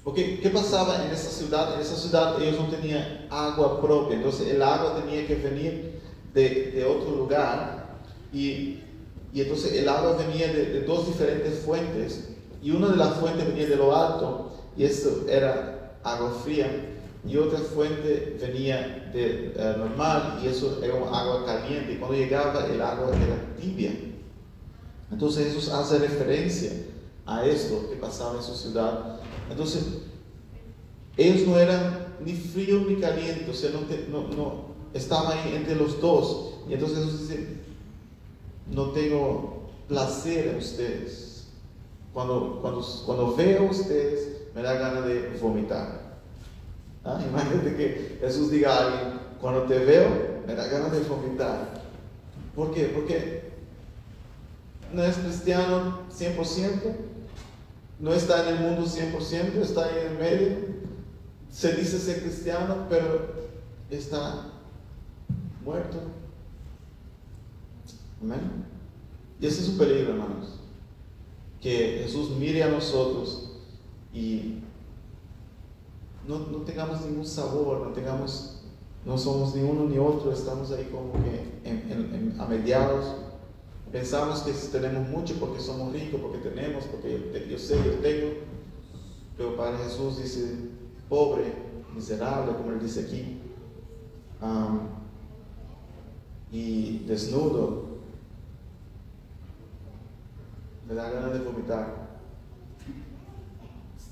Porque, 0.02 0.40
¿qué 0.40 0.50
pasaba 0.50 1.04
en 1.04 1.12
esa 1.12 1.30
ciudad? 1.30 1.74
En 1.74 1.80
esa 1.80 1.96
ciudad 1.96 2.42
ellos 2.42 2.58
no 2.58 2.68
tenían 2.68 3.26
agua 3.30 3.80
propia. 3.80 4.16
Entonces 4.16 4.48
el 4.48 4.62
agua 4.62 5.00
tenía 5.00 5.26
que 5.26 5.36
venir 5.36 6.00
de, 6.34 6.84
otro 6.84 7.14
lugar. 7.14 8.00
Y, 8.32 8.80
entonces 9.32 9.74
el 9.74 9.88
agua 9.88 10.16
venía 10.16 10.52
de 10.52 10.80
dos 10.80 11.06
diferentes 11.06 11.60
fuentes 11.60 12.29
y 12.62 12.70
una 12.70 12.88
de 12.88 12.96
las 12.96 13.14
fuentes 13.14 13.46
venía 13.46 13.66
de 13.66 13.76
lo 13.76 13.94
alto 13.94 14.52
y 14.76 14.84
esto 14.84 15.24
era 15.28 15.98
agua 16.02 16.30
fría 16.44 16.68
y 17.26 17.36
otra 17.36 17.58
fuente 17.58 18.38
venía 18.40 19.10
de 19.12 19.52
eh, 19.54 19.74
normal 19.76 20.40
y 20.42 20.48
eso 20.48 20.80
era 20.82 20.94
agua 20.94 21.44
caliente 21.44 21.92
y 21.92 21.96
cuando 21.96 22.16
llegaba 22.16 22.66
el 22.66 22.80
agua 22.80 23.08
era 23.08 23.56
tibia. 23.60 23.92
Entonces 25.10 25.48
Jesús 25.48 25.68
hace 25.70 25.98
referencia 25.98 26.72
a 27.26 27.44
esto 27.44 27.88
que 27.90 27.96
pasaba 27.96 28.36
en 28.36 28.42
su 28.42 28.54
ciudad. 28.54 29.20
Entonces 29.50 29.84
ellos 31.16 31.46
no 31.46 31.58
eran 31.58 32.14
ni 32.24 32.34
frío 32.34 32.80
ni 32.80 32.96
caliente, 32.96 33.50
o 33.50 33.54
sea, 33.54 33.70
no, 33.70 33.80
no, 34.10 34.28
no 34.34 34.64
estaban 34.94 35.36
ahí 35.36 35.54
entre 35.54 35.74
los 35.74 36.00
dos. 36.00 36.54
Y 36.68 36.74
entonces 36.74 37.04
Jesús 37.04 37.28
dice, 37.28 37.46
no 38.70 38.90
tengo 38.90 39.68
placer 39.88 40.48
en 40.48 40.56
ustedes 40.56 41.29
cuando, 42.12 42.58
cuando, 42.60 42.84
cuando 43.06 43.36
veo 43.36 43.68
a 43.68 43.70
ustedes, 43.70 44.40
me 44.54 44.62
da 44.62 44.74
ganas 44.74 45.04
de 45.04 45.38
vomitar. 45.40 46.18
¿Ah? 47.04 47.20
Imagínate 47.28 47.76
que 47.76 48.18
Jesús 48.20 48.50
diga 48.50 48.74
a 48.74 48.86
alguien, 48.86 49.20
cuando 49.40 49.62
te 49.62 49.78
veo, 49.78 50.42
me 50.46 50.54
da 50.54 50.66
ganas 50.66 50.92
de 50.92 51.00
vomitar. 51.00 51.80
¿Por 52.54 52.72
qué? 52.72 52.86
Porque 52.86 53.50
no 54.92 55.04
es 55.04 55.16
cristiano 55.16 56.00
100%, 56.10 56.94
no 58.00 58.12
está 58.12 58.48
en 58.48 58.56
el 58.56 58.60
mundo 58.60 58.86
100%, 58.86 59.54
está 59.62 59.84
ahí 59.84 59.98
en 60.00 60.12
el 60.12 60.18
medio. 60.18 60.56
Se 61.50 61.74
dice 61.74 61.98
ser 61.98 62.22
cristiano, 62.22 62.86
pero 62.88 63.34
está 63.88 64.46
muerto. 65.64 65.98
Amén. 68.20 68.40
Y 69.40 69.46
ese 69.46 69.62
es 69.62 69.68
un 69.68 69.78
peligro, 69.78 70.10
hermanos 70.10 70.59
que 71.60 72.00
Jesús 72.02 72.30
mire 72.30 72.62
a 72.62 72.68
nosotros 72.68 73.50
y 74.12 74.60
no, 76.26 76.38
no, 76.38 76.58
tengamos 76.58 77.04
ningún 77.04 77.26
sabor, 77.26 77.86
no 77.86 77.92
tengamos, 77.92 78.62
no 79.04 79.18
somos 79.18 79.54
ni 79.54 79.62
uno 79.62 79.84
ni 79.84 79.98
otro, 79.98 80.32
estamos 80.32 80.70
ahí 80.72 80.88
como 80.90 81.12
que 81.12 81.68
en, 81.68 82.36
a 82.38 82.46
mediados. 82.46 83.16
Pensamos 83.92 84.40
que 84.42 84.52
tenemos 84.52 85.08
mucho 85.08 85.34
porque 85.40 85.60
somos 85.60 85.92
ricos, 85.92 86.20
porque 86.20 86.38
tenemos, 86.38 86.84
porque 86.84 87.46
yo, 87.50 87.58
sé, 87.58 87.76
yo 87.84 87.94
tengo. 87.94 88.34
Pero 89.36 89.56
para 89.56 89.78
Jesús 89.78 90.22
dice, 90.22 90.54
pobre, 91.08 91.52
miserable, 91.94 92.54
como 92.54 92.70
él 92.70 92.80
dice 92.80 93.00
aquí, 93.00 93.40
y 96.52 96.98
desnudo, 97.06 97.89
me 100.90 100.96
da 100.96 101.08
ganas 101.08 101.32
de 101.32 101.38
vomitar. 101.38 102.10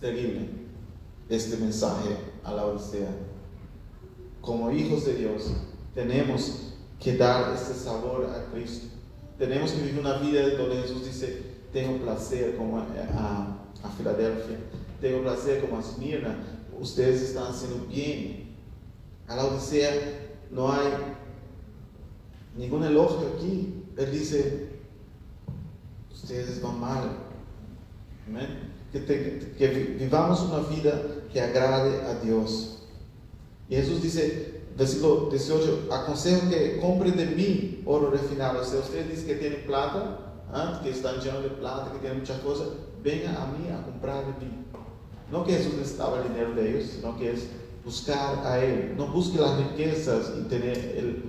Terrible 0.01 0.49
este 1.29 1.57
mensaje 1.57 2.17
a 2.45 2.53
la 2.53 2.67
Odisea. 2.67 3.11
Como 4.41 4.71
hijos 4.71 5.05
de 5.05 5.15
Dios, 5.15 5.53
tenemos 5.93 6.75
que 7.01 7.17
dar 7.17 7.53
este 7.53 7.75
sabor 7.75 8.27
a 8.27 8.53
Cristo. 8.53 8.87
Tenemos 9.37 9.73
que 9.73 9.83
vivir 9.83 9.99
una 9.99 10.19
vida 10.19 10.49
donde 10.57 10.83
Jesús 10.83 11.05
dice, 11.05 11.43
tengo 11.73 11.99
placer 11.99 12.57
como 12.57 12.79
a, 12.79 12.83
a, 12.83 13.91
Filadelfia, 13.97 14.59
tengo 15.01 15.23
placer 15.23 15.61
como 15.61 15.79
a 15.79 15.83
Smyrna, 15.83 16.37
ustedes 16.81 17.23
están 17.23 17.49
haciendo 17.49 17.87
bien. 17.87 18.57
A 19.27 19.37
la 19.37 19.47
Odisea 19.47 19.91
no 20.51 20.73
hay 20.73 20.89
ningún 22.57 22.85
elogio 22.85 23.35
aquí. 23.37 23.85
Él 23.97 24.13
dice, 24.13 24.68
ustedes 26.23 26.63
van 26.63 26.81
mal. 26.81 27.11
Que, 28.93 29.97
vivamos 29.99 30.41
una 30.43 30.59
vida 30.69 31.01
que 31.33 31.41
agrade 31.41 32.03
a 32.03 32.15
Dios. 32.21 32.79
Y 33.69 33.77
Jesús 33.77 34.03
dice, 34.03 34.63
versículo 34.77 35.29
18, 35.31 35.89
aconsejo 35.93 36.49
que 36.49 36.79
compren 36.81 37.17
de 37.17 37.27
mí 37.27 37.83
oro 37.87 38.11
refinado. 38.11 38.65
Si 38.65 38.77
ustedes 38.77 39.09
dicen 39.09 39.27
que 39.27 39.35
tienen 39.37 39.67
plata, 39.67 40.19
¿ah? 40.53 40.81
que 40.83 40.91
están 40.91 41.21
llenos 41.21 41.43
de 41.43 41.51
plata, 41.51 41.93
que 41.93 41.99
tienen 41.99 42.21
muchas 42.21 42.41
cosas, 42.41 42.69
vengan 43.03 43.37
a 43.37 43.47
mí 43.47 43.69
a 43.71 43.83
comprar 43.85 44.25
de 44.27 44.45
mí. 44.45 44.53
No 45.31 45.45
que 45.45 45.53
Jesús 45.53 45.75
necesitaba 45.75 46.23
el 46.23 46.29
dinero 46.29 46.55
de 46.55 46.71
ellos, 46.71 46.91
sino 46.91 47.17
que 47.19 47.33
es 47.33 47.49
buscar 47.85 48.47
a 48.47 48.65
Él. 48.65 48.95
No 48.97 49.09
busque 49.09 49.39
las 49.39 49.57
riquezas 49.59 50.33
y 50.39 50.49
tener 50.49 50.79
el, 50.97 51.25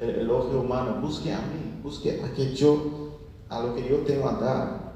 el 0.00 0.10
elogio 0.20 0.60
humano. 0.60 1.00
Busque 1.00 1.32
a 1.32 1.38
mí, 1.38 1.80
busque 1.82 2.20
a 2.22 2.32
que 2.34 2.52
yo 2.54 3.04
a 3.48 3.60
lo 3.62 3.74
que 3.74 3.88
yo 3.88 3.98
tengo 3.98 4.28
a 4.28 4.32
dar. 4.34 4.94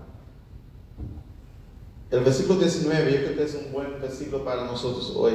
El 2.11 2.21
versículo 2.21 2.59
19, 2.59 3.13
yo 3.13 3.19
creo 3.19 3.37
que 3.37 3.45
es 3.45 3.55
un 3.55 3.73
buen 3.73 4.01
versículo 4.01 4.45
para 4.45 4.65
nosotros 4.65 5.13
hoy. 5.15 5.35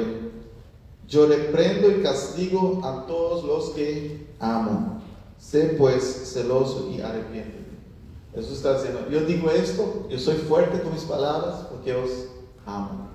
Yo 1.06 1.26
reprendo 1.26 1.90
y 1.90 2.02
castigo 2.02 2.80
a 2.84 3.06
todos 3.06 3.44
los 3.44 3.70
que 3.70 4.26
amo. 4.40 5.00
Sé 5.38 5.76
pues 5.78 6.32
celoso 6.32 6.90
y 6.90 7.00
arrepiéntete. 7.00 7.64
Jesús 8.34 8.56
está 8.56 8.74
diciendo, 8.74 9.06
yo 9.08 9.20
digo 9.20 9.50
esto, 9.50 10.06
yo 10.08 10.18
soy 10.18 10.36
fuerte 10.36 10.80
con 10.80 10.92
mis 10.92 11.04
palabras 11.04 11.66
porque 11.70 11.94
os 11.94 12.10
amo. 12.66 13.08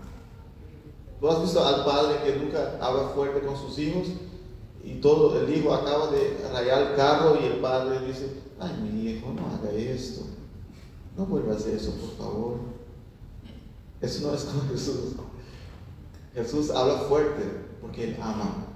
¿Tú 1.20 1.28
has 1.28 1.42
visto 1.42 1.64
al 1.64 1.84
padre 1.84 2.20
que 2.24 2.40
nunca 2.40 2.78
habla 2.80 3.10
fuerte 3.10 3.42
con 3.42 3.58
sus 3.58 3.78
hijos? 3.80 4.08
Y 4.84 4.96
todo, 4.96 5.40
el 5.40 5.56
hijo 5.56 5.74
acaba 5.74 6.08
de 6.08 6.38
rayar 6.52 6.82
el 6.82 6.96
carro 6.96 7.38
y 7.42 7.46
el 7.46 7.60
padre 7.60 8.00
dice, 8.08 8.30
ay 8.60 8.74
mi 8.82 9.12
hijo, 9.12 9.34
no 9.34 9.48
haga 9.48 9.72
esto. 9.72 10.22
No 11.18 11.26
vuelva 11.26 11.54
a 11.54 11.58
hacer 11.58 11.76
eso, 11.76 11.92
por 11.92 12.18
favor. 12.18 12.58
Eso 14.02 14.28
no 14.28 14.34
es 14.34 14.44
como 14.44 14.62
Jesús. 14.72 15.16
Jesús 16.34 16.70
habla 16.70 17.00
fuerte 17.02 17.44
porque 17.82 18.06
Él 18.06 18.18
ama. 18.22 18.68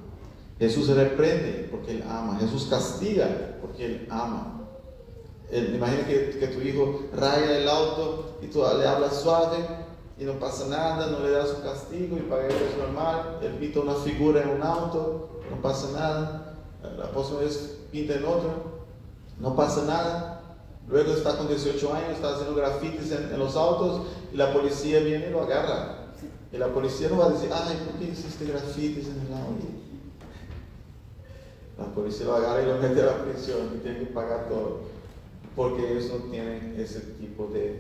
Jesús 0.59 0.87
reprende 0.89 1.67
porque 1.71 1.91
Él 1.91 2.03
ama. 2.07 2.37
Jesús 2.39 2.67
castiga 2.69 3.57
porque 3.61 3.85
Él 3.85 4.07
ama. 4.09 4.67
imagina 5.51 6.05
que, 6.05 6.37
que, 6.39 6.47
tu 6.47 6.61
hijo 6.61 7.03
raya 7.13 7.57
el 7.57 7.67
auto 7.67 8.37
y 8.41 8.47
tú 8.47 8.59
le 8.59 8.87
hablas 8.87 9.21
suave 9.21 9.57
y 10.17 10.25
no 10.25 10.33
pasa 10.33 10.67
nada, 10.67 11.07
no 11.07 11.19
le 11.19 11.31
das 11.31 11.55
un 11.57 11.63
castigo 11.63 12.17
y 12.17 12.21
para 12.21 12.45
él 12.45 12.53
es 12.53 12.77
normal. 12.77 13.39
Él 13.41 13.53
pinta 13.53 13.79
una 13.79 13.95
figura 13.95 14.43
en 14.43 14.49
un 14.49 14.63
auto, 14.63 15.32
no 15.49 15.61
pasa 15.61 15.91
nada. 15.91 16.55
La 16.97 17.09
próxima 17.11 17.39
vez 17.39 17.77
pinta 17.91 18.15
en 18.15 18.25
otro, 18.25 18.83
no 19.39 19.55
pasa 19.55 19.83
nada. 19.85 20.41
Luego 20.87 21.13
está 21.13 21.37
con 21.37 21.47
18 21.47 21.93
años, 21.93 22.09
está 22.15 22.33
haciendo 22.33 22.55
grafitis 22.55 23.11
en, 23.11 23.39
los 23.39 23.55
autos 23.55 24.07
y 24.33 24.37
la 24.37 24.51
policía 24.51 24.99
viene 24.99 25.27
y 25.27 25.31
lo 25.31 25.43
agarra. 25.43 26.09
Y 26.51 26.57
la 26.57 26.67
policía 26.67 27.09
no 27.09 27.17
va 27.17 27.27
a 27.27 27.29
decir, 27.29 27.49
ay, 27.51 27.77
¿por 27.85 27.99
qué 27.99 28.11
hiciste 28.11 28.45
grafitis 28.45 29.07
en 29.07 29.21
el 29.25 29.33
auto? 29.33 29.65
La 31.77 31.85
policía 31.85 32.25
lo 32.25 32.35
agarra 32.35 32.61
y 32.61 32.65
lo 32.65 32.77
mete 32.77 33.01
a 33.01 33.05
la 33.05 33.23
prisión 33.23 33.71
y 33.75 33.79
tiene 33.79 33.99
que 33.99 34.05
pagar 34.07 34.49
todo. 34.49 34.81
Porque 35.55 35.91
ellos 35.91 36.11
no 36.11 36.29
tienen 36.29 36.75
ese 36.77 36.99
tipo 36.99 37.47
de 37.47 37.79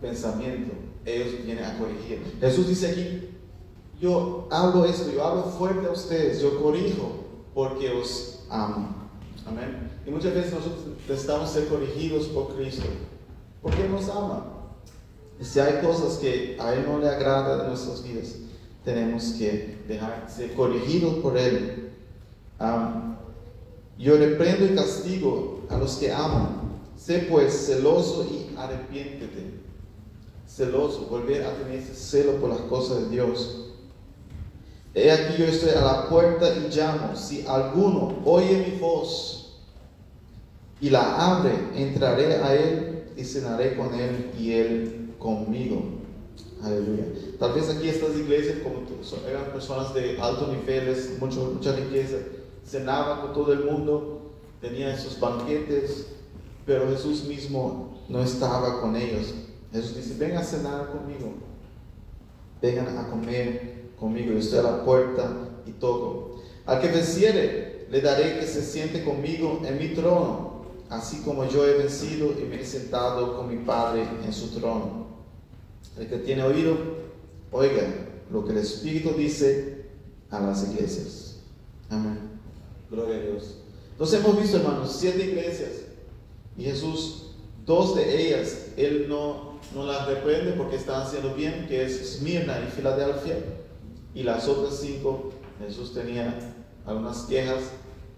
pensamiento. 0.00 0.72
Ellos 1.04 1.44
vienen 1.44 1.64
a 1.64 1.78
corregir. 1.78 2.22
Jesús 2.38 2.68
dice 2.68 2.90
aquí, 2.90 3.31
yo 4.02 4.48
hablo 4.50 4.84
esto, 4.84 5.12
yo 5.12 5.24
hablo 5.24 5.44
fuerte 5.44 5.86
a 5.86 5.92
ustedes, 5.92 6.42
yo 6.42 6.60
corrijo 6.60 7.12
porque 7.54 7.88
os 7.88 8.40
amo. 8.50 8.96
Amén. 9.46 9.90
Y 10.04 10.10
muchas 10.10 10.34
veces 10.34 10.54
nosotros 10.54 10.80
necesitamos 11.08 11.50
ser 11.50 11.68
corregidos 11.68 12.26
por 12.26 12.48
Cristo, 12.56 12.82
porque 13.62 13.88
nos 13.88 14.08
ama. 14.08 14.46
Y 15.40 15.44
si 15.44 15.60
hay 15.60 15.80
cosas 15.80 16.18
que 16.18 16.56
a 16.58 16.74
Él 16.74 16.84
no 16.84 16.98
le 16.98 17.08
agrada 17.08 17.62
de 17.62 17.68
nuestras 17.68 18.02
vidas, 18.02 18.34
tenemos 18.84 19.34
que 19.38 19.78
dejar 19.86 20.26
ser 20.28 20.52
corregidos 20.54 21.14
por 21.18 21.38
Él. 21.38 21.92
yo 23.98 24.16
reprendo 24.16 24.66
y 24.66 24.74
castigo 24.74 25.60
a 25.70 25.78
los 25.78 25.94
que 25.94 26.12
aman. 26.12 26.80
Sé 26.96 27.28
pues 27.30 27.66
celoso 27.66 28.26
y 28.28 28.52
arrepiéntete. 28.56 29.62
Celoso, 30.48 31.06
volver 31.06 31.44
a 31.44 31.54
tener 31.54 31.78
ese 31.78 31.94
celo 31.94 32.32
por 32.40 32.50
las 32.50 32.60
cosas 32.62 33.02
de 33.02 33.08
Dios. 33.10 33.71
He 34.94 35.10
aquí 35.10 35.34
yo 35.38 35.46
estoy 35.46 35.70
a 35.70 35.80
la 35.80 36.08
puerta 36.08 36.48
y 36.54 36.68
llamo. 36.74 37.16
Si 37.16 37.44
alguno 37.46 38.18
oye 38.24 38.66
mi 38.68 38.78
voz 38.78 39.58
y 40.80 40.90
la 40.90 41.36
abre, 41.36 41.52
entraré 41.74 42.34
a 42.36 42.54
él 42.54 43.04
y 43.16 43.24
cenaré 43.24 43.76
con 43.76 43.94
él 43.94 44.30
y 44.38 44.52
él 44.52 45.14
conmigo. 45.18 45.82
Aleluya. 46.62 47.04
Tal 47.38 47.52
vez 47.54 47.70
aquí 47.70 47.88
estas 47.88 48.16
iglesias, 48.16 48.58
como 48.62 48.82
eran 49.28 49.52
personas 49.52 49.94
de 49.94 50.20
altos 50.20 50.48
niveles, 50.48 51.18
mucho, 51.18 51.52
mucha 51.54 51.72
riqueza, 51.74 52.18
cenaban 52.64 53.20
con 53.20 53.32
todo 53.32 53.52
el 53.52 53.64
mundo, 53.64 54.32
tenían 54.60 54.90
esos 54.90 55.18
banquetes, 55.18 56.06
pero 56.64 56.88
Jesús 56.88 57.24
mismo 57.24 57.98
no 58.08 58.22
estaba 58.22 58.80
con 58.80 58.94
ellos. 58.94 59.34
Jesús 59.72 59.96
dice, 59.96 60.14
ven 60.18 60.36
a 60.36 60.44
cenar 60.44 60.90
conmigo, 60.90 61.32
vengan 62.62 62.96
a 62.96 63.08
comer 63.08 63.90
conmigo, 63.98 64.32
yo 64.32 64.38
estoy 64.38 64.60
a 64.60 64.62
la 64.62 64.84
puerta 64.84 65.30
y 65.66 65.72
toco. 65.72 66.40
Al 66.64 66.80
que 66.80 66.88
venciere, 66.88 67.86
le 67.90 68.00
daré 68.00 68.38
que 68.38 68.46
se 68.46 68.62
siente 68.62 69.04
conmigo 69.04 69.60
en 69.66 69.78
mi 69.78 69.88
trono 69.88 70.52
así 70.92 71.22
como 71.22 71.48
yo 71.48 71.66
he 71.66 71.74
vencido 71.74 72.34
y 72.38 72.44
me 72.44 72.60
he 72.60 72.66
sentado 72.66 73.36
con 73.36 73.48
mi 73.48 73.64
Padre 73.64 74.06
en 74.24 74.32
su 74.32 74.48
trono. 74.48 75.06
El 75.98 76.06
que 76.06 76.18
tiene 76.18 76.42
oído, 76.42 76.76
oiga 77.50 77.82
lo 78.30 78.44
que 78.44 78.52
el 78.52 78.58
Espíritu 78.58 79.12
dice 79.16 79.86
a 80.30 80.40
las 80.40 80.70
iglesias. 80.70 81.36
Amén. 81.88 82.18
Gloria 82.90 83.16
a 83.16 83.20
Dios. 83.20 83.56
Entonces 83.92 84.20
hemos 84.20 84.40
visto, 84.40 84.58
hermanos, 84.58 84.94
siete 84.98 85.24
iglesias 85.24 85.70
y 86.58 86.64
Jesús, 86.64 87.34
dos 87.64 87.96
de 87.96 88.26
ellas, 88.26 88.66
Él 88.76 89.06
no, 89.08 89.51
no 89.74 89.86
las 89.86 90.06
reprende 90.06 90.52
porque 90.52 90.76
están 90.76 91.02
haciendo 91.02 91.34
bien, 91.34 91.66
que 91.68 91.84
es 91.84 92.00
Esmirna 92.00 92.60
y 92.60 92.70
Filadelfia, 92.70 93.36
y 94.14 94.22
las 94.22 94.46
otras 94.48 94.78
cinco, 94.78 95.30
Jesús 95.58 95.94
tenía 95.94 96.54
algunas 96.84 97.22
quejas 97.22 97.62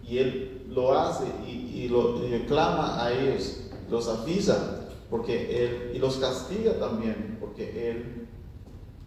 y 0.07 0.19
Él 0.19 0.67
lo 0.69 0.99
hace 0.99 1.25
y, 1.47 1.89
lo 1.89 2.19
clama 2.47 3.05
a 3.05 3.13
ellos, 3.13 3.61
los 3.91 4.09
avisa 4.09 4.89
porque 5.11 5.65
Él, 5.65 5.93
y 5.95 5.99
los 5.99 6.17
castiga 6.17 6.79
también 6.79 7.39
porque 7.41 7.91
Él 7.91 8.27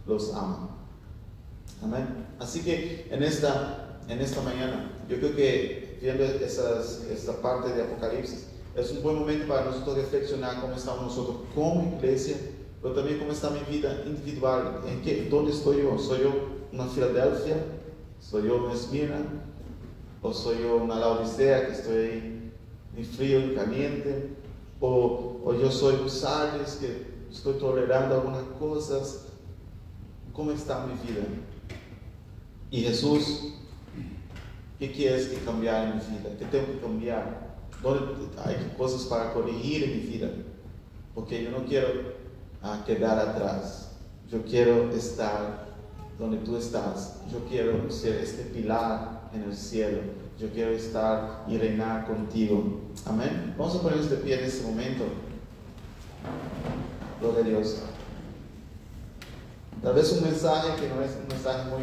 los 0.05 0.33
ama. 0.33 0.69
Amén. 1.83 2.27
Así 2.39 2.61
que 2.61 3.07
en 3.11 3.23
esta, 3.23 3.99
en 4.07 4.21
esta 4.21 4.41
mañana, 4.41 4.91
yo 5.09 5.17
creo 5.17 5.35
que 5.35 5.97
viendo 6.01 6.23
esta 6.23 7.41
parte 7.41 7.73
de 7.73 7.83
Apocalipsis, 7.83 8.46
es 8.77 8.91
un 8.91 9.03
buen 9.03 9.17
momento 9.17 9.47
para 9.47 9.65
nosotros 9.65 9.97
reflexionar 9.97 10.61
cómo 10.61 10.75
estamos 10.75 11.01
nosotros 11.01 11.37
como 11.55 11.97
iglesia, 11.97 12.37
pero 12.81 12.93
también 12.93 13.17
cómo 13.19 13.31
está 13.31 13.49
mi 13.49 13.59
vida 13.61 14.03
individual, 14.05 14.81
en 14.87 15.01
qué, 15.01 15.27
dónde 15.29 15.51
estoy 15.51 15.81
yo. 15.81 15.97
¿Soy 15.97 16.21
yo 16.21 16.31
una 16.71 16.85
Filadelfia? 16.85 17.57
¿Soy 18.19 18.47
yo 18.47 18.63
una 18.63 18.73
Esmirna? 18.73 19.25
o 20.21 20.33
soy 20.33 20.61
yo 20.61 20.77
una 20.77 20.95
laodicea 20.95 21.67
que 21.67 21.73
estoy 21.73 22.51
ni 22.95 23.03
frío 23.03 23.39
ni 23.39 23.53
caliente, 23.53 24.29
o, 24.79 25.41
o 25.43 25.53
yo 25.53 25.71
soy 25.71 25.95
un 25.95 26.09
Sardes 26.09 26.77
que 26.77 27.07
estoy 27.31 27.53
tolerando 27.55 28.15
algunas 28.15 28.43
cosas. 28.59 29.25
¿Cómo 30.33 30.51
está 30.51 30.85
mi 30.85 30.93
vida? 31.07 31.23
Y 32.69 32.81
Jesús, 32.81 33.53
¿qué 34.77 34.91
quieres 34.91 35.27
que 35.27 35.37
cambiar 35.37 35.87
en 35.87 35.95
mi 35.95 36.17
vida? 36.17 36.29
¿Qué 36.37 36.45
tengo 36.45 36.67
que 36.67 36.79
cambiar? 36.79 37.46
¿Dónde 37.81 38.27
hay 38.43 38.73
cosas 38.77 39.03
para 39.03 39.33
corregir 39.33 39.83
en 39.83 39.91
mi 39.91 40.03
vida? 40.03 40.29
Porque 41.13 41.43
yo 41.43 41.51
no 41.51 41.65
quiero 41.65 41.87
ah, 42.61 42.83
quedar 42.85 43.19
atrás. 43.19 43.91
Yo 44.29 44.43
quiero 44.43 44.91
estar 44.91 45.67
donde 46.19 46.37
tú 46.37 46.57
estás. 46.57 47.21
Yo 47.31 47.39
quiero 47.45 47.89
ser 47.91 48.15
este 48.15 48.43
pilar 48.43 49.29
en 49.33 49.43
el 49.43 49.55
cielo. 49.55 49.99
Yo 50.39 50.49
quiero 50.49 50.71
estar 50.71 51.45
y 51.47 51.57
reinar 51.57 52.05
contigo. 52.07 52.81
Amén. 53.05 53.55
Vamos 53.57 53.75
a 53.75 53.81
ponernos 53.81 54.09
de 54.09 54.17
pie 54.17 54.39
en 54.39 54.45
este 54.45 54.65
momento. 54.65 55.05
Gloria 57.19 57.39
a 57.39 57.47
Dios. 57.47 57.77
Tal 59.81 59.93
vez 59.93 60.11
un 60.11 60.23
mensaje 60.23 60.81
que 60.81 60.89
no 60.89 61.01
es 61.01 61.11
un 61.21 61.27
mensaje 61.27 61.69
muy 61.69 61.81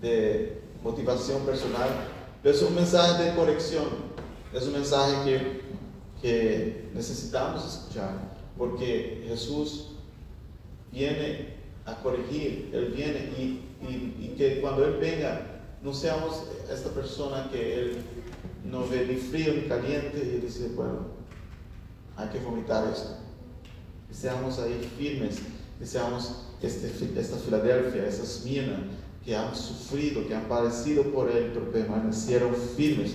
de 0.00 0.62
motivación 0.82 1.42
personal, 1.42 1.88
pero 2.42 2.54
es 2.54 2.62
un 2.62 2.74
mensaje 2.74 3.24
de 3.24 3.34
corrección. 3.34 4.10
Es 4.52 4.66
un 4.66 4.72
mensaje 4.72 5.14
que, 5.24 5.60
que 6.20 6.90
necesitamos 6.92 7.64
escuchar, 7.64 8.34
porque 8.58 9.24
Jesús 9.28 9.92
viene 10.90 11.54
a 11.84 11.94
corregir, 12.02 12.70
Él 12.72 12.92
viene 12.96 13.30
y, 13.38 13.64
y, 13.88 14.34
que 14.36 14.60
cuando 14.60 14.84
Él 14.84 14.96
venga, 15.00 15.60
no 15.82 15.94
seamos 15.94 16.42
esta 16.70 16.90
persona 16.90 17.48
que 17.50 17.74
él 17.74 17.96
no 18.70 18.86
ve 18.86 19.06
ni 19.06 19.16
frío 19.16 19.54
ni 19.54 19.62
caliente 19.62 20.18
y 20.18 20.44
dice, 20.44 20.68
bueno, 20.74 21.06
hay 22.16 22.28
que 22.28 22.38
vomitar 22.40 22.86
esto. 22.92 23.16
Seamos 24.10 24.58
ahí 24.58 24.90
firmes, 24.98 25.38
que 25.78 25.86
seamos 25.86 26.44
este, 26.60 26.92
esta 27.18 27.36
Filadelfia, 27.36 28.06
esa 28.06 28.24
Esmirna, 28.24 28.82
que 29.24 29.34
han 29.34 29.54
sufrido, 29.54 30.26
que 30.26 30.34
han 30.34 30.48
padecido 30.48 31.04
por 31.04 31.30
él, 31.30 31.52
pero 31.54 31.70
permanecieron 31.70 32.54
firmes. 32.54 33.14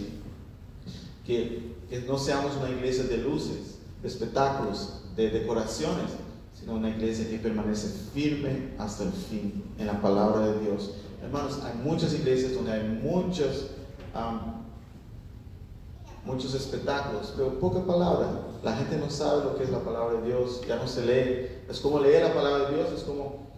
Que, 1.26 1.76
que 1.90 2.00
no 2.02 2.18
seamos 2.18 2.56
una 2.58 2.70
iglesia 2.70 3.06
de 3.06 3.18
luces, 3.18 3.80
de 4.02 4.08
espectáculos, 4.08 5.02
de 5.16 5.30
decoraciones, 5.30 6.12
sino 6.54 6.76
una 6.76 6.90
iglesia 6.90 7.30
que 7.30 7.38
permanece 7.38 7.88
firme 8.14 8.74
hasta 8.78 9.04
el 9.04 9.12
fin 9.12 9.64
en 9.78 9.88
la 9.88 10.02
palabra 10.02 10.48
de 10.48 10.60
Dios 10.60 10.92
Hermanos, 11.26 11.60
hay 11.64 11.74
muchas 11.84 12.14
iglesias 12.14 12.54
donde 12.54 12.72
hay 12.72 12.84
muchos, 13.02 13.72
muchos 16.24 16.54
espectáculos, 16.54 17.34
pero 17.36 17.60
poca 17.60 17.84
palabra. 17.84 18.28
La 18.64 18.76
gente 18.76 18.98
no 18.98 19.10
sabe 19.10 19.44
lo 19.44 19.58
que 19.58 19.64
es 19.64 19.72
la 19.72 19.80
palabra 19.80 20.22
de 20.22 20.28
Dios, 20.28 20.62
ya 20.68 20.76
no 20.76 20.88
se 20.88 21.04
lee. 21.04 21.48
Es 21.68 21.80
como 21.80 22.00
leer 22.00 22.24
la 22.24 22.34
palabra 22.34 22.70
de 22.70 22.76
Dios, 22.76 22.92
es 22.96 23.04
como 23.04 23.50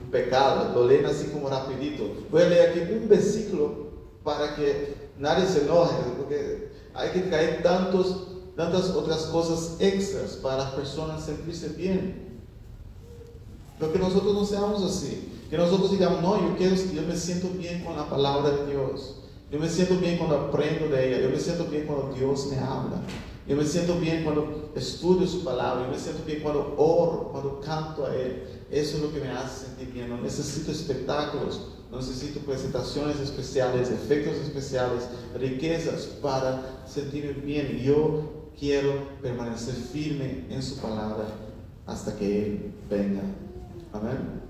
un 0.00 0.10
pecado, 0.12 0.72
lo 0.74 0.86
leen 0.86 1.06
así 1.06 1.26
como 1.26 1.48
rapidito. 1.48 2.04
Voy 2.30 2.42
a 2.42 2.48
leer 2.48 2.70
aquí 2.70 2.92
un 2.92 3.08
versículo 3.08 3.88
para 4.22 4.54
que 4.54 4.94
nadie 5.18 5.44
se 5.46 5.62
enoje, 5.62 5.96
porque 6.16 6.71
hay 6.94 7.10
que 7.10 7.28
caer 7.28 7.62
tantos 7.62 8.28
tantas 8.56 8.90
otras 8.90 9.22
cosas 9.24 9.76
extras 9.80 10.32
para 10.42 10.58
las 10.58 10.70
personas 10.72 11.24
sentirse 11.24 11.68
bien. 11.70 12.32
Pero 13.78 13.92
que 13.92 13.98
nosotros 13.98 14.34
no 14.34 14.44
seamos 14.44 14.82
así. 14.82 15.28
Que 15.50 15.56
nosotros 15.56 15.90
digamos, 15.90 16.22
no, 16.22 16.40
yo 16.40 16.56
quiero, 16.56 16.76
yo 16.76 17.02
me 17.02 17.16
siento 17.16 17.48
bien 17.48 17.84
con 17.84 17.96
la 17.96 18.08
palabra 18.08 18.50
de 18.50 18.66
Dios. 18.70 19.16
Yo 19.50 19.58
me 19.58 19.68
siento 19.68 19.96
bien 19.96 20.16
cuando 20.16 20.36
aprendo 20.36 20.88
de 20.88 21.08
ella. 21.08 21.20
Yo 21.20 21.30
me 21.30 21.38
siento 21.38 21.64
bien 21.66 21.86
cuando 21.86 22.14
Dios 22.14 22.46
me 22.46 22.58
habla. 22.58 23.02
Yo 23.46 23.56
me 23.56 23.64
siento 23.64 23.96
bien 23.96 24.22
cuando 24.24 24.70
estudio 24.74 25.26
su 25.26 25.44
palabra. 25.44 25.84
Yo 25.84 25.90
me 25.90 25.98
siento 25.98 26.22
bien 26.24 26.40
cuando 26.40 26.74
oro, 26.78 27.30
cuando 27.32 27.60
canto 27.60 28.06
a 28.06 28.14
Él. 28.14 28.44
Eso 28.70 28.96
es 28.96 29.02
lo 29.02 29.12
que 29.12 29.20
me 29.20 29.28
hace 29.28 29.66
sentir 29.66 29.92
bien. 29.92 30.08
No 30.08 30.18
necesito 30.18 30.70
espectáculos, 30.70 31.71
necesito 31.98 32.40
presentaciones 32.40 33.20
especiales, 33.20 33.90
efectos 33.90 34.36
especiales, 34.36 35.08
riquezas 35.38 36.06
para 36.22 36.62
sentirme 36.86 37.32
bien. 37.32 37.78
Yo 37.78 38.50
quiero 38.58 38.92
permanecer 39.20 39.74
firme 39.74 40.46
en 40.48 40.62
su 40.62 40.76
palabra 40.78 41.26
hasta 41.86 42.16
que 42.16 42.46
Él 42.46 42.74
venga. 42.88 43.22
Amén. 43.92 44.42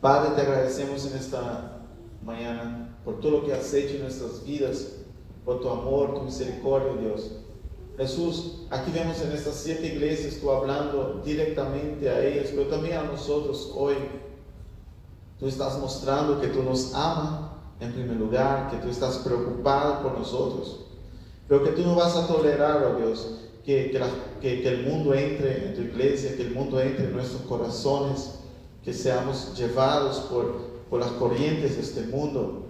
Padre, 0.00 0.34
te 0.34 0.40
agradecemos 0.42 1.06
en 1.06 1.16
esta 1.16 1.82
mañana 2.24 2.96
por 3.04 3.20
todo 3.20 3.32
lo 3.32 3.44
que 3.44 3.52
has 3.52 3.72
hecho 3.72 3.96
en 3.96 4.02
nuestras 4.02 4.44
vidas, 4.44 4.88
por 5.44 5.60
tu 5.60 5.68
amor, 5.68 6.14
tu 6.14 6.22
misericordia, 6.22 7.00
Dios. 7.00 7.30
Jesús, 7.96 8.66
aquí 8.70 8.90
vemos 8.92 9.20
en 9.22 9.32
estas 9.32 9.54
siete 9.54 9.86
iglesias 9.86 10.38
tú 10.40 10.50
hablando 10.50 11.22
directamente 11.24 12.08
a 12.08 12.24
ellas, 12.24 12.48
pero 12.50 12.66
también 12.66 12.98
a 12.98 13.04
nosotros 13.04 13.72
hoy. 13.74 13.94
Tú 15.38 15.46
estás 15.46 15.78
mostrando 15.78 16.40
que 16.40 16.48
tú 16.48 16.62
nos 16.62 16.94
amas 16.94 17.50
en 17.80 17.92
primer 17.92 18.16
lugar, 18.16 18.70
que 18.70 18.76
tú 18.78 18.88
estás 18.88 19.18
preocupado 19.18 20.02
por 20.02 20.18
nosotros, 20.18 20.86
pero 21.48 21.64
que 21.64 21.70
tú 21.70 21.82
no 21.82 21.94
vas 21.94 22.16
a 22.16 22.26
tolerar, 22.26 22.84
oh 22.84 22.98
Dios, 22.98 23.40
que, 23.64 23.90
que, 24.40 24.62
que, 24.62 24.68
el 24.68 24.86
mundo 24.86 25.14
entre 25.14 25.68
en 25.68 25.74
tu 25.74 25.82
iglesia, 25.82 26.36
que 26.36 26.42
el 26.42 26.54
mundo 26.54 26.80
entre 26.80 27.06
en 27.06 27.12
nuestros 27.12 27.42
corazones, 27.42 28.36
que 28.84 28.92
seamos 28.92 29.56
llevados 29.56 30.18
por, 30.30 30.52
por 30.88 31.00
las 31.00 31.10
corrientes 31.12 31.76
de 31.76 31.82
este 31.82 32.02
mundo, 32.02 32.64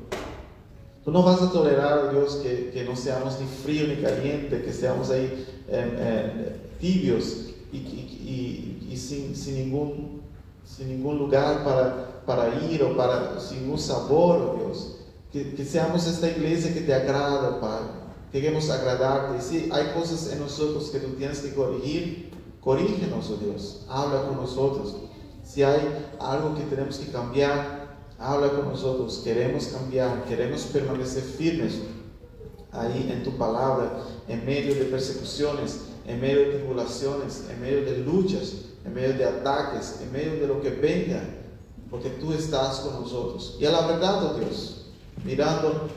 Tú 1.04 1.10
no 1.10 1.22
vas 1.22 1.42
a 1.42 1.52
tolerar, 1.52 2.12
Dios, 2.12 2.36
que, 2.36 2.70
que 2.70 2.82
no 2.82 2.96
seamos 2.96 3.38
ni 3.38 3.46
frío 3.46 3.86
ni 3.86 3.96
caliente, 3.96 4.62
que 4.62 4.72
seamos 4.72 5.10
ahí 5.10 5.46
em, 5.68 5.90
em, 5.98 6.30
tibios 6.80 7.50
y, 7.70 7.76
y, 7.76 8.88
y, 8.90 8.96
sin, 8.96 9.36
sin, 9.36 9.54
ningún, 9.56 10.22
sin 10.64 10.88
ningún 10.88 11.18
lugar 11.18 11.62
para, 11.62 12.13
para 12.26 12.48
ir 12.70 12.82
o 12.82 12.96
para, 12.96 13.40
sin 13.40 13.62
ningún 13.62 13.78
sabor, 13.78 14.36
oh 14.36 14.64
Dios. 14.64 14.96
Que, 15.32 15.64
seamos 15.64 16.06
esta 16.06 16.28
iglesia 16.28 16.72
que 16.72 16.80
te 16.80 16.94
agrada, 16.94 17.60
Padre. 17.60 17.86
Queremos 18.30 18.70
agradarte. 18.70 19.40
Si 19.42 19.68
hay 19.72 19.92
cosas 19.92 20.32
en 20.32 20.40
nosotros 20.40 20.90
que 20.90 21.00
tú 21.00 21.14
tienes 21.14 21.40
que 21.40 21.54
corregir, 21.54 22.30
corrígenos, 22.60 23.30
oh 23.30 23.36
Dios. 23.36 23.84
Habla 23.88 24.26
con 24.26 24.36
nosotros. 24.36 24.96
Si 25.44 25.62
hay 25.62 25.80
algo 26.20 26.54
que 26.54 26.62
tenemos 26.62 26.98
que 26.98 27.10
cambiar, 27.10 27.98
habla 28.18 28.50
con 28.50 28.68
nosotros, 28.68 29.20
queremos 29.22 29.66
cambiar, 29.66 30.24
queremos 30.24 30.62
permanecer 30.62 31.22
firmes 31.22 31.80
ahí 32.72 33.10
en 33.12 33.22
tu 33.22 33.36
palabra, 33.36 34.00
en 34.28 34.44
medio 34.44 34.74
de 34.74 34.84
persecuciones, 34.84 35.80
en 36.06 36.20
medio 36.20 36.40
de 36.40 36.58
tribulaciones, 36.58 37.44
en 37.50 37.60
medio 37.60 37.84
de 37.84 37.98
luchas, 37.98 38.54
en 38.84 38.94
medio 38.94 39.14
de 39.14 39.24
ataques, 39.24 40.00
en 40.02 40.12
medio 40.12 40.40
de 40.40 40.46
lo 40.46 40.60
que 40.60 40.70
venga, 40.70 41.22
porque 41.94 42.10
tú 42.10 42.32
estás 42.32 42.80
con 42.80 43.00
nosotros. 43.00 43.56
Y 43.60 43.66
a 43.66 43.70
la 43.70 43.86
verdad, 43.86 44.24
oh 44.24 44.36
Dios, 44.36 44.86
mirando 45.24 45.88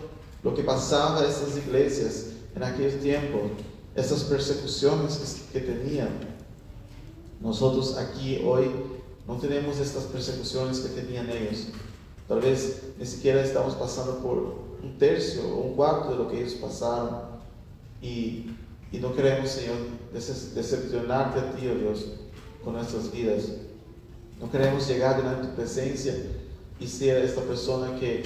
lo 0.43 0.53
que 0.53 0.61
pasaba 0.61 1.23
en 1.23 1.25
estas 1.25 1.57
iglesias 1.57 2.27
en 2.55 2.61
aquel 2.61 2.99
tiempo, 2.99 3.49
estas 3.95 4.25
persecuciones 4.25 5.47
que, 5.51 5.59
tenían, 5.59 6.09
nosotros 7.41 7.97
aquí 7.97 8.43
hoy 8.45 8.69
no 9.27 9.37
tenemos 9.37 9.79
estas 9.79 10.03
persecuciones 10.03 10.81
que 10.81 11.01
tenían 11.01 11.31
ellos. 11.31 11.69
Tal 12.27 12.41
vez 12.41 12.83
ni 12.99 13.05
siquiera 13.07 13.41
estamos 13.41 13.73
pasando 13.73 14.19
por 14.19 14.37
un 14.83 14.99
tercio 14.99 15.41
o 15.47 15.61
un 15.61 15.73
cuarto 15.73 16.11
de 16.11 16.17
lo 16.17 16.27
que 16.27 16.41
ellos 16.41 16.53
pasaron. 16.61 17.21
Y, 18.03 18.51
y 18.91 18.99
no 19.01 19.15
queremos, 19.15 19.49
Señor, 19.49 19.77
decepcionarte 20.13 21.39
a 21.39 21.51
ti, 21.53 21.67
oh 21.67 21.73
Dios, 21.73 22.05
con 22.63 22.73
nuestras 22.73 23.11
vidas. 23.11 23.45
No 24.39 24.51
queremos 24.51 24.87
llegar 24.87 25.17
delante 25.17 25.41
de 25.41 25.47
tu 25.47 25.55
presencia 25.55 26.15
y 26.79 26.87
ser 26.87 27.23
esta 27.23 27.41
persona 27.41 27.99
que, 27.99 28.23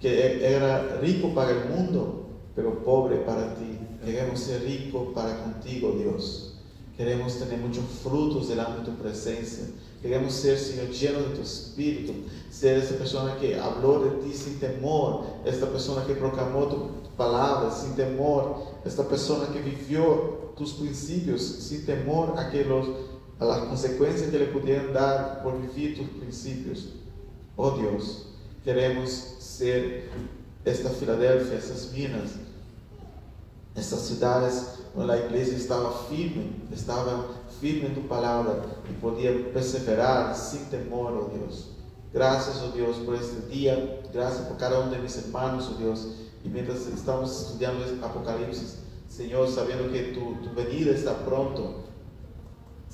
que 0.00 0.46
era 0.54 0.98
rico 1.00 1.34
para 1.34 1.50
el 1.50 1.68
mundo, 1.68 2.26
pero 2.54 2.82
pobre 2.82 3.16
para 3.16 3.54
ti. 3.54 3.78
Queremos 4.04 4.40
ser 4.40 4.62
rico 4.62 5.12
para 5.14 5.42
contigo, 5.42 5.92
Dios. 5.92 6.54
Queremos 6.96 7.38
tener 7.38 7.58
muchos 7.58 7.84
frutos 8.02 8.48
delante 8.48 8.80
de 8.80 8.86
tu 8.86 9.02
presencia. 9.02 9.64
Queremos 10.02 10.32
ser, 10.32 10.58
Señor, 10.58 10.88
llenos 10.88 11.28
de 11.28 11.36
tu 11.36 11.42
Espíritu. 11.42 12.12
Ser 12.50 12.78
esa 12.78 12.96
persona 12.96 13.36
que 13.36 13.58
habló 13.58 14.00
de 14.00 14.10
ti 14.22 14.32
sin 14.32 14.58
temor. 14.58 15.24
Esta 15.44 15.66
persona 15.66 16.04
que 16.06 16.14
proclamó 16.14 16.64
tu, 16.66 16.88
palabra 17.16 17.70
sin 17.70 17.94
temor. 17.94 18.62
Esta 18.84 19.06
persona 19.06 19.48
que 19.52 19.60
vivió 19.60 20.52
tus 20.56 20.72
principios 20.72 21.42
sin 21.42 21.84
temor 21.84 22.34
a, 22.36 22.50
que 22.50 22.64
los, 22.64 22.88
a 23.38 23.44
las 23.44 23.58
consecuencias 23.60 24.30
que 24.30 24.38
le 24.38 24.46
pudieran 24.46 24.92
dar 24.92 25.42
por 25.42 25.60
vivir 25.60 25.96
tus 25.96 26.08
principios. 26.08 26.88
Oh 27.56 27.72
Dios, 27.72 28.26
queremos 28.64 29.10
ser 29.38 30.08
esta 30.64 30.90
Filadelfia, 30.90 31.58
estas 31.58 31.92
minas, 31.92 32.32
estas 33.74 34.00
ciudades 34.00 34.78
donde 34.94 35.14
la 35.14 35.24
iglesia 35.24 35.56
estaba 35.56 35.92
firme, 36.08 36.50
estaba 36.72 37.26
firme 37.60 37.86
en 37.86 37.94
tu 37.94 38.08
palabra 38.08 38.62
y 38.90 39.00
podía 39.00 39.32
perseverar 39.52 40.36
sin 40.36 40.64
temor, 40.66 41.12
oh 41.12 41.30
Dios. 41.36 41.70
Gracias, 42.12 42.62
oh 42.62 42.74
Dios, 42.74 42.96
por 42.98 43.14
este 43.14 43.46
día. 43.48 44.00
Gracias 44.12 44.46
por 44.46 44.56
cada 44.56 44.80
uno 44.80 44.90
de 44.90 44.98
mis 44.98 45.16
hermanos, 45.16 45.70
oh 45.72 45.78
Dios. 45.78 46.08
Y 46.44 46.48
mientras 46.48 46.86
estamos 46.86 47.30
estudiando 47.42 47.84
este 47.84 48.04
Apocalipsis, 48.04 48.78
Señor, 49.08 49.48
sabiendo 49.48 49.92
que 49.92 50.14
tu, 50.14 50.34
tu 50.42 50.54
venida 50.54 50.92
está 50.92 51.24
pronto, 51.24 51.87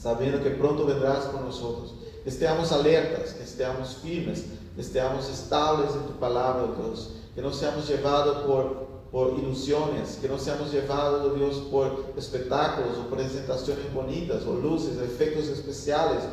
sabiendo 0.05 0.43
que 0.43 0.51
pronto 0.51 0.85
vendrás 0.85 1.25
con 1.25 1.47
nosotros, 1.47 1.95
estemos 2.27 2.71
alertas, 2.73 3.35
estemos 3.41 3.97
firmes, 4.03 4.45
estemos 4.77 5.31
estables 5.31 5.95
en 5.95 6.03
tu 6.03 6.13
palabra, 6.21 6.65
oh 6.65 6.83
Dios, 6.83 7.15
que 7.35 7.41
no 7.41 7.51
seamos 7.51 7.89
llevados 7.89 8.45
por 8.45 8.85
por 9.11 9.39
ilusiones, 9.39 10.19
que 10.21 10.29
no 10.29 10.41
seamos 10.41 10.73
llevados, 10.73 11.25
oh 11.25 11.35
Dios, 11.37 11.55
por 11.71 12.13
espectáculos 12.17 12.99
o 12.99 13.15
presentaciones 13.15 13.95
bonitas 13.95 14.45
o 14.45 14.55
luces, 14.55 14.99
efectos 15.01 15.47
especiales. 15.47 16.25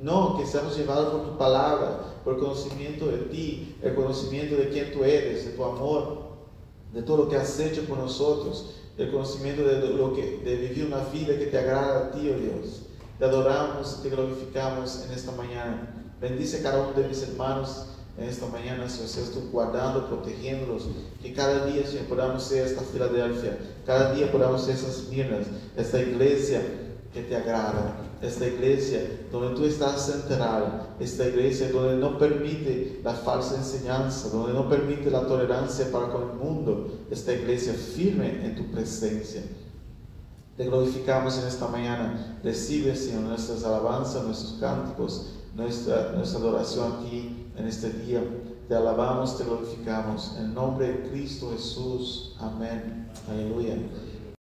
No, 0.00 0.36
que 0.36 0.44
seamos 0.44 0.76
llevados 0.76 1.12
por 1.12 1.22
tu 1.22 1.38
palabra, 1.38 2.00
por 2.24 2.34
el 2.34 2.40
conocimiento 2.40 3.06
de 3.06 3.18
ti, 3.18 3.76
el 3.82 3.94
conocimiento 3.94 4.56
de 4.56 4.68
quién 4.68 4.92
tú 4.92 5.04
eres, 5.04 5.44
de 5.44 5.52
tu 5.52 5.64
amor, 5.64 6.18
de 6.92 7.02
todo 7.02 7.18
lo 7.18 7.28
que 7.28 7.36
has 7.36 7.60
hecho 7.60 7.84
por 7.84 7.98
nosotros, 7.98 8.74
el 8.96 9.12
conocimiento 9.12 9.62
de, 9.62 9.80
de 9.80 10.56
vivir 10.56 10.86
una 10.86 11.04
vida 11.04 11.38
que 11.38 11.46
te 11.46 11.56
agrada 11.56 12.06
a 12.06 12.10
ti, 12.10 12.28
oh 12.30 12.36
Dios. 12.36 12.87
Te 13.18 13.24
adoramos, 13.24 14.00
te 14.00 14.10
glorificamos 14.10 15.04
en 15.04 15.12
esta 15.12 15.32
mañana. 15.32 15.88
Bendice 16.20 16.62
cada 16.62 16.82
uno 16.82 16.92
de 16.92 17.08
mis 17.08 17.20
hermanos 17.22 17.86
en 18.16 18.28
esta 18.28 18.46
mañana, 18.46 18.88
Señor, 18.88 19.08
seas 19.08 19.30
tú 19.30 19.48
guardando, 19.52 20.06
protegiéndolos, 20.08 20.88
que 21.22 21.32
cada 21.32 21.66
día, 21.66 21.84
podamos 22.08 22.42
ser 22.42 22.66
esta 22.66 22.82
Filadelfia, 22.82 23.58
cada 23.86 24.12
día 24.12 24.30
podamos 24.30 24.62
ser 24.62 24.74
esas 24.74 25.08
minas, 25.08 25.46
esta 25.76 26.00
iglesia 26.00 26.60
que 27.12 27.22
te 27.22 27.36
agrada, 27.36 27.96
esta 28.20 28.46
iglesia 28.46 29.00
donde 29.30 29.56
tú 29.56 29.64
estás 29.64 30.06
central, 30.06 30.88
esta 30.98 31.28
iglesia 31.28 31.70
donde 31.70 31.96
no 31.96 32.18
permite 32.18 33.00
la 33.04 33.14
falsa 33.14 33.56
enseñanza, 33.56 34.28
donde 34.30 34.52
no 34.52 34.68
permite 34.68 35.10
la 35.10 35.26
tolerancia 35.26 35.90
para 35.92 36.08
con 36.08 36.22
el 36.22 36.36
mundo, 36.36 36.88
esta 37.10 37.32
iglesia 37.32 37.72
firme 37.72 38.44
en 38.44 38.56
tu 38.56 38.64
presencia. 38.72 39.42
Te 40.58 40.64
glorificamos 40.64 41.38
en 41.38 41.46
esta 41.46 41.68
mañana. 41.68 42.36
Recibe, 42.42 42.96
Señor, 42.96 43.22
nuestras 43.22 43.62
alabanzas, 43.62 44.24
nuestros 44.24 44.54
cánticos, 44.58 45.26
nuestra, 45.54 46.10
nuestra 46.16 46.40
adoración 46.40 46.94
aquí 46.98 47.46
en 47.56 47.68
este 47.68 47.90
día. 47.90 48.24
Te 48.66 48.74
alabamos, 48.74 49.38
te 49.38 49.44
glorificamos. 49.44 50.34
En 50.36 50.52
nombre 50.52 50.88
de 50.88 51.10
Cristo 51.10 51.52
Jesús. 51.52 52.34
Amén. 52.40 53.08
Aleluya. 53.30 53.76